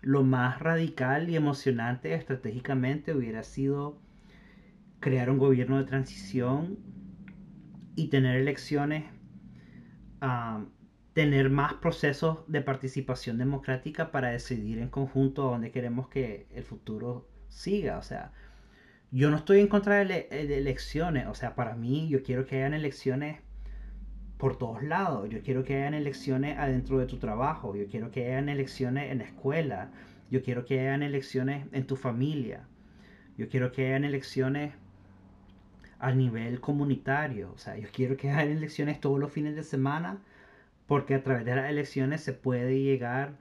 Lo 0.00 0.24
más 0.24 0.60
radical 0.60 1.28
y 1.28 1.36
emocionante 1.36 2.14
estratégicamente 2.14 3.14
hubiera 3.14 3.42
sido 3.42 3.98
crear 5.00 5.28
un 5.28 5.36
gobierno 5.36 5.76
de 5.76 5.84
transición 5.84 6.78
y 7.96 8.08
tener 8.08 8.36
elecciones, 8.36 9.04
tener 11.12 11.50
más 11.50 11.74
procesos 11.74 12.38
de 12.46 12.60
participación 12.60 13.38
democrática 13.38 14.10
para 14.10 14.28
decidir 14.28 14.78
en 14.78 14.88
conjunto 14.88 15.42
dónde 15.42 15.70
queremos 15.70 16.08
que 16.08 16.46
el 16.54 16.64
futuro 16.64 17.28
siga. 17.48 17.98
O 17.98 18.02
sea, 18.02 18.32
yo 19.10 19.30
no 19.30 19.36
estoy 19.36 19.60
en 19.60 19.68
contra 19.68 20.04
de, 20.04 20.28
de 20.30 20.58
elecciones. 20.58 21.26
O 21.26 21.34
sea, 21.34 21.54
para 21.54 21.74
mí 21.74 22.08
yo 22.08 22.22
quiero 22.22 22.46
que 22.46 22.56
hayan 22.56 22.74
elecciones 22.74 23.40
por 24.38 24.56
todos 24.56 24.82
lados. 24.82 25.28
Yo 25.28 25.42
quiero 25.42 25.64
que 25.64 25.76
hayan 25.76 25.94
elecciones 25.94 26.58
adentro 26.58 26.98
de 26.98 27.06
tu 27.06 27.18
trabajo. 27.18 27.76
Yo 27.76 27.86
quiero 27.88 28.10
que 28.10 28.26
hayan 28.26 28.48
elecciones 28.48 29.10
en 29.10 29.18
la 29.18 29.24
escuela. 29.24 29.90
Yo 30.30 30.42
quiero 30.42 30.64
que 30.64 30.80
hayan 30.80 31.02
elecciones 31.02 31.66
en 31.72 31.86
tu 31.86 31.96
familia. 31.96 32.66
Yo 33.36 33.48
quiero 33.48 33.72
que 33.72 33.86
hayan 33.88 34.04
elecciones 34.04 34.74
a 36.00 36.12
nivel 36.12 36.60
comunitario. 36.60 37.52
O 37.52 37.58
sea, 37.58 37.76
yo 37.76 37.88
quiero 37.92 38.16
que 38.16 38.30
hayan 38.30 38.56
elecciones 38.56 39.00
todos 39.00 39.18
los 39.20 39.32
fines 39.32 39.54
de 39.54 39.62
semana 39.62 40.18
porque 40.86 41.14
a 41.14 41.22
través 41.22 41.44
de 41.44 41.54
las 41.54 41.70
elecciones 41.70 42.22
se 42.22 42.32
puede 42.32 42.80
llegar 42.80 43.36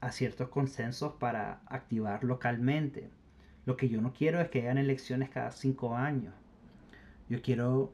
a 0.00 0.10
ciertos 0.10 0.48
consensos 0.48 1.12
para 1.14 1.60
activar 1.66 2.24
localmente. 2.24 3.08
Lo 3.66 3.76
que 3.76 3.88
yo 3.88 4.00
no 4.00 4.12
quiero 4.12 4.40
es 4.40 4.48
que 4.48 4.62
hayan 4.62 4.78
elecciones 4.78 5.28
cada 5.28 5.52
cinco 5.52 5.96
años. 5.96 6.34
Yo 7.28 7.42
quiero 7.42 7.92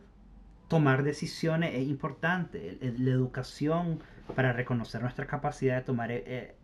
tomar 0.69 1.03
decisiones 1.03 1.75
es 1.75 1.89
importante. 1.89 2.79
La 2.81 3.11
educación 3.11 4.01
para 4.35 4.53
reconocer 4.53 5.03
nuestra 5.03 5.27
capacidad 5.27 5.77
de 5.77 5.83
tomar 5.83 6.11
eh, 6.11 6.55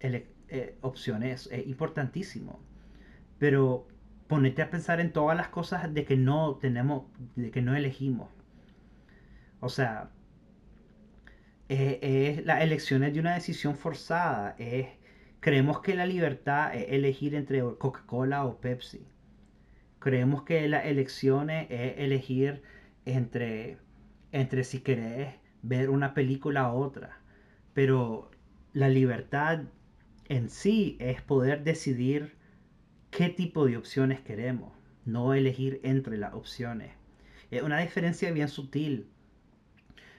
eh, 0.00 0.26
eh, 0.48 0.76
opciones 0.80 1.48
es 1.52 1.66
importantísimo. 1.66 2.60
Pero 3.38 3.86
ponete 4.28 4.62
a 4.62 4.70
pensar 4.70 5.00
en 5.00 5.12
todas 5.12 5.36
las 5.36 5.48
cosas 5.48 5.92
de 5.94 6.04
que 6.04 6.16
no 6.16 6.56
tenemos, 6.56 7.04
de 7.36 7.50
que 7.50 7.62
no 7.62 7.76
elegimos. 7.76 8.28
O 9.60 9.68
sea, 9.68 10.10
es 11.68 12.44
las 12.46 12.62
elecciones 12.62 13.14
de 13.14 13.20
una 13.20 13.34
decisión 13.34 13.76
forzada. 13.76 14.54
Es, 14.58 14.88
creemos 15.40 15.80
que 15.80 15.94
la 15.94 16.06
libertad 16.06 16.74
es 16.74 16.86
elegir 16.90 17.34
entre 17.34 17.60
Coca-Cola 17.60 18.44
o 18.44 18.60
Pepsi. 18.60 19.06
Creemos 19.98 20.42
que 20.44 20.68
las 20.68 20.86
elecciones 20.86 21.66
es 21.70 21.94
elegir 21.98 22.62
entre, 23.04 23.78
entre 24.32 24.64
si 24.64 24.80
querés 24.80 25.34
ver 25.62 25.90
una 25.90 26.14
película 26.14 26.72
u 26.72 26.76
otra. 26.78 27.20
Pero 27.74 28.30
la 28.72 28.88
libertad 28.88 29.64
en 30.28 30.48
sí 30.50 30.96
es 31.00 31.22
poder 31.22 31.64
decidir 31.64 32.37
qué 33.10 33.28
tipo 33.28 33.66
de 33.66 33.76
opciones 33.76 34.20
queremos, 34.20 34.72
no 35.04 35.34
elegir 35.34 35.80
entre 35.82 36.18
las 36.18 36.34
opciones. 36.34 36.92
Es 37.50 37.62
una 37.62 37.80
diferencia 37.80 38.30
bien 38.32 38.48
sutil 38.48 39.08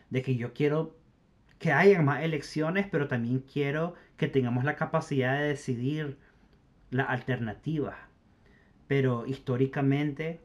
de 0.10 0.22
que 0.22 0.36
yo 0.36 0.54
quiero 0.54 0.98
que 1.60 1.72
haya 1.72 2.02
más 2.02 2.24
elecciones, 2.24 2.88
pero 2.90 3.08
también 3.08 3.40
quiero 3.42 3.94
que 4.18 4.28
tengamos 4.28 4.64
la 4.64 4.76
capacidad 4.76 5.40
de 5.40 5.50
decidir 5.50 6.18
la 6.90 7.04
alternativa. 7.04 7.98
Pero 8.88 9.26
históricamente 9.28 10.42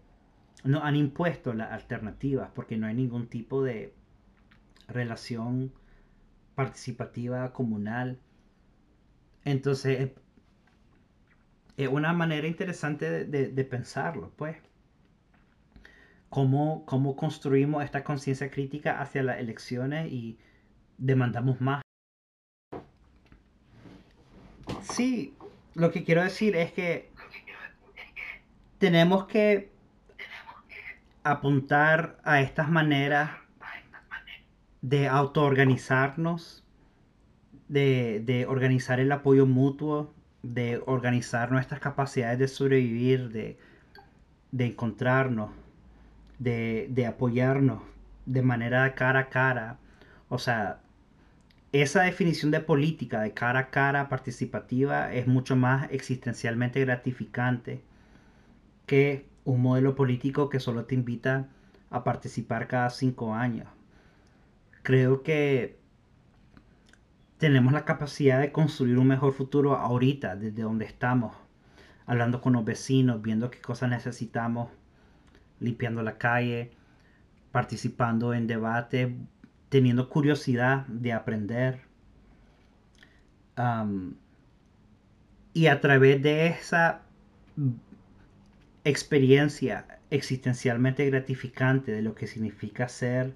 no 0.64 0.82
han 0.82 0.96
impuesto 0.96 1.54
las 1.54 1.72
alternativas 1.72 2.50
porque 2.54 2.76
no 2.76 2.86
hay 2.86 2.94
ningún 2.94 3.28
tipo 3.28 3.62
de 3.62 3.94
relación 4.88 5.72
participativa 6.54 7.52
comunal. 7.52 8.18
Entonces, 9.44 10.10
es 11.76 11.88
una 11.88 12.12
manera 12.12 12.46
interesante 12.46 13.24
de, 13.24 13.64
pensarlo, 13.64 14.32
pues. 14.36 14.56
Cómo, 16.28 16.84
cómo 16.86 17.14
construimos 17.16 17.84
esta 17.84 18.02
conciencia 18.02 18.50
crítica 18.50 19.00
hacia 19.00 19.22
las 19.22 19.38
elecciones 19.38 20.10
y 20.12 20.38
demandamos 20.98 21.60
más. 21.60 21.82
Sí, 24.82 25.34
lo 25.74 25.90
que 25.90 26.04
quiero 26.04 26.22
decir 26.22 26.56
es 26.56 26.72
que 26.72 27.10
tenemos 28.78 29.26
que 29.26 29.70
apuntar 31.22 32.20
a 32.24 32.40
estas 32.40 32.68
maneras 32.68 33.30
de 34.82 35.08
autoorganizarnos, 35.08 36.64
de, 37.68 38.20
de 38.24 38.46
organizar 38.46 39.00
el 39.00 39.10
apoyo 39.12 39.46
mutuo, 39.46 40.14
de 40.44 40.82
organizar 40.86 41.50
nuestras 41.50 41.80
capacidades 41.80 42.38
de 42.38 42.48
sobrevivir, 42.48 43.30
de, 43.30 43.58
de 44.52 44.66
encontrarnos, 44.66 45.50
de, 46.38 46.86
de 46.90 47.06
apoyarnos 47.06 47.82
de 48.26 48.42
manera 48.42 48.94
cara 48.94 49.20
a 49.20 49.28
cara. 49.30 49.78
O 50.28 50.38
sea, 50.38 50.80
esa 51.72 52.02
definición 52.02 52.50
de 52.50 52.60
política 52.60 53.22
de 53.22 53.32
cara 53.32 53.60
a 53.60 53.70
cara 53.70 54.08
participativa 54.08 55.12
es 55.14 55.26
mucho 55.26 55.56
más 55.56 55.88
existencialmente 55.90 56.80
gratificante 56.80 57.82
que 58.86 59.26
un 59.44 59.62
modelo 59.62 59.94
político 59.94 60.48
que 60.50 60.60
solo 60.60 60.84
te 60.84 60.94
invita 60.94 61.48
a 61.90 62.04
participar 62.04 62.68
cada 62.68 62.90
cinco 62.90 63.34
años. 63.34 63.68
Creo 64.82 65.22
que 65.22 65.78
tenemos 67.44 67.74
la 67.74 67.84
capacidad 67.84 68.40
de 68.40 68.52
construir 68.52 68.96
un 68.96 69.06
mejor 69.06 69.34
futuro 69.34 69.76
ahorita, 69.76 70.34
desde 70.34 70.62
donde 70.62 70.86
estamos, 70.86 71.36
hablando 72.06 72.40
con 72.40 72.54
los 72.54 72.64
vecinos, 72.64 73.20
viendo 73.20 73.50
qué 73.50 73.60
cosas 73.60 73.90
necesitamos, 73.90 74.70
limpiando 75.60 76.02
la 76.02 76.16
calle, 76.16 76.70
participando 77.52 78.32
en 78.32 78.46
debate, 78.46 79.14
teniendo 79.68 80.08
curiosidad 80.08 80.86
de 80.86 81.12
aprender. 81.12 81.82
y 85.52 85.66
a 85.66 85.80
través 85.82 86.22
de 86.22 86.46
esa 86.46 87.02
experiencia 88.84 90.00
existencialmente 90.08 91.04
gratificante 91.10 91.92
de 91.92 92.00
lo 92.00 92.14
que 92.14 92.26
significa 92.26 92.88
ser 92.88 93.34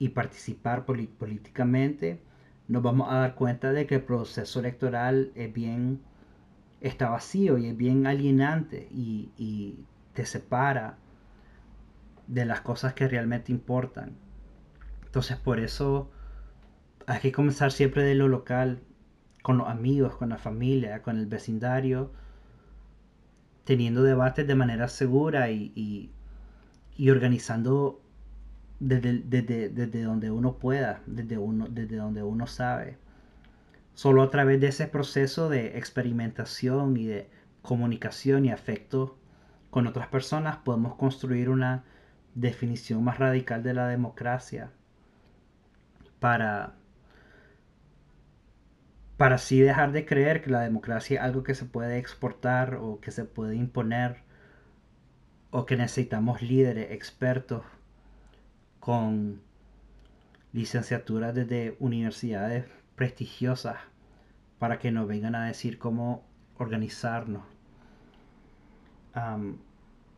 y 0.00 0.08
participar 0.08 0.84
políticamente, 0.84 2.20
nos 2.68 2.82
vamos 2.82 3.10
a 3.10 3.16
dar 3.16 3.34
cuenta 3.34 3.72
de 3.72 3.86
que 3.86 3.96
el 3.96 4.02
proceso 4.02 4.60
electoral 4.60 5.32
es 5.34 5.52
bien, 5.52 6.00
está 6.80 7.10
vacío 7.10 7.58
y 7.58 7.66
es 7.66 7.76
bien 7.76 8.06
alienante 8.06 8.88
y, 8.90 9.30
y 9.36 9.84
te 10.14 10.26
separa 10.26 10.96
de 12.26 12.44
las 12.44 12.60
cosas 12.62 12.94
que 12.94 13.08
realmente 13.08 13.52
importan. 13.52 14.16
Entonces 15.04 15.36
por 15.36 15.60
eso 15.60 16.10
hay 17.06 17.20
que 17.20 17.32
comenzar 17.32 17.72
siempre 17.72 18.02
de 18.02 18.14
lo 18.14 18.28
local, 18.28 18.80
con 19.42 19.58
los 19.58 19.68
amigos, 19.68 20.16
con 20.16 20.30
la 20.30 20.38
familia, 20.38 21.02
con 21.02 21.18
el 21.18 21.26
vecindario, 21.26 22.10
teniendo 23.64 24.02
debates 24.02 24.46
de 24.46 24.54
manera 24.54 24.88
segura 24.88 25.50
y, 25.50 26.10
y, 26.96 27.10
organizando 27.10 28.00
desde, 28.80 29.18
desde, 29.22 30.02
donde 30.02 30.30
uno 30.30 30.58
pueda, 30.58 31.00
desde, 31.06 31.38
uno, 31.38 31.68
desde 31.68 31.96
donde 31.96 32.22
uno 32.22 32.46
sabe. 32.46 32.98
Solo 33.94 34.22
a 34.22 34.30
través 34.30 34.60
de 34.60 34.68
ese 34.68 34.86
proceso 34.86 35.48
de 35.48 35.78
experimentación 35.78 36.96
y 36.96 37.06
de 37.06 37.30
comunicación 37.62 38.44
y 38.44 38.50
afecto 38.50 39.16
con 39.70 39.86
otras 39.86 40.08
personas 40.08 40.58
podemos 40.58 40.94
construir 40.96 41.48
una 41.48 41.84
definición 42.34 43.02
más 43.04 43.18
radical 43.18 43.62
de 43.62 43.74
la 43.74 43.88
democracia 43.88 44.70
para 46.20 46.74
para 49.16 49.36
así 49.36 49.60
dejar 49.60 49.92
de 49.92 50.04
creer 50.04 50.42
que 50.42 50.50
la 50.50 50.60
democracia 50.60 51.20
es 51.20 51.24
algo 51.24 51.44
que 51.44 51.54
se 51.54 51.64
puede 51.64 51.98
exportar 51.98 52.74
o 52.74 53.00
que 53.00 53.12
se 53.12 53.24
puede 53.24 53.54
imponer 53.54 54.22
o 55.50 55.66
que 55.66 55.76
necesitamos 55.76 56.42
líderes 56.42 56.90
expertos 56.90 57.62
con 58.84 59.40
licenciaturas 60.52 61.34
desde 61.34 61.74
universidades 61.80 62.66
prestigiosas 62.96 63.78
para 64.58 64.78
que 64.78 64.92
nos 64.92 65.08
vengan 65.08 65.34
a 65.34 65.46
decir 65.46 65.78
cómo 65.78 66.22
organizarnos. 66.58 67.44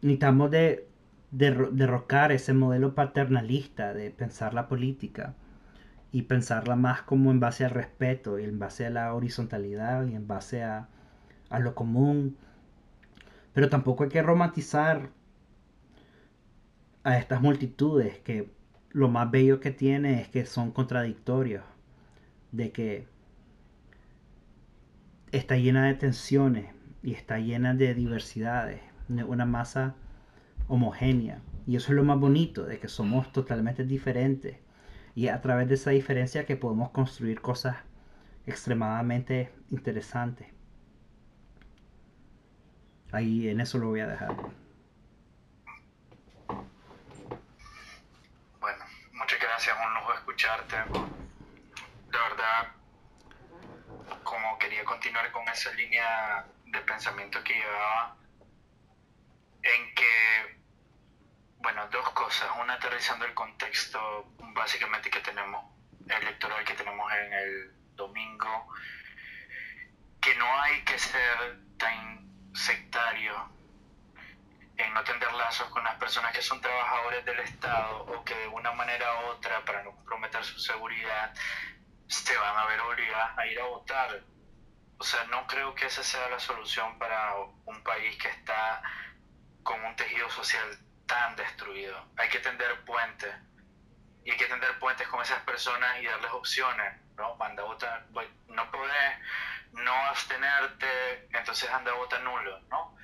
necesitamos 0.03 0.51
de 0.51 0.89
derrocar 1.31 2.33
ese 2.33 2.55
modelo 2.55 2.97
paternalista 2.97 3.95
de 3.95 4.11
pensar 4.11 4.53
la 4.53 4.67
política 4.67 5.35
y 6.11 6.23
pensarla 6.23 6.75
más 6.75 7.03
como 7.03 7.31
en 7.31 7.39
base 7.39 7.65
al 7.65 7.71
respeto 7.71 8.41
y 8.41 8.45
en 8.45 8.59
base 8.59 8.85
a 8.87 8.91
la 8.91 9.15
horizontalidad 9.15 10.07
y 10.07 10.17
en 10.17 10.27
base 10.27 10.65
a, 10.65 10.89
a 11.51 11.61
lo 11.61 11.77
común. 11.77 12.37
Pero 13.53 13.69
tampoco 13.69 14.03
hay 14.03 14.11
que 14.11 14.23
romantizar 14.23 15.11
a 17.05 17.17
estas 17.19 17.41
multitudes 17.41 18.19
que 18.19 18.56
lo 18.97 19.09
más 19.11 19.31
bello 19.31 19.61
que 19.61 19.71
tiene 19.71 20.23
es 20.23 20.29
que 20.29 20.47
son 20.47 20.73
contradictorios, 20.73 21.63
de 22.51 22.73
que 22.73 23.07
está 25.33 25.57
llena 25.57 25.85
de 25.87 25.95
tensiones 25.95 26.75
y 27.03 27.13
está 27.13 27.39
llena 27.39 27.75
de 27.75 27.95
diversidades, 27.95 28.81
una 29.09 29.45
masa 29.45 29.95
homogénea. 30.69 31.43
Y 31.67 31.77
eso 31.77 31.93
es 31.93 31.97
lo 31.97 32.05
más 32.05 32.19
bonito, 32.19 32.65
de 32.65 32.79
que 32.79 32.89
somos 32.89 33.33
totalmente 33.33 33.85
diferentes. 33.85 34.57
Y 35.15 35.29
a 35.29 35.43
través 35.43 35.69
de 35.69 35.75
esa 35.75 35.91
diferencia 35.91 36.47
que 36.47 36.57
podemos 36.57 36.89
construir 36.89 37.43
cosas 37.43 37.77
extremadamente 38.47 39.53
interesantes. 39.71 40.49
Ahí 43.13 43.49
en 43.51 43.61
eso 43.61 43.77
lo 43.77 43.89
voy 43.89 44.01
a 44.01 44.07
dejar. 44.07 44.35
Bueno, 48.61 48.85
muchas 49.13 49.41
gracias, 49.41 49.77
un 49.77 49.95
lujo 49.95 50.13
escucharte. 50.37 50.77
De 50.77 52.19
verdad, 52.19 52.69
como 54.23 54.59
quería 54.59 54.85
continuar 54.85 55.33
con 55.33 55.49
esa 55.49 55.73
línea 55.73 56.45
de 56.67 56.81
pensamiento 56.81 57.43
que 57.43 57.55
llevaba, 57.55 58.17
en 59.63 59.95
que 59.95 60.57
bueno, 61.59 61.89
dos 61.89 62.11
cosas. 62.11 62.51
Una, 62.61 62.75
aterrizando 62.75 63.25
el 63.25 63.33
contexto 63.33 64.31
básicamente 64.55 65.09
que 65.09 65.21
tenemos, 65.21 65.65
electoral 66.07 66.65
que 66.65 66.75
tenemos 66.75 67.11
en 67.13 67.33
el 67.33 67.97
domingo, 67.97 68.69
que 70.21 70.35
no 70.35 70.61
hay 70.61 70.85
que 70.85 70.99
ser 70.99 71.61
tan 71.79 72.53
sectario 72.55 73.56
en 74.77 74.93
no 74.93 75.03
tender 75.05 75.33
lazos 75.33 75.69
con 75.69 75.83
las 75.85 75.97
personas 75.97 76.33
que 76.33 76.43
son 76.43 76.61
trabajadores 76.61 77.25
del 77.25 77.39
Estado 77.41 78.05
o 78.05 78.25
que 78.25 78.35
de 78.35 78.49
una 78.49 78.73
manera 78.73 79.07
u 79.21 79.27
otra, 79.29 79.65
para 79.65 79.83
no 79.83 79.93
comprometer 79.93 80.45
su 80.45 80.59
seguridad, 80.59 81.35
se 82.09 82.37
van 82.37 82.57
a 82.57 82.67
ver 82.67 82.81
obligadas 82.81 83.39
a 83.39 83.47
ir 83.47 83.61
a 83.61 83.65
votar. 83.65 84.23
O 84.99 85.05
sea, 85.05 85.25
no 85.25 85.47
creo 85.47 85.75
que 85.75 85.87
esa 85.87 86.03
sea 86.03 86.29
la 86.29 86.39
solución 86.39 86.99
para 86.99 87.35
un 87.65 87.83
país 87.83 88.17
que 88.19 88.29
está 88.29 88.83
con 89.63 89.83
un 89.85 89.97
tejido 89.97 90.31
social 90.31 90.79
tan 91.07 91.37
destruido. 91.37 92.07
Hay 92.17 92.29
que 92.29 92.39
tender 92.41 92.85
puentes. 92.85 93.35
Y 94.25 94.31
hay 94.31 94.37
que 94.37 94.47
tender 94.47 94.79
puentes 94.79 95.07
con 95.09 95.23
esas 95.23 95.41
personas 95.43 96.01
y 96.01 96.07
darles 96.07 96.33
opciones. 96.33 97.01
¿no? 97.17 97.37
Anda 97.41 97.63
a 97.63 97.67
votar, 97.67 98.07
no 98.49 98.71
podés 98.71 99.19
no 99.73 99.93
abstenerte, 99.93 101.29
entonces 101.33 101.69
anda 101.71 101.93
a 101.93 101.95
votar 101.95 102.21
nulo. 102.23 102.61
¿no? 102.69 102.96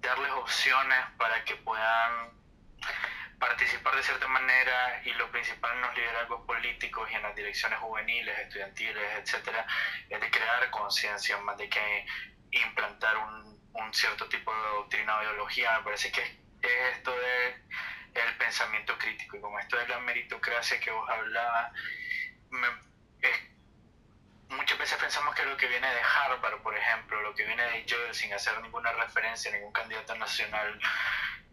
Darles 0.00 0.30
opciones 0.32 0.98
para 1.16 1.44
que 1.44 1.56
puedan 1.56 2.38
participar 3.38 3.94
de 3.94 4.02
cierta 4.02 4.26
manera 4.28 5.02
y 5.04 5.12
lo 5.12 5.30
principal 5.30 5.76
en 5.76 5.82
los 5.82 5.94
liderazgos 5.94 6.44
políticos 6.46 7.08
y 7.10 7.14
en 7.14 7.22
las 7.22 7.36
direcciones 7.36 7.78
juveniles, 7.78 8.38
estudiantiles, 8.38 9.18
etcétera, 9.18 9.66
es 10.08 10.20
de 10.20 10.30
crear 10.30 10.70
conciencia 10.70 11.36
más 11.38 11.56
de 11.56 11.68
que 11.68 12.06
implantar 12.50 13.16
un, 13.16 13.60
un 13.74 13.94
cierto 13.94 14.28
tipo 14.28 14.52
de 14.52 14.68
doctrina 14.70 15.18
o 15.18 15.22
ideología. 15.22 15.78
Me 15.78 15.84
parece 15.84 16.10
que 16.10 16.22
es 16.22 16.48
es 16.62 16.96
esto 16.96 17.12
de 17.12 17.54
el 18.14 18.36
pensamiento 18.36 18.98
crítico 18.98 19.36
y 19.36 19.40
como 19.40 19.58
esto 19.58 19.76
de 19.76 19.88
la 19.88 20.00
meritocracia 20.00 20.80
que 20.80 20.90
vos 20.90 21.08
hablabas, 21.08 21.72
muchas 24.50 24.78
veces 24.78 24.98
pensamos 24.98 25.34
que 25.34 25.44
lo 25.44 25.56
que 25.56 25.66
viene 25.66 25.86
de 25.88 26.00
Harvard, 26.00 26.60
por 26.62 26.76
ejemplo, 26.76 27.20
lo 27.22 27.34
que 27.34 27.44
viene 27.44 27.62
de 27.64 27.84
Yale 27.84 28.14
sin 28.14 28.32
hacer 28.32 28.60
ninguna 28.60 28.92
referencia 28.92 29.50
a 29.50 29.54
ningún 29.54 29.72
candidato 29.72 30.14
nacional 30.16 30.78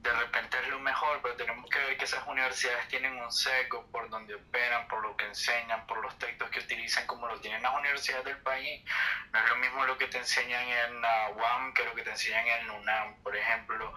de 0.05 0.13
repente 0.13 0.59
es 0.61 0.67
lo 0.67 0.79
mejor, 0.79 1.19
pero 1.23 1.35
tenemos 1.35 1.67
que 1.67 1.79
ver 1.79 1.97
que 1.97 2.05
esas 2.05 2.25
universidades 2.27 2.87
tienen 2.89 3.17
un 3.17 3.31
sesgo 3.31 3.87
por 3.87 4.07
donde 4.07 4.35
operan, 4.35 4.87
por 4.87 5.01
lo 5.01 5.17
que 5.17 5.25
enseñan, 5.25 5.87
por 5.87 5.97
los 6.03 6.15
textos 6.19 6.47
que 6.51 6.59
utilizan, 6.59 7.07
como 7.07 7.27
lo 7.27 7.39
tienen 7.41 7.63
las 7.63 7.73
universidades 7.73 8.23
del 8.25 8.37
país. 8.37 8.83
No 9.31 9.39
es 9.39 9.49
lo 9.49 9.55
mismo 9.55 9.83
lo 9.83 9.97
que 9.97 10.05
te 10.07 10.19
enseñan 10.19 10.61
en 10.61 11.01
la 11.01 11.31
UAM 11.31 11.73
que 11.73 11.83
lo 11.83 11.95
que 11.95 12.03
te 12.03 12.11
enseñan 12.11 12.47
en 12.47 12.69
UNAM, 12.69 13.15
por 13.23 13.35
ejemplo, 13.35 13.93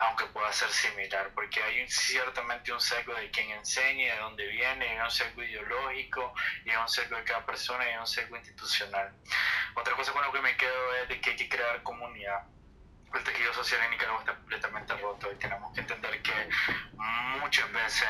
aunque 0.00 0.24
pueda 0.26 0.52
ser 0.52 0.68
similar, 0.70 1.30
porque 1.32 1.62
hay 1.62 1.88
ciertamente 1.88 2.72
un 2.72 2.80
sesgo 2.80 3.14
de 3.14 3.30
quien 3.30 3.50
enseña, 3.52 4.14
de 4.14 4.20
dónde 4.20 4.46
viene, 4.48 4.88
hay 4.88 4.98
un 4.98 5.10
sesgo 5.12 5.44
ideológico, 5.44 6.34
y 6.64 6.70
hay 6.70 6.76
un 6.76 6.88
sesgo 6.88 7.16
de 7.16 7.24
cada 7.24 7.46
persona, 7.46 7.84
y 7.86 7.92
hay 7.92 7.98
un 7.98 8.06
sesgo 8.06 8.36
institucional. 8.36 9.14
Otra 9.76 9.94
cosa 9.94 10.12
con 10.12 10.24
lo 10.24 10.32
que 10.32 10.40
me 10.40 10.56
quedo 10.56 10.94
es 10.96 11.08
de 11.08 11.20
que 11.20 11.30
hay 11.30 11.36
que 11.36 11.48
crear 11.48 11.82
comunidad 11.84 12.42
el 13.14 13.24
tejido 13.24 13.52
social 13.52 13.80
en 13.84 13.90
Nicaragua 13.90 14.20
está 14.20 14.34
completamente 14.34 14.96
roto 14.96 15.32
y 15.32 15.36
tenemos 15.36 15.72
que 15.74 15.80
entender 15.80 16.22
que 16.22 16.48
muchas 17.40 17.70
veces 17.72 18.08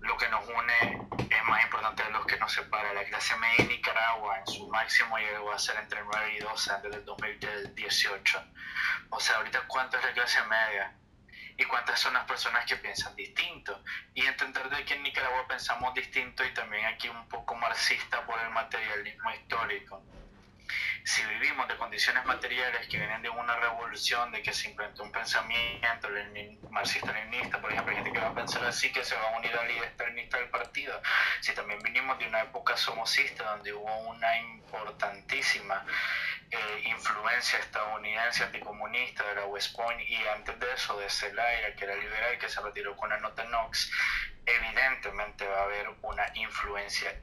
lo 0.00 0.16
que 0.16 0.28
nos 0.28 0.46
une 0.46 1.08
es 1.30 1.44
más 1.44 1.64
importante 1.64 2.02
de 2.04 2.10
lo 2.10 2.24
que 2.26 2.38
nos 2.38 2.52
separa. 2.52 2.92
La 2.94 3.04
clase 3.04 3.36
media 3.36 3.56
en 3.58 3.68
Nicaragua 3.68 4.38
en 4.38 4.46
su 4.46 4.68
máximo 4.68 5.18
llegó 5.18 5.52
a 5.52 5.58
ser 5.58 5.76
entre 5.76 6.02
9 6.02 6.34
y 6.36 6.38
12 6.40 6.72
antes 6.72 6.90
del 6.92 7.04
2018. 7.04 8.44
O 9.10 9.20
sea, 9.20 9.36
ahorita 9.36 9.62
cuánto 9.66 9.98
es 9.98 10.04
la 10.04 10.12
clase 10.12 10.42
media 10.44 10.94
y 11.58 11.64
cuántas 11.64 11.98
son 11.98 12.14
las 12.14 12.24
personas 12.24 12.66
que 12.66 12.76
piensan 12.76 13.16
distinto. 13.16 13.82
Y 14.14 14.24
entender 14.26 14.68
de 14.70 14.84
que 14.84 14.94
en 14.94 15.02
Nicaragua 15.02 15.46
pensamos 15.48 15.92
distinto 15.94 16.44
y 16.44 16.54
también 16.54 16.86
aquí 16.86 17.08
un 17.08 17.28
poco 17.28 17.54
marxista 17.54 18.24
por 18.26 18.38
el 18.40 18.50
materialismo 18.50 19.30
histórico 19.32 20.02
si 21.06 21.24
vivimos 21.24 21.68
de 21.68 21.76
condiciones 21.76 22.24
materiales 22.24 22.88
que 22.88 22.98
vienen 22.98 23.22
de 23.22 23.30
una 23.30 23.54
revolución, 23.60 24.32
de 24.32 24.42
que 24.42 24.52
se 24.52 24.68
inventó 24.70 25.04
un 25.04 25.12
pensamiento 25.12 26.08
marxista-leninista, 26.68 27.60
por 27.60 27.70
ejemplo, 27.70 27.92
hay 27.92 28.02
gente 28.02 28.12
que 28.12 28.18
va 28.18 28.30
a 28.30 28.34
pensar 28.34 28.64
así 28.64 28.90
que 28.92 29.04
se 29.04 29.14
va 29.14 29.22
a 29.28 29.38
unir 29.38 29.54
a 29.56 29.62
la 29.62 29.70
idea 29.70 29.84
externista 29.84 30.36
del 30.36 30.48
partido. 30.48 31.00
Si 31.42 31.54
también 31.54 31.78
vinimos 31.80 32.18
de 32.18 32.26
una 32.26 32.40
época 32.42 32.76
somocista 32.76 33.44
donde 33.44 33.72
hubo 33.72 33.98
una 33.98 34.36
importantísima 34.40 35.86
eh, 36.50 36.82
influencia 36.86 37.60
estadounidense 37.60 38.42
anticomunista 38.42 39.28
de 39.28 39.36
la 39.36 39.46
West 39.46 39.76
Point 39.76 40.00
y 40.00 40.16
antes 40.26 40.58
de 40.58 40.72
eso 40.72 40.98
de 40.98 41.08
Zelaya, 41.08 41.76
que 41.76 41.84
era 41.84 41.94
liberal, 41.94 42.36
que 42.40 42.48
se 42.48 42.60
retiró 42.60 42.96
con 42.96 43.10
la 43.10 43.20
nota 43.20 43.44
Knox, 43.44 43.92
evidentemente 44.44 45.46
va 45.46 45.60
a 45.60 45.64
haber 45.66 45.88
una 46.02 46.26
influencia 46.34 47.14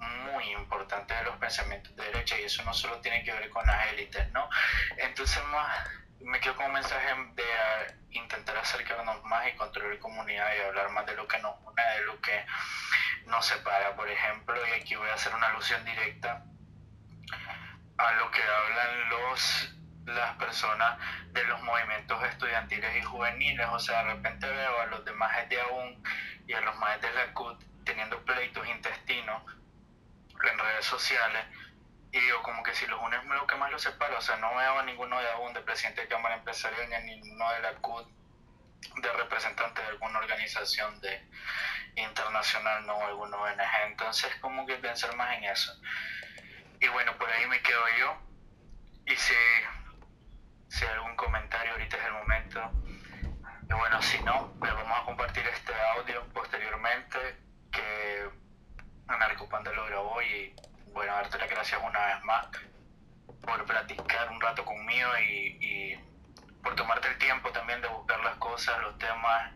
muy 0.00 0.50
importante 0.52 1.14
de 1.14 1.22
los 1.24 1.36
pensamientos 1.36 1.94
de 1.94 2.04
derecha 2.04 2.38
y 2.38 2.44
eso 2.44 2.62
no 2.64 2.72
solo 2.72 3.00
tiene 3.00 3.22
que 3.22 3.32
ver 3.32 3.48
con 3.50 3.66
las 3.66 3.86
élites, 3.92 4.30
¿no? 4.32 4.48
Entonces 4.96 5.42
más 5.44 5.88
me 6.20 6.40
quedo 6.40 6.56
con 6.56 6.66
un 6.66 6.72
mensaje 6.72 7.14
de 7.34 7.94
intentar 8.10 8.56
acercarnos 8.56 9.22
más 9.24 9.46
y 9.48 9.56
construir 9.56 9.98
comunidad 10.00 10.48
y 10.54 10.60
hablar 10.60 10.90
más 10.90 11.06
de 11.06 11.14
lo 11.14 11.26
que 11.26 11.38
nos 11.38 11.54
une, 11.64 11.82
de 11.82 12.04
lo 12.04 12.20
que 12.20 12.44
nos 13.26 13.46
separa, 13.46 13.94
por 13.94 14.08
ejemplo, 14.08 14.56
y 14.66 14.80
aquí 14.80 14.96
voy 14.96 15.08
a 15.08 15.14
hacer 15.14 15.34
una 15.34 15.48
alusión 15.48 15.84
directa 15.84 16.44
a 17.98 18.12
lo 18.12 18.30
que 18.30 18.42
hablan 18.42 19.08
los 19.10 19.76
las 20.06 20.34
personas 20.36 20.98
de 21.32 21.44
los 21.44 21.62
movimientos 21.62 22.22
estudiantiles 22.24 22.96
y 22.96 23.02
juveniles, 23.02 23.66
o 23.70 23.78
sea, 23.78 24.02
de 24.02 24.14
repente 24.14 24.48
veo 24.48 24.80
a 24.80 24.86
los 24.86 25.04
demás 25.04 25.48
de 25.48 25.60
aún 25.60 26.02
y 26.46 26.52
a 26.52 26.60
los 26.62 26.76
más 26.78 27.00
de 27.00 27.12
la 27.12 27.32
CUT 27.32 27.62
teniendo 27.84 28.24
pleitos 28.24 28.66
intestinos 28.66 29.42
en 30.48 30.58
redes 30.58 30.84
sociales 30.84 31.44
y 32.12 32.18
digo 32.18 32.42
como 32.42 32.62
que 32.62 32.74
si 32.74 32.86
los 32.86 33.00
unes 33.00 33.24
lo 33.24 33.46
que 33.46 33.54
más 33.54 33.70
los 33.70 33.82
separa, 33.82 34.18
o 34.18 34.20
sea, 34.20 34.36
no 34.36 34.54
veo 34.56 34.78
a 34.78 34.82
ninguno 34.82 35.20
de 35.20 35.30
aún 35.30 35.54
de 35.54 35.60
presidente 35.60 36.02
de 36.02 36.08
Cámara 36.08 36.36
Empresarial 36.36 36.88
ni 36.88 36.94
a 36.94 37.00
ninguno 37.00 37.52
de 37.52 37.60
la 37.60 37.74
CUT 37.74 38.08
de 39.02 39.12
representante 39.12 39.80
de 39.80 39.88
alguna 39.88 40.18
organización 40.18 41.00
de 41.00 41.28
internacional, 41.94 42.84
no 42.86 43.04
alguna 43.04 43.36
ONG, 43.36 43.60
entonces 43.86 44.34
como 44.40 44.66
que 44.66 44.76
pensar 44.76 45.14
más 45.16 45.36
en 45.36 45.44
eso. 45.44 45.72
Y 46.80 46.88
bueno, 46.88 47.16
por 47.16 47.30
ahí 47.30 47.46
me 47.46 47.60
quedo 47.62 47.84
yo. 47.98 48.16
Y 49.06 49.16
si, 49.16 49.34
si 50.68 50.84
hay 50.84 50.92
algún 50.92 51.14
comentario, 51.16 51.72
ahorita 51.72 51.96
es 51.96 52.04
el 52.04 52.12
momento. 52.12 52.72
Y 53.68 53.72
bueno, 53.72 54.02
si 54.02 54.18
no, 54.22 54.52
pues 54.58 54.72
vamos 54.72 54.98
a 54.98 55.04
compartir 55.04 55.46
este 55.46 55.72
audio 55.96 56.26
posteriormente 56.32 57.18
que 57.70 58.30
Anarcopanda 59.10 59.72
lo 59.72 59.84
grabó 59.86 60.22
y 60.22 60.54
bueno, 60.92 61.12
darte 61.12 61.38
las 61.38 61.50
gracias 61.50 61.80
una 61.86 62.06
vez 62.06 62.24
más 62.24 62.46
por 63.42 63.64
platicar 63.64 64.30
un 64.30 64.40
rato 64.40 64.64
conmigo 64.64 65.08
y, 65.28 65.98
por 66.62 66.74
tomarte 66.76 67.08
el 67.08 67.18
tiempo 67.18 67.50
también 67.50 67.80
de 67.80 67.88
buscar 67.88 68.22
las 68.22 68.36
cosas, 68.36 68.74
los 68.82 68.98
temas 68.98 69.52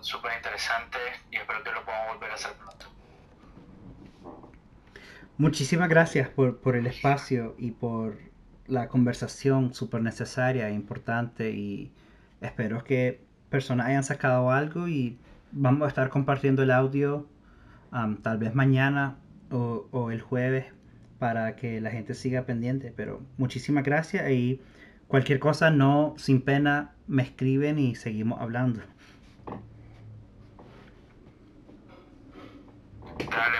súper 0.00 0.32
interesantes 0.36 1.00
y 1.30 1.36
espero 1.36 1.62
que 1.62 1.70
lo 1.70 1.84
podamos 1.84 2.14
volver 2.14 2.30
a 2.30 2.34
hacer 2.34 2.52
pronto. 2.54 2.86
Muchísimas 5.36 5.90
gracias 5.90 6.30
por, 6.30 6.58
por 6.60 6.76
el 6.76 6.86
espacio 6.86 7.54
y 7.58 7.72
por 7.72 8.18
la 8.66 8.88
conversación 8.88 9.74
súper 9.74 10.00
necesaria 10.00 10.68
e 10.68 10.72
importante 10.72 11.50
y 11.50 11.92
espero 12.40 12.82
que 12.82 13.20
personas 13.50 13.88
hayan 13.88 14.04
sacado 14.04 14.50
algo 14.50 14.88
y 14.88 15.18
vamos 15.52 15.84
a 15.84 15.88
estar 15.88 16.08
compartiendo 16.08 16.62
el 16.62 16.70
audio 16.70 17.28
tal 18.22 18.38
vez 18.38 18.54
mañana 18.54 19.18
o, 19.50 20.10
el 20.10 20.20
jueves 20.20 20.66
para 21.18 21.56
que 21.56 21.80
la 21.80 21.90
gente 21.90 22.14
siga 22.14 22.42
pendiente. 22.42 22.92
Pero 22.96 23.22
muchísimas 23.38 23.84
gracias 23.84 24.30
y 24.30 24.60
cualquier 25.08 25.38
cosa, 25.38 25.70
no 25.70 26.14
sin 26.18 26.42
pena, 26.42 26.92
me 27.06 27.22
escriben 27.22 27.78
y 27.78 27.94
seguimos 27.94 28.40
hablando. 28.40 28.82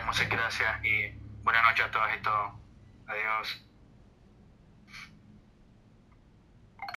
Muchas 0.06 0.30
gracias 0.30 0.84
y 0.84 1.12
buenas 1.42 1.62
noches 1.64 1.84
a 1.84 1.90
todos 1.90 2.08
y 2.18 2.22
todos. 2.22 2.52
Adiós. 3.06 3.65